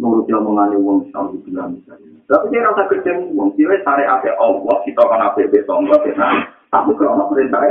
nurut 0.00 0.24
yang 0.32 0.48
wong 0.48 1.12
tahu 1.12 1.36
bilang 1.44 1.76
misalnya. 1.76 2.16
Tapi 2.24 2.48
dia 2.48 2.64
rasa 2.64 2.88
kerja 2.88 3.12
wong, 3.36 3.52
dia 3.60 3.76
cari 3.84 4.08
apa 4.08 4.32
Allah, 4.40 4.76
kita 4.88 5.02
kan 5.04 5.20
apa 5.28 5.44
besok 5.50 5.76
nggak 5.84 6.02
bisa. 6.08 6.26
Tapi 6.70 6.90
kalau 6.96 7.28
perintah 7.28 7.66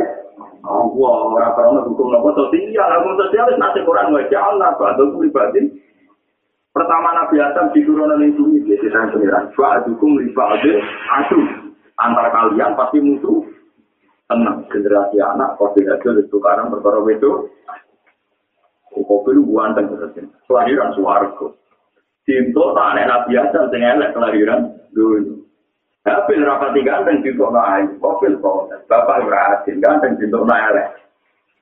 Allah, 0.60 1.16
orang-orang 1.32 1.88
hukum 1.88 2.12
nopo 2.12 2.36
sosial, 2.36 2.90
hukum 3.00 3.16
sosial, 3.16 3.48
nasi 3.56 3.80
Quran 3.82 4.12
wajah 4.12 4.42
Allah, 4.44 4.76
atau 4.76 5.16
pribadi, 5.16 5.72
Pertama 6.80 7.12
Nabi 7.12 7.36
Adam 7.44 7.76
diturunkan 7.76 8.24
yang 8.24 8.40
bumi, 8.40 8.64
ya 8.64 8.80
kita 8.80 9.12
pengiran. 9.12 9.52
Fa'adukum 9.52 10.16
li 10.16 10.32
fa'adil 10.32 10.80
adu. 11.12 11.40
Antara 12.00 12.32
kalian 12.32 12.80
pasti 12.80 13.04
musuh. 13.04 13.44
Tenang. 14.30 14.62
generasi 14.70 15.18
anak 15.18 15.58
koordinasi 15.58 16.22
itu 16.22 16.38
karena 16.38 16.70
perkara 16.70 17.02
itu 17.10 17.50
kopi 18.94 19.34
lu 19.34 19.58
ganteng 19.58 19.90
terus 19.90 20.14
kelahiran 20.46 20.94
suwargo 20.94 21.58
cinta 22.30 22.64
tak 22.78 22.88
ada 22.94 23.02
nabi 23.10 23.42
aja 23.42 23.60
sing 23.74 23.82
elek 23.82 24.14
kelahiran 24.14 24.70
dulu 24.94 25.42
tapi 26.06 26.38
rapati 26.38 26.86
ganteng 26.86 27.26
cinta 27.26 27.50
naik 27.50 27.98
kopi 27.98 28.30
kok 28.38 28.70
bapak 28.86 29.26
berhasil 29.26 29.76
ganteng 29.82 30.14
cinta 30.22 30.38
naik 30.46 30.94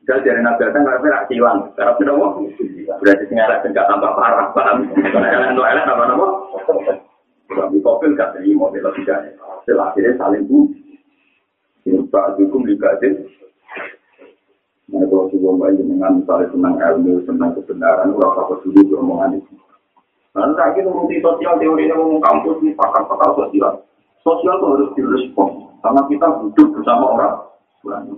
Jadi 0.08 0.24
dari 0.24 0.40
nabi 0.40 0.64
aja 0.64 0.80
nggak 0.80 1.00
pernah 1.04 1.28
hilang 1.28 1.60
karena 1.76 1.92
sudah 2.00 2.16
mau 2.16 2.40
berarti 3.04 3.24
sing 3.28 3.38
elek 3.44 3.60
nggak 3.68 3.88
tambah 3.92 4.12
parah 4.16 4.56
paham 4.56 4.88
elek 4.96 5.52
no 5.52 5.68
elek 5.68 5.84
apa 5.84 6.04
nama 6.08 6.28
Tapi 7.48 7.80
kopi 7.80 8.12
gak 8.12 8.36
terima 8.36 8.68
model 8.68 8.92
logikanya. 8.92 9.32
Setelah 9.64 9.96
akhirnya 9.96 10.20
saling 10.20 10.44
puji. 10.52 11.00
Pak 12.12 12.36
Hukum 12.36 12.68
dikasih. 12.68 13.24
Nah, 14.88 15.04
kalau 15.04 15.28
sebuah 15.32 15.56
bayi 15.60 15.84
dengan 15.84 16.24
misalnya 16.24 16.48
tentang 16.48 16.76
ilmu, 16.80 17.20
tentang 17.28 17.52
kebenaran, 17.60 18.16
orang 18.16 18.40
apa 18.40 18.56
dulu 18.64 18.80
beromongan 18.88 19.36
itu. 19.36 19.54
Nah, 20.32 20.48
lagi 20.56 20.80
nuruti 20.80 21.20
sosial, 21.20 21.60
teori 21.60 21.92
yang 21.92 22.00
ngomong 22.00 22.24
kampus, 22.24 22.64
ini 22.64 22.72
pakar-pakar 22.72 23.36
sosial. 23.36 23.84
Sosial 24.24 24.56
itu 24.56 24.68
harus 24.72 24.90
direspon, 24.96 25.76
karena 25.84 26.02
kita 26.08 26.28
hidup 26.40 26.68
bersama 26.72 27.06
orang. 27.20 27.36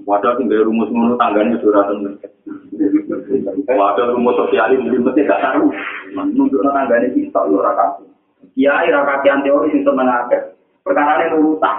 Wadah 0.06 0.34
tinggal 0.42 0.66
rumus 0.66 0.90
menurut 0.90 1.22
tangganya 1.22 1.56
sudah 1.62 1.86
tentu. 1.86 2.10
Wadah 3.70 4.06
rumus 4.14 4.36
sosial 4.38 4.74
ini 4.74 4.98
mesti 4.98 5.26
gak 5.30 5.42
tahu. 5.46 5.70
Menunjuk 6.18 6.66
tangganya 6.66 7.08
kita, 7.14 7.40
orang 7.46 7.78
kasih. 7.78 8.10
Kiai 8.58 8.90
rakakian 8.90 9.46
teori 9.46 9.72
itu 9.72 9.92
mengajar. 9.94 10.58
Perkara 10.82 11.22
ini 11.22 11.38
urutan. 11.38 11.78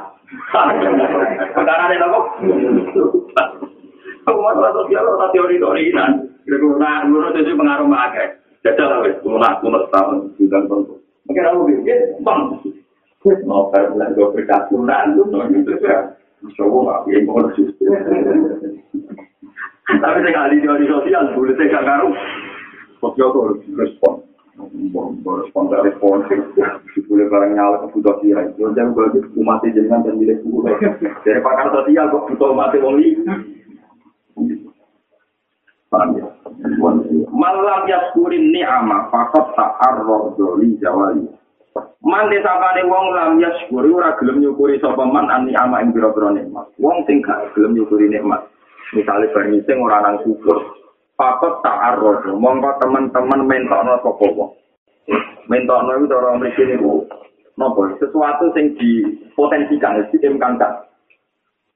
Perkara 1.52 1.90
ini 1.90 1.98
apa? 1.98 2.18
Aku 4.30 4.38
masalah 4.38 4.72
sosial 4.76 5.04
ora 5.08 5.26
teori-teori 5.34 5.90
kan. 5.90 6.30
Nah, 6.46 7.04
menurut 7.08 7.34
itu 7.36 7.58
pengaruh 7.58 7.88
makai. 7.88 8.38
Jajal 8.60 8.92
lah 8.92 9.00
wis, 9.08 9.16
lunak 9.24 9.64
lunak 9.64 9.88
tahun 9.88 10.36
sembilan 10.36 10.62
tahun. 10.68 10.82
Mungkin 11.24 11.48
aku 11.48 11.58
pikir, 11.64 11.98
bang, 12.20 12.40
mau 13.48 13.72
bilang 13.72 14.12
berkat 14.12 14.62
lunak 14.68 15.00
lu, 15.16 15.24
gitu 15.32 15.72
ya. 15.80 16.12
Ya 16.40 17.20
Tapi 19.90 20.18
saya 20.22 20.32
kali 20.32 20.62
teori 20.62 20.86
sosial, 20.86 21.34
boleh 21.34 21.52
saya 21.58 21.72
gak 21.74 21.84
ngaruh. 21.84 22.14
Sosial 23.02 23.28
tuh 23.34 23.42
harus 23.44 23.60
respon. 23.74 24.22
Respon 25.20 25.62
dari 25.68 25.92
respon. 25.92 26.24
Boleh 27.10 27.26
barang 27.26 27.52
nyala 27.58 27.76
kebutuhan 27.84 28.22
dia. 28.22 28.38
Jangan 28.56 28.94
bagi 28.94 29.20
umat 29.34 29.64
jenengan 29.66 30.06
dan 30.06 30.14
milik 30.16 30.40
buku. 30.46 30.70
Dari 31.26 31.40
pakar 31.42 31.74
sosial 31.74 32.06
kok 32.08 32.24
butuh 32.30 32.48
umat 32.54 32.72
wong 32.78 32.96
Malam 37.34 37.80
yaskurin 37.90 38.54
ni'ama 38.54 39.10
fakot 39.10 39.58
ta'arroh 39.58 40.38
doli 40.38 40.78
jawali. 40.78 41.26
Man 42.00 42.32
desapane 42.32 42.88
wong 42.88 43.12
lam 43.12 43.36
yaskuri 43.36 43.92
ora 43.92 44.16
gelem 44.16 44.40
nyukuri 44.40 44.80
sapa 44.80 45.04
man 45.04 45.28
an 45.28 45.44
ni'ama 45.44 45.84
ing 45.84 45.92
pira-pira 45.92 46.32
nikmat. 46.32 46.72
Wong 46.80 47.04
sing 47.04 47.20
gak 47.20 47.52
gelem 47.52 47.76
nyukuri 47.76 48.08
nikmat. 48.08 48.40
Misale 48.96 49.28
bar 49.36 49.44
sing 49.44 49.76
ora 49.76 50.00
nang 50.00 50.16
syukur. 50.24 50.80
Fakot 51.20 51.60
ta'arroh 51.60 52.24
mongko 52.40 52.80
teman-teman 52.80 53.44
mentokno 53.44 54.00
sapa 54.00 54.26
wong. 54.32 54.50
Mentokno 55.52 56.00
iku 56.00 56.06
cara 56.08 56.40
mriki 56.40 56.62
niku 56.72 57.04
napa 57.60 57.92
sesuatu 58.00 58.48
sing 58.56 58.72
dipotensikan, 58.80 60.00
diimkankan. 60.08 60.72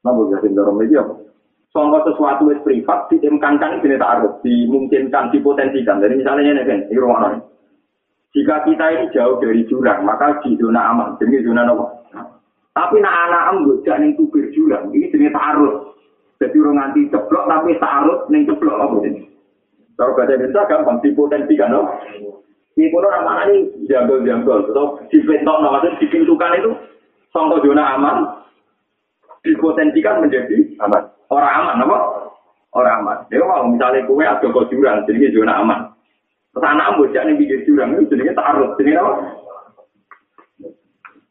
Napa 0.00 0.20
ya 0.32 0.40
sing 0.40 0.56
cara 0.56 0.72
mriki 0.72 0.96
apa? 0.96 1.20
Songko 1.68 2.06
sesuatu 2.06 2.48
yang 2.48 2.62
privat 2.64 3.12
diimkankan 3.12 3.82
ini 3.82 3.98
taruh, 4.00 4.40
dimungkinkan, 4.40 5.34
dipotensikan. 5.34 6.00
Jadi 6.00 6.22
misalnya 6.22 6.54
ini 6.54 6.62
ini 6.64 6.96
rumah 6.96 7.34
Jika 8.34 8.66
kita 8.66 8.84
ini 8.90 9.06
jauh 9.14 9.38
dari 9.38 9.62
jurang, 9.70 10.02
maka 10.02 10.42
di 10.42 10.58
zona 10.58 10.90
aman. 10.90 11.14
Jadi 11.22 11.46
zona 11.46 11.70
apa? 11.70 11.86
Tapi 12.74 12.98
nak 12.98 13.30
anak 13.30 13.42
am 13.54 13.56
gak 13.86 14.02
ning 14.02 14.18
tubir 14.18 14.50
jurang, 14.50 14.90
ini 14.90 15.06
jenis 15.14 15.30
taruh. 15.30 15.94
Jadi 16.42 16.58
orang 16.58 16.74
nganti 16.90 17.06
ceplok 17.14 17.46
tapi 17.46 17.78
taruh 17.78 18.26
ning 18.26 18.42
ceplok 18.50 18.74
apa 18.82 18.96
ini? 19.06 19.22
Kalau 19.94 20.18
bahasa 20.18 20.34
Indonesia 20.34 20.66
gampang 20.66 20.98
dipotensikan, 21.06 21.70
no? 21.70 21.86
Ini 22.74 22.90
pun 22.90 23.06
orang 23.06 23.22
mana 23.22 23.42
ini 23.46 23.86
jambel-jambel, 23.86 24.66
atau 24.74 24.98
dibentok, 25.06 25.56
no? 25.62 25.70
maksudnya 25.70 26.02
dipintukan 26.02 26.58
itu 26.58 26.70
songko 27.30 27.62
zona 27.62 27.94
aman, 27.94 28.16
dipotensikan 29.46 30.26
menjadi 30.26 30.74
aman. 30.82 31.06
Orang 31.30 31.54
aman, 31.62 31.86
apa? 31.86 31.98
Orang 32.74 32.94
aman. 33.06 33.18
Dia 33.30 33.46
mau 33.46 33.70
misalnya 33.70 34.02
kue 34.02 34.26
ada 34.26 34.42
kau 34.50 34.66
jurang, 34.66 35.06
jadi 35.06 35.30
zona 35.30 35.62
aman. 35.62 35.93
Anak 36.54 36.96
bocah 36.96 37.22
nih 37.26 37.34
pikir 37.34 37.66
jurang 37.66 37.98
itu 37.98 38.14
jadi 38.14 38.30
taruh, 38.34 38.78
jadi 38.78 39.02
apa? 39.02 39.12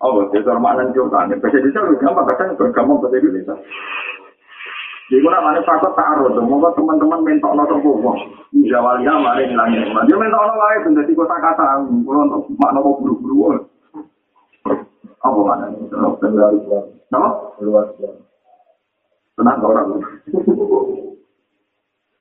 Oh, 0.04 0.28
jadi 0.36 0.44
hormatan 0.44 0.91
juga. 0.91 1.24
Bahasa 1.24 1.56
Indonesia 1.56 1.80
lebih 1.88 2.00
gampang, 2.04 2.28
kadang 2.28 2.60
gampang 2.60 3.00
bahasa 3.00 3.16
Indonesia. 3.24 3.56
Jadi 5.08 5.20
kalau 5.24 5.41
mana 5.44 5.64
faktor 5.64 5.91
taruh, 5.95 6.32
semoga 6.36 6.76
teman-teman 6.76 7.24
mentok 7.24 7.56
nonton 7.56 7.80
kok. 7.80 8.18
Jawalia 8.68 9.14
mari 9.20 9.48
ngilangin 9.48 9.80
nikmat. 9.88 10.04
Dia 10.12 10.20
mentok 10.20 10.41
nonton 10.44 10.60
lagi, 10.60 10.91
jadi 10.91 11.12
kota 11.16 11.36
kata, 11.40 11.64
kalau 11.88 12.22
untuk 12.28 12.41
makna 12.60 12.84
kok 12.84 12.98
buru-buru. 13.00 13.64
Apa 15.24 15.40
mana? 15.40 15.72
Nama? 17.08 17.30
Luar 17.64 17.86
biasa. 17.95 18.24
Tenang 19.34 19.66
orang. 19.66 19.98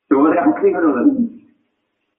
Cuma 0.09 0.29
kan 0.33 0.49
sih 0.61 0.71
kan 0.73 0.85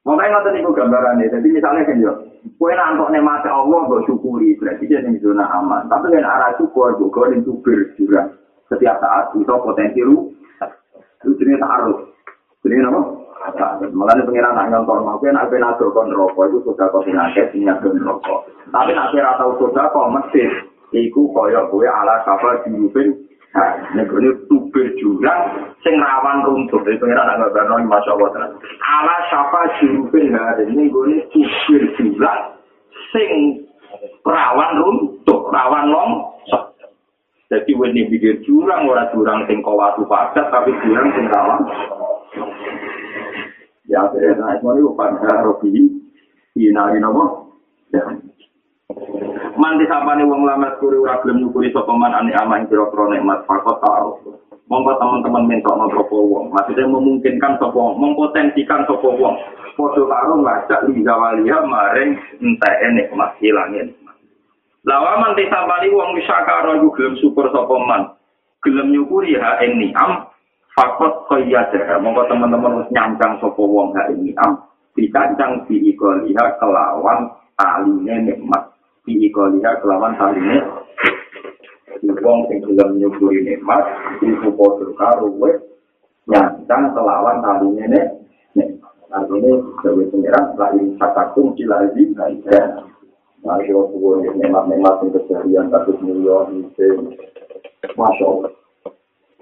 Makanya 0.03 0.43
nonton 0.43 0.59
itu 0.59 0.71
gambarannya. 0.75 1.31
Jadi 1.31 1.47
misalnya 1.47 1.87
kan 1.87 2.03
yo, 2.03 2.11
kue 2.59 2.75
nantok 2.75 3.07
nikmat 3.07 3.47
Allah 3.47 3.87
gue 3.87 4.03
syukuri 4.03 4.51
berarti 4.59 4.83
dia 4.83 4.99
nih 4.99 5.15
zona 5.23 5.47
aman. 5.47 5.87
Tapi 5.87 6.11
kan 6.11 6.27
arah 6.27 6.51
syukur 6.59 6.91
gue 6.99 7.07
gue 7.07 7.25
nih 7.31 7.39
subir 7.47 7.79
juga 7.95 8.27
setiap 8.67 8.99
saat 8.99 9.31
itu 9.31 9.47
potensi 9.47 10.03
lu 10.03 10.27
itu 11.23 11.31
jenis 11.39 11.63
harus. 11.63 12.03
Jadi 12.67 12.83
apa? 12.83 12.99
Makanya 13.91 14.27
pengiran 14.27 14.55
nak 14.55 14.67
nonton 14.71 15.07
mau 15.07 15.19
kan 15.19 15.39
apa 15.39 15.55
nak 15.55 15.79
kon 15.79 16.11
rokok 16.11 16.51
itu 16.51 16.57
sudah 16.67 16.87
kau 16.91 17.03
penyakit 17.03 17.55
penyakit 17.55 17.95
rokok. 18.03 18.47
Tapi 18.71 18.91
nak 18.91 19.11
kira 19.15 19.39
tahu 19.39 19.55
sudah 19.59 19.87
kau 19.91 20.11
mesti 20.11 20.71
Iku 20.93 21.33
kaya 21.33 21.65
kowe 21.73 21.81
ala 21.89 22.21
kapal 22.21 22.61
dirupin 22.61 23.22
Nek 23.53 24.09
ini 24.09 24.33
tubir 24.49 24.97
jurang 24.97 25.41
sing 25.85 25.93
rawan 26.01 26.41
runtuh. 26.41 26.81
Jadi 26.81 26.97
pengiran 26.97 27.37
agak 27.37 27.53
berno 27.53 27.85
masya 27.85 28.17
Allah. 28.17 28.49
Ala 28.81 29.17
sapa 29.29 29.77
jurupin 29.77 30.33
hari 30.33 30.65
ini 30.73 30.89
gue 30.89 31.21
tubir 31.29 31.83
jurang 31.93 32.57
sing 33.13 33.61
rawan 34.25 34.71
runtuh, 34.81 35.39
rawan 35.53 35.85
longsor. 35.93 36.73
Jadi 37.53 37.69
ini 37.77 38.09
pikir 38.09 38.41
jurang, 38.41 38.89
orang 38.89 39.13
jurang 39.13 39.39
sing 39.45 39.61
kawatu 39.61 40.01
padat, 40.09 40.49
tapi 40.49 40.73
jurang 40.81 41.13
sing 41.13 41.29
rawan. 41.29 41.61
Ya, 43.85 44.09
akhirnya, 44.09 44.41
nah, 44.41 44.57
itu 44.57 44.89
bukan 44.89 45.21
Robi, 45.21 45.69
inari 46.57 46.97
nopo. 46.97 47.53
Ya. 47.93 48.01
Manti 49.53 49.85
sapane 49.85 50.25
wong 50.25 50.49
lamat 50.49 50.81
kuri 50.81 50.97
ora 50.97 51.21
gelem 51.21 51.45
nyukuri 51.45 51.69
sapa 51.69 51.93
man 51.93 52.09
ane 52.09 52.33
amah 52.33 52.57
ing 52.57 52.65
pira-pira 52.65 53.05
nikmat 53.13 53.45
fakot 53.45 53.77
ta'aruf. 53.85 54.17
Monggo 54.65 54.97
teman-teman 54.97 55.45
mentokno 55.45 55.85
sapa 55.93 56.17
wong, 56.17 56.49
maksudnya 56.49 56.89
memungkinkan 56.89 57.61
sapa 57.61 57.77
wong, 57.77 58.01
mempotensikan 58.01 58.81
sapa 58.89 59.05
wong. 59.13 59.35
Padha 59.77 60.01
karo 60.09 60.33
ngajak 60.41 60.81
li 60.89 61.05
zawalia 61.05 61.61
maring 61.69 62.17
enteke 62.41 62.87
nikmat 62.97 63.37
hilangin. 63.37 63.93
Lawa 64.89 65.21
manti 65.21 65.45
sapane 65.45 65.87
wong 65.93 66.17
wisakara 66.17 66.73
iku 66.81 66.89
gelem 66.97 67.13
syukur 67.21 67.45
sapa 67.53 67.75
man. 67.77 68.01
Gelem 68.65 68.89
nyukuri 68.89 69.37
ha 69.37 69.61
ing 69.61 69.77
ni'am 69.77 70.33
fakot 70.73 71.29
qayyada. 71.29 72.01
Monggo 72.01 72.25
teman-teman 72.25 72.81
wis 72.81 72.89
nyangkang 72.89 73.37
sapa 73.37 73.61
wong 73.61 73.93
ha 73.93 74.09
ing 74.09 74.33
ni'am. 74.33 74.65
Dikancang 74.97 75.69
diikoliha 75.69 76.57
kelawan 76.57 77.29
aline 77.61 78.33
nikmat. 78.33 78.72
Ini 79.03 79.27
koliha 79.35 79.83
kelawan 79.83 80.15
hal 80.15 80.31
ini. 80.35 80.57
Wong 82.03 82.39
sing 82.47 82.63
gelem 82.63 82.99
nyukuri 82.99 83.43
nikmat, 83.43 83.83
iku 84.23 84.51
padha 84.55 84.87
karo 84.95 85.27
kowe 85.27 85.51
nyantang 86.27 86.95
kelawan 86.95 87.43
hal 87.43 87.59
ini 87.67 87.83
nek. 87.87 88.07
Artinya, 89.13 89.53
Dewi 89.85 90.09
Pengiran, 90.09 90.57
lain 90.57 90.97
katakum 90.97 91.53
cilazi, 91.53 92.17
baiknya. 92.17 92.81
Nah, 93.45 93.61
kalau 93.61 93.91
subuh 93.93 94.25
nikmat-nikmat 94.25 95.05
yang 95.05 95.09
kejadian, 95.13 95.65
kasus 95.69 96.01
milion, 96.01 96.73
Masya 97.93 98.25
Allah. 98.25 98.51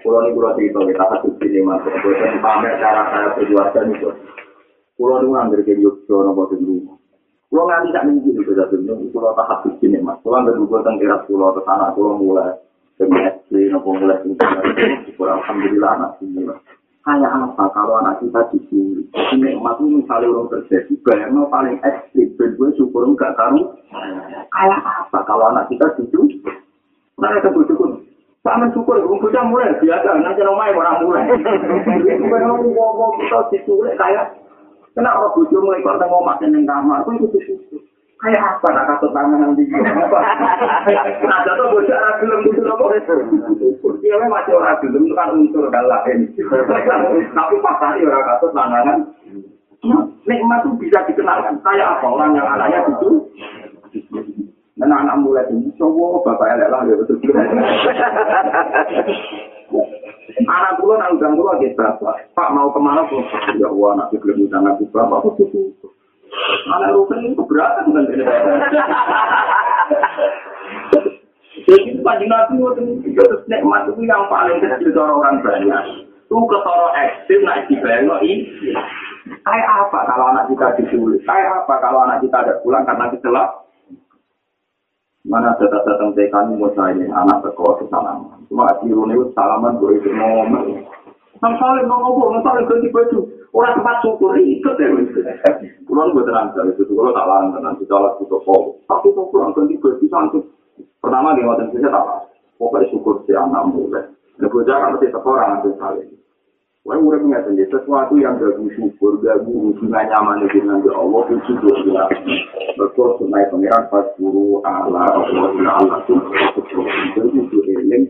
Pulau 0.02 0.26
ini 0.26 0.34
pulau 0.34 0.52
cerita, 0.58 0.82
kita 0.82 1.04
kasus 1.14 1.34
ini 1.46 1.62
mas. 1.62 1.80
Bukan 1.86 2.42
pamer 2.42 2.74
cara 2.82 3.02
saya 3.14 3.26
berkeluarga 3.38 3.80
itu. 3.86 4.10
Pulau 4.98 5.22
ini 5.22 5.30
ngambil 5.30 5.60
ke 5.62 5.78
Yogyakarta, 5.78 6.26
nopo 6.26 6.42
di 6.50 6.56
rumah. 6.58 6.91
Kulo 7.52 7.68
nganti 7.68 7.92
tak 7.92 8.08
minggu 8.08 8.32
itu 8.32 8.48
sudah 8.48 8.64
dunia, 8.72 8.96
kulo 9.12 9.28
tak 9.36 9.44
habis 9.44 9.76
ini 9.84 10.00
mas. 10.00 10.16
Kulo 10.24 10.40
nggak 10.40 10.56
dulu 10.56 10.80
tentang 10.80 10.96
kira 10.96 11.20
kulo 11.28 11.52
ke 11.52 11.60
sana, 11.68 11.92
kulo 11.92 12.16
mulai 12.16 12.56
semester 12.96 13.62
nopo 13.72 13.96
mulai 13.96 14.20
tinggal 14.22 14.62
syukur 15.08 15.28
alhamdulillah 15.28 15.90
anak 15.98 16.12
ini 16.22 16.46
kayak 17.02 17.32
apa 17.34 17.64
kalau 17.74 17.98
anak 17.98 18.22
kita 18.22 18.40
diculik 18.54 19.10
jadi 19.10 19.34
nikmat 19.42 19.74
itu 19.82 19.86
misalnya 19.90 20.30
orang 20.30 20.46
terjadi 20.54 20.92
bayangnya 21.02 21.42
paling 21.50 21.76
ekstrim 21.82 22.28
dan 22.38 22.50
gue 22.54 22.68
syukur 22.78 23.02
enggak 23.10 23.34
tahu 23.34 23.74
kayak 24.54 24.80
apa? 24.86 25.18
Kalau 25.26 25.44
anak 25.50 25.66
kita 25.66 25.86
diculik 25.98 26.38
nah 27.18 27.30
itu 27.38 27.50
bersyukur. 27.50 27.90
Sama 28.42 28.66
syukur, 28.74 28.98
gue 28.98 29.22
bocah 29.22 29.46
mulai 29.46 29.70
biasa, 29.78 30.18
nanti 30.18 30.42
nomai 30.42 30.74
orang 30.74 30.98
mulai. 31.06 31.30
Kan 31.30 32.42
ngomong 32.50 33.14
kita 33.22 33.38
diculik 33.54 33.94
kayak, 33.94 34.34
kena 34.92 35.16
orang 35.16 35.32
bocah 35.32 35.60
mulai 35.60 35.80
kau 35.80 35.96
tengok 35.96 36.24
makan 36.24 36.52
yang 36.52 36.64
kamar, 36.68 37.00
itu 37.08 37.24
itu 37.24 37.38
syukur. 37.48 37.80
Kayak 38.22 38.38
apa 38.38 38.68
nak 38.70 38.86
kasut 38.86 39.10
tangan 39.10 39.38
nanti? 39.42 39.66
Nah, 41.26 41.38
jatuh 41.42 41.66
bocah 41.74 41.96
orang 41.98 42.16
film 42.22 42.38
itu 42.46 42.60
nopo. 42.62 42.86
Dia 43.98 44.14
memang 44.14 44.38
masih 44.38 44.54
orang 44.54 44.78
itu 44.78 45.10
kan 45.16 45.34
unsur 45.34 45.66
dan 45.74 45.84
lain. 45.90 46.30
Tapi 47.36 47.54
pas 47.58 47.76
tadi 47.82 48.06
orang 48.06 48.26
kasut 48.30 48.54
tangan, 48.54 48.86
nikmat 50.22 50.62
itu 50.62 50.70
bisa 50.78 51.02
dikenalkan. 51.10 51.58
Kayak 51.66 51.98
apa 51.98 52.06
orang 52.06 52.38
yang 52.38 52.46
anaknya 52.46 52.86
itu? 52.94 53.10
Dan 54.78 54.88
anak 54.88 55.20
mulai 55.20 55.46
ini, 55.50 55.68
cowok 55.78 56.26
bapak 56.26 56.58
elek 56.58 56.70
lah 56.72 56.80
ya 56.86 56.94
betul. 56.96 57.18
anak 60.46 60.78
pulau 60.78 60.98
nak 60.98 61.14
udang 61.14 61.34
pulau 61.38 61.58
gitu 61.60 61.76
bapak. 61.78 62.30
Pak 62.32 62.52
mau 62.54 62.70
ke 62.70 62.80
mana 62.80 63.02
pun? 63.06 63.22
Ya 63.58 63.68
wah 63.70 63.94
anak 63.94 64.14
belum 64.14 64.46
udang 64.48 64.66
aku 64.66 64.86
bapak. 64.90 65.18
Aku 65.22 65.36
tuh 65.36 65.92
Anak 66.72 66.96
rukun 66.96 67.20
ini 67.20 67.36
keberatan 67.36 67.92
kan? 67.92 68.08
Jadi 71.62 72.00
panjang 72.00 72.28
nabi 72.32 72.58
waktu 72.58 72.80
itu 73.04 73.12
terus 73.12 73.44
nikmat 73.46 73.86
itu 73.86 74.02
yang 74.08 74.24
paling 74.32 74.58
kecil 74.58 74.90
dari 74.90 75.12
orang 75.12 75.44
banyak. 75.44 75.84
Itu 76.26 76.36
ketoro 76.48 76.88
ekstrim 76.96 77.44
naik 77.44 77.68
di 77.68 77.76
ini. 77.76 78.34
Kayak 79.44 79.68
apa 79.68 79.98
kalau 80.08 80.32
anak 80.32 80.48
kita 80.50 80.66
disulit? 80.80 81.20
Kayak 81.28 81.62
apa 81.62 81.74
kalau 81.78 82.02
anak 82.08 82.24
kita 82.24 82.36
ada 82.40 82.58
pulang 82.64 82.82
karena 82.88 83.12
kecelak? 83.12 83.61
Mana 85.22 85.54
data 85.54 85.78
datang 85.86 86.10
TK 86.18 86.34
ini 86.34 86.58
mau 86.58 86.70
saya 86.74 86.98
anak 86.98 87.46
ke 87.46 87.84
sana. 87.86 88.18
Cuma 88.50 88.66
asiru 88.74 89.06
ini 89.06 89.22
salaman 89.38 89.78
gue 89.78 90.02
itu 90.02 90.10
ngomong. 90.10 90.82
Saling 91.42 91.86
ngomong, 91.86 92.38
nang 92.38 92.42
saling 92.42 92.66
ganti 92.66 92.90
baju. 92.90 93.26
Orang 93.52 93.74
tempat 93.78 93.96
syukur 94.02 94.34
ikut 94.38 94.78
ya. 94.78 94.88
Pulang 95.86 96.14
gue 96.14 96.24
terang 96.26 96.54
dari 96.54 96.72
itu, 96.74 96.88
kalau 96.88 97.12
tak 97.12 97.26
larang 97.26 97.50
tenang, 97.52 97.74
kita 97.76 97.96
lah 97.98 98.14
itu 98.16 98.24
toko. 98.30 98.78
Tapi 98.86 99.10
kok 99.10 99.28
pulang 99.30 99.50
ganti 99.54 99.74
baju 99.78 100.04
santai. 100.06 100.42
Pertama 101.02 101.34
dia 101.34 101.46
ngotot 101.46 101.66
saya 101.74 101.90
tak 101.90 102.04
Pokoknya 102.58 102.86
syukur 102.94 103.14
si 103.26 103.34
anak 103.34 103.66
mulai. 103.74 104.06
Nah, 104.38 104.46
gue 104.46 104.62
jangan 104.62 104.94
mesti 104.94 105.10
sekolah 105.10 105.44
nanti 105.50 105.70
saling. 105.82 106.21
Wah, 106.82 106.98
udah 106.98 107.14
punya 107.22 107.38
sendiri 107.46 107.70
sesuatu 107.70 108.18
yang 108.18 108.42
gak 108.42 108.58
syukur, 108.74 109.14
gak 109.22 109.46
hubungan 109.46 110.02
nyaman 110.02 110.42
dengan 110.50 110.82
Allah 110.90 111.22
itu 111.30 111.54
juga 111.62 112.10
betul 112.74 113.14
sunai 113.22 113.46
pengiran 113.54 113.86
pas 113.86 114.02
guru 114.18 114.58
Allah 114.66 115.14
Allah 115.14 115.54
Allah 115.78 115.98
itu 116.02 116.18
itu 117.38 117.58
eling 117.70 118.04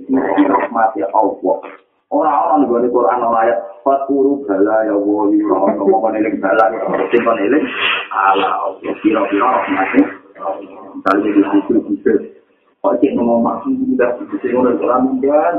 rahmat 0.49 0.91
ya 0.97 1.05
Allah 1.13 1.57
orang-orang 2.09 2.87
di 2.87 2.89
Quran 2.89 3.21
ayat 3.29 3.59
pas 3.85 4.01
guru 4.09 4.41
bala 4.49 4.89
ya 4.89 4.97
Allah 4.97 5.69
ngomong 5.77 6.17
eling 6.17 6.41
bala 6.41 6.73
simpan 7.13 7.37
eling 7.45 7.69
Allah 8.09 8.73
Allah 8.73 8.93
kira-kira 9.05 9.47
rahmatnya 9.53 10.05
kali 11.05 11.29
di 11.29 11.43
situ 11.45 11.77
bisa 11.93 12.15
Kok 12.83 12.99
cek 12.99 13.15
ngomong 13.15 13.47
maksud 13.47 13.79
juga, 13.79 14.11
bisa 14.27 14.43
ngomong 14.59 14.75
Quran 14.83 15.23
enggak, 15.23 15.55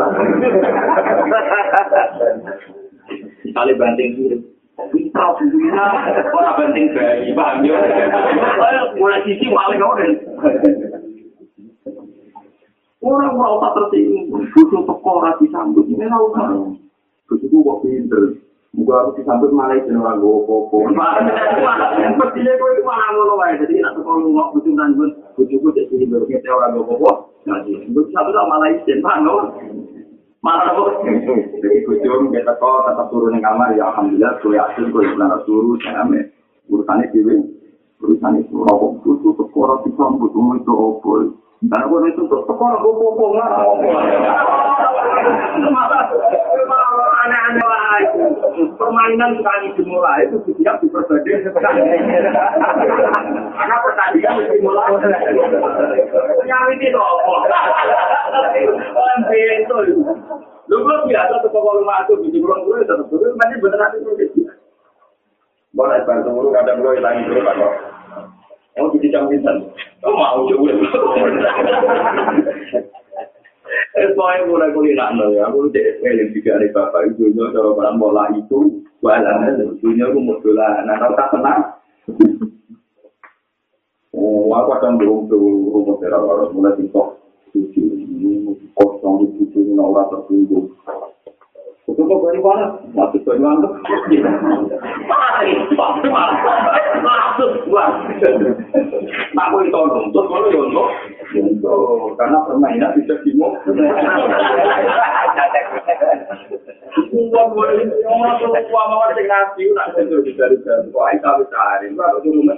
Misalnya 3.44 3.74
banting 3.80 4.10
kiri. 4.16 4.38
Pintar 4.74 5.38
punya, 5.38 5.86
orang 6.34 6.58
banting 6.58 6.86
bayi, 6.98 7.30
paham 7.38 7.62
ya? 7.62 7.78
Mulai 8.98 9.22
sisi 9.22 9.46
paling 9.54 9.82
orang. 9.86 10.18
Orang 13.04 13.38
mau 13.38 13.62
tak 13.62 13.74
tersinggung, 13.78 14.32
butuh 14.32 14.82
toko 14.88 15.22
rasi 15.22 15.46
sambut, 15.54 15.86
ini 15.86 16.10
tahu 16.10 16.28
kan? 16.34 16.74
Butuh 17.30 17.48
kok 17.52 17.80
pinter. 17.86 18.24
Muka 18.74 19.06
harus 19.06 19.14
disambut 19.22 19.54
malah 19.54 19.78
itu 19.78 19.94
orang 19.94 20.18
gue 20.18 20.38
koko. 20.50 20.90
Mestinya 20.90 22.54
gue 22.58 22.70
itu 22.74 22.82
malah 22.82 23.08
ngono 23.14 23.38
wae. 23.38 23.54
Jadi 23.62 23.78
nak 23.78 23.94
toko 23.94 24.18
lu 24.18 24.34
butuh 24.34 24.74
dan 24.74 24.98
butuh 24.98 25.46
gue 25.62 25.72
jadi 25.78 26.10
berkete 26.10 26.50
orang 26.50 26.74
gue 26.74 26.90
koko. 26.90 27.30
Jadi 27.46 27.94
butuh 27.94 28.10
satu 28.10 28.34
tak 28.34 28.50
malah 28.50 28.74
itu, 28.74 28.98
paham 29.06 29.30
Kok 30.44 31.08
jadi 31.08 31.78
kujung 31.88 32.36
kita 32.36 32.52
kok 32.60 32.84
tetap 32.92 33.08
turun 33.08 33.36
di 33.36 33.40
kamar. 33.40 33.72
Ya 33.80 33.88
alhamdulillah 33.88 34.44
gue 34.44 34.60
yakin 34.60 34.92
gue 34.92 35.16
pernah 35.16 35.40
turun 35.48 35.80
saya 35.80 36.04
ame. 36.04 36.36
Urusannya 36.68 37.08
dewi 37.16 37.64
urusannya 38.04 38.44
itu 38.44 38.60
rokok 38.60 39.00
itu 39.08 39.30
sekolah 39.40 39.80
kampus 39.96 40.36
umum 40.36 40.60
itu 40.60 40.74
opol 40.76 41.40
dan 41.64 41.88
gue 41.88 42.00
itu 42.12 42.22
sekolah 42.28 42.76
gue 42.84 42.94
popong 43.00 43.34
lah 43.40 43.64
aneh-aneh 47.24 47.64
lah 47.64 48.04
permainan 48.76 49.32
sekali 49.40 49.68
dimulai 49.80 50.28
itu 50.28 50.38
siap 50.60 50.84
diperbanding 50.84 51.48
karena 53.54 53.76
pertandingan 53.84 54.36
dimulai 54.52 54.92
yang 56.44 56.64
ini 56.76 56.88
tuh 56.92 57.04
orang 58.94 59.22
itu. 59.32 59.78
Lu 60.72 60.80
belum 60.80 61.12
biasa 61.12 61.44
tuh 61.44 61.52
kalau 61.52 61.80
lu 61.80 61.84
masuk 61.84 62.24
di 62.24 62.40
bulan 62.40 62.64
bulan 62.64 62.88
tetap 62.88 63.08
dulu 63.12 63.36
masih 63.36 63.58
beneran 63.60 63.92
itu 64.00 64.48
boleh 65.74 66.06
bantu 66.06 66.30
dulu 66.30 66.54
kadang 66.54 66.86
lu 66.86 66.94
hilang 66.94 67.26
dulu 67.26 67.42
pak. 67.42 67.58
Oh, 68.74 68.90
jadi 68.90 69.14
jam 69.14 69.30
pintar. 69.30 69.54
Oh, 70.02 70.18
mau 70.18 70.50
coba. 70.50 70.74
Eh, 73.94 74.10
soalnya 74.18 74.50
mulai 74.50 74.74
kuliah 74.74 75.14
ya, 75.14 75.46
aku 75.46 75.70
cek 75.70 76.02
eling 76.02 76.34
juga 76.34 76.58
nih 76.58 76.74
bapak 76.74 77.14
itu 77.14 77.30
nyo 77.30 77.54
cara 77.54 77.70
barang 77.78 77.98
bola 78.02 78.26
itu, 78.34 78.82
balan 79.06 79.54
dunia 79.78 80.10
aku 80.10 80.18
mau 80.18 80.42
bola, 80.42 80.82
nah 80.82 80.98
kalau 80.98 81.14
tak 81.14 81.30
tenang. 81.30 81.62
Oh, 84.18 84.50
aku 84.50 84.70
akan 84.82 84.98
belum 84.98 85.30
tuh 85.30 85.46
rumah 85.70 86.02
teror 86.02 86.50
mulai 86.58 86.74
tiktok 86.74 87.22
tujuh 87.54 87.86
ini 87.86 88.58
kosong 88.74 89.30
di 89.30 89.46
tujuh 89.46 89.62
ini 89.62 89.78
orang 89.78 90.10
tertunggu. 90.10 90.74
Itu 91.86 92.02
kok 92.02 92.18
dari 92.26 92.42
mana? 92.42 92.74
Masuk 92.98 93.22
tuh. 93.22 93.38
Mari, 95.06 95.50
masuk 96.98 97.52
gua. 97.70 97.86
Tak 99.38 99.48
boleh 99.54 99.70
tolong, 99.70 100.10
terus 100.10 100.26
kalau 100.26 100.50
ya 100.50 100.62
untuk, 100.66 100.88
untuk 100.90 101.13
karena 102.20 102.38
permainan 102.46 102.94
bisa 102.98 103.14
dimuk. 103.26 103.58
Gua 107.14 107.44
boleh 107.50 107.90
ngomong 108.06 108.38
tuh, 108.38 108.54
gua 108.70 108.84
mau 108.86 109.02
ada 109.10 109.18
nasi, 109.18 109.66
nak 109.74 109.98
sentuh 109.98 110.22
di 110.22 110.38
dari-dari. 110.38 110.94
Wah, 110.94 111.10
itu 111.10 111.26
habis 111.26 111.50
hari, 111.50 111.90
baru 111.98 112.22
tuh 112.22 112.30
rumah. 112.30 112.58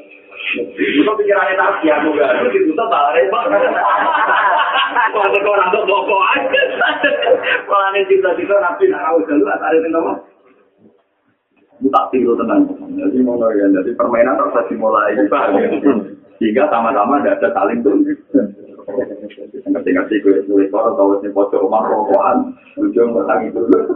Itu 0.75 1.11
pikirannya 1.15 1.55
nasi, 1.55 1.87
aku 1.87 2.11
gak, 2.19 2.51
itu 2.51 2.75
tuh 2.75 2.87
tak 2.91 3.15
repot. 3.15 3.47
Kalau 5.15 5.39
orang 5.39 5.69
tuh 5.71 5.83
bokok 5.87 6.21
aja. 6.35 6.61
Kalau 7.63 7.87
ini 7.95 8.07
cinta-cinta, 8.11 8.55
nabi 8.59 8.91
nak 8.91 9.03
tahu 9.07 9.17
dulu, 9.23 9.45
asal 9.47 9.71
itu 9.71 9.89
nama. 9.91 10.13
tak 11.91 12.05
tiru 12.11 12.33
tenang. 12.39 12.63
Jadi 12.95 13.17
mau 13.23 13.39
ya, 13.51 13.67
jadi 13.67 13.91
permainan 13.95 14.39
harus 14.39 14.67
dimulai. 14.67 15.15
Sehingga 16.39 16.67
sama-sama 16.67 17.23
tidak 17.23 17.39
ada 17.39 17.49
saling 17.55 17.79
tuh. 17.79 17.95
Ngerti-ngerti 19.65 20.15
gue 20.23 20.45
nulis 20.47 20.71
orang 20.71 20.95
tahu 20.95 21.19
sih 21.19 21.31
pojok 21.33 21.63
rumah 21.65 21.83
rokokan, 21.89 22.55
ujung 22.79 23.11
batang 23.15 23.49
itu 23.49 23.59
dulu. 23.59 23.95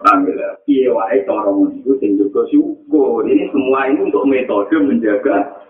Alhamdulillah, 0.00 0.52
iya 0.70 0.88
wae 0.94 1.18
cara 1.26 1.50
itu 1.74 1.92
sing 2.00 2.16
juga 2.16 2.46
syukur. 2.48 3.26
Ini 3.26 3.50
semua 3.52 3.90
ini 3.90 4.08
untuk 4.08 4.24
metode 4.24 4.76
menjaga 4.80 5.60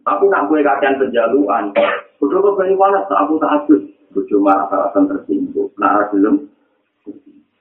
Tapi 0.00 0.24
nak 0.32 0.48
gue 0.48 0.64
kajian 0.64 0.96
penjaluan, 0.96 1.76
udah 2.24 2.38
kok 2.40 2.54
beri 2.56 2.72
walas, 2.72 3.04
aku 3.12 3.36
tak 3.36 3.52
adus. 3.62 3.84
Bujo 4.10 4.42
marah 4.42 4.66
akan 4.90 5.06
tersinggung. 5.06 5.70
Nah, 5.78 6.10
belum. 6.10 6.50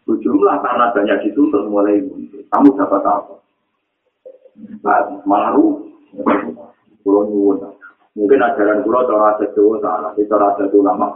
Bujo 0.09 0.29
lah 0.41 0.57
karena 0.65 0.89
banyak 0.89 1.29
dituntut 1.29 1.69
mulai 1.69 2.01
muncul. 2.01 2.41
Kamu 2.49 2.73
dapat 2.73 3.05
apa? 3.05 3.35
Nah, 4.81 5.21
malah 5.29 5.53
ru. 5.53 5.85
Pulau 7.01 7.27
nyuwun. 7.27 7.63
Mungkin 8.17 8.43
ajaran 8.43 8.83
pulau 8.83 9.07
cara 9.07 9.37
sedewa 9.39 9.79
salah. 9.79 10.11
Itu 10.19 10.27
cara 10.27 10.55
sedewa 10.59 10.91
lama. 10.91 11.07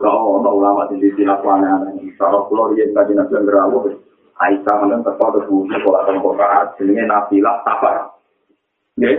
Kalau 0.00 0.40
ada 0.40 0.50
ulama 0.52 0.88
di 0.88 0.96
sisi 0.96 1.28
lakuannya, 1.28 2.00
kalau 2.16 2.48
pulau 2.48 2.72
dia 2.72 2.88
nggak 2.88 3.04
jenak 3.12 3.28
dan 3.28 3.44
berawal, 3.44 3.84
Aisyah 4.40 4.76
menang 4.80 5.04
terpau 5.04 5.36
ke 5.36 5.44
bumi 5.44 5.76
sekolah 5.76 6.08
temporat, 6.08 6.72
jenenge 6.80 7.04
nafilah 7.04 7.60
sabar. 7.60 8.08
Oke, 8.96 9.12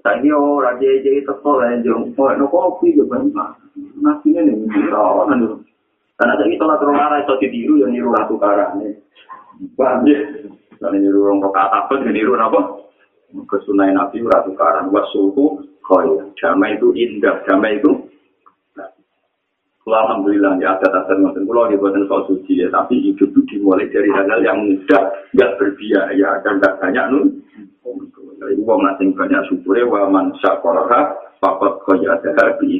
Tadi 0.00 0.32
orang 0.32 0.80
jadi 0.80 1.04
jadi 1.04 1.20
teko 1.28 1.60
lah 1.60 1.76
jong, 1.84 2.16
mau 2.16 2.32
no 2.32 2.48
kopi 2.48 2.96
ke 2.96 3.04
bangsa. 3.04 3.52
Nasinya 4.00 4.40
nih 4.48 4.56
kan 4.88 5.36
dulu. 5.36 5.60
Karena 6.16 6.36
saya 6.40 6.48
itu 6.48 6.64
lah 6.64 6.80
arah 6.80 7.20
itu 7.20 7.34
ditiru 7.36 7.74
yang 7.84 7.92
niru 7.92 8.08
ratu 8.12 8.40
karane. 8.40 8.96
Paham 9.76 10.08
ya? 10.08 10.20
Karena 10.80 10.96
niru 11.04 11.28
orang 11.28 11.44
kok 11.44 11.52
apa 11.52 11.92
yang 12.00 12.16
niru 12.16 12.32
apa? 12.36 12.79
Kesunai 13.30 13.94
nabi 13.94 14.26
ratu 14.26 14.52
karan 14.58 14.90
wasuku 14.90 15.62
kaya. 15.86 16.26
Damai 16.38 16.78
itu 16.78 16.90
indah, 16.94 17.46
damai 17.46 17.78
itu. 17.78 18.10
Alhamdulillah 19.90 20.54
ya 20.62 20.78
ada 20.78 21.02
adat 21.02 21.18
ngoten 21.18 21.50
kula 21.50 21.66
nggih 21.66 21.82
boten 21.82 22.06
soal 22.06 22.22
suci 22.30 22.62
ya, 22.62 22.70
tapi 22.70 23.02
hidup 23.02 23.26
itu 23.34 23.42
dimulai 23.50 23.90
dari 23.90 24.06
hal-hal 24.14 24.38
yang 24.38 24.62
mudah, 24.62 25.02
enggak 25.34 25.50
berbiaya 25.58 26.30
dan 26.46 26.62
enggak 26.62 26.78
banyak 26.78 27.04
nun. 27.10 27.26
Wong 28.62 28.80
nak 28.86 29.02
sing 29.02 29.10
banyak 29.18 29.42
syukure 29.50 29.82
wa 29.90 30.06
man 30.06 30.30
syakaraha 30.38 31.10
faqad 31.42 31.74
qad 31.82 32.06
ada 32.06 32.54
bi 32.62 32.78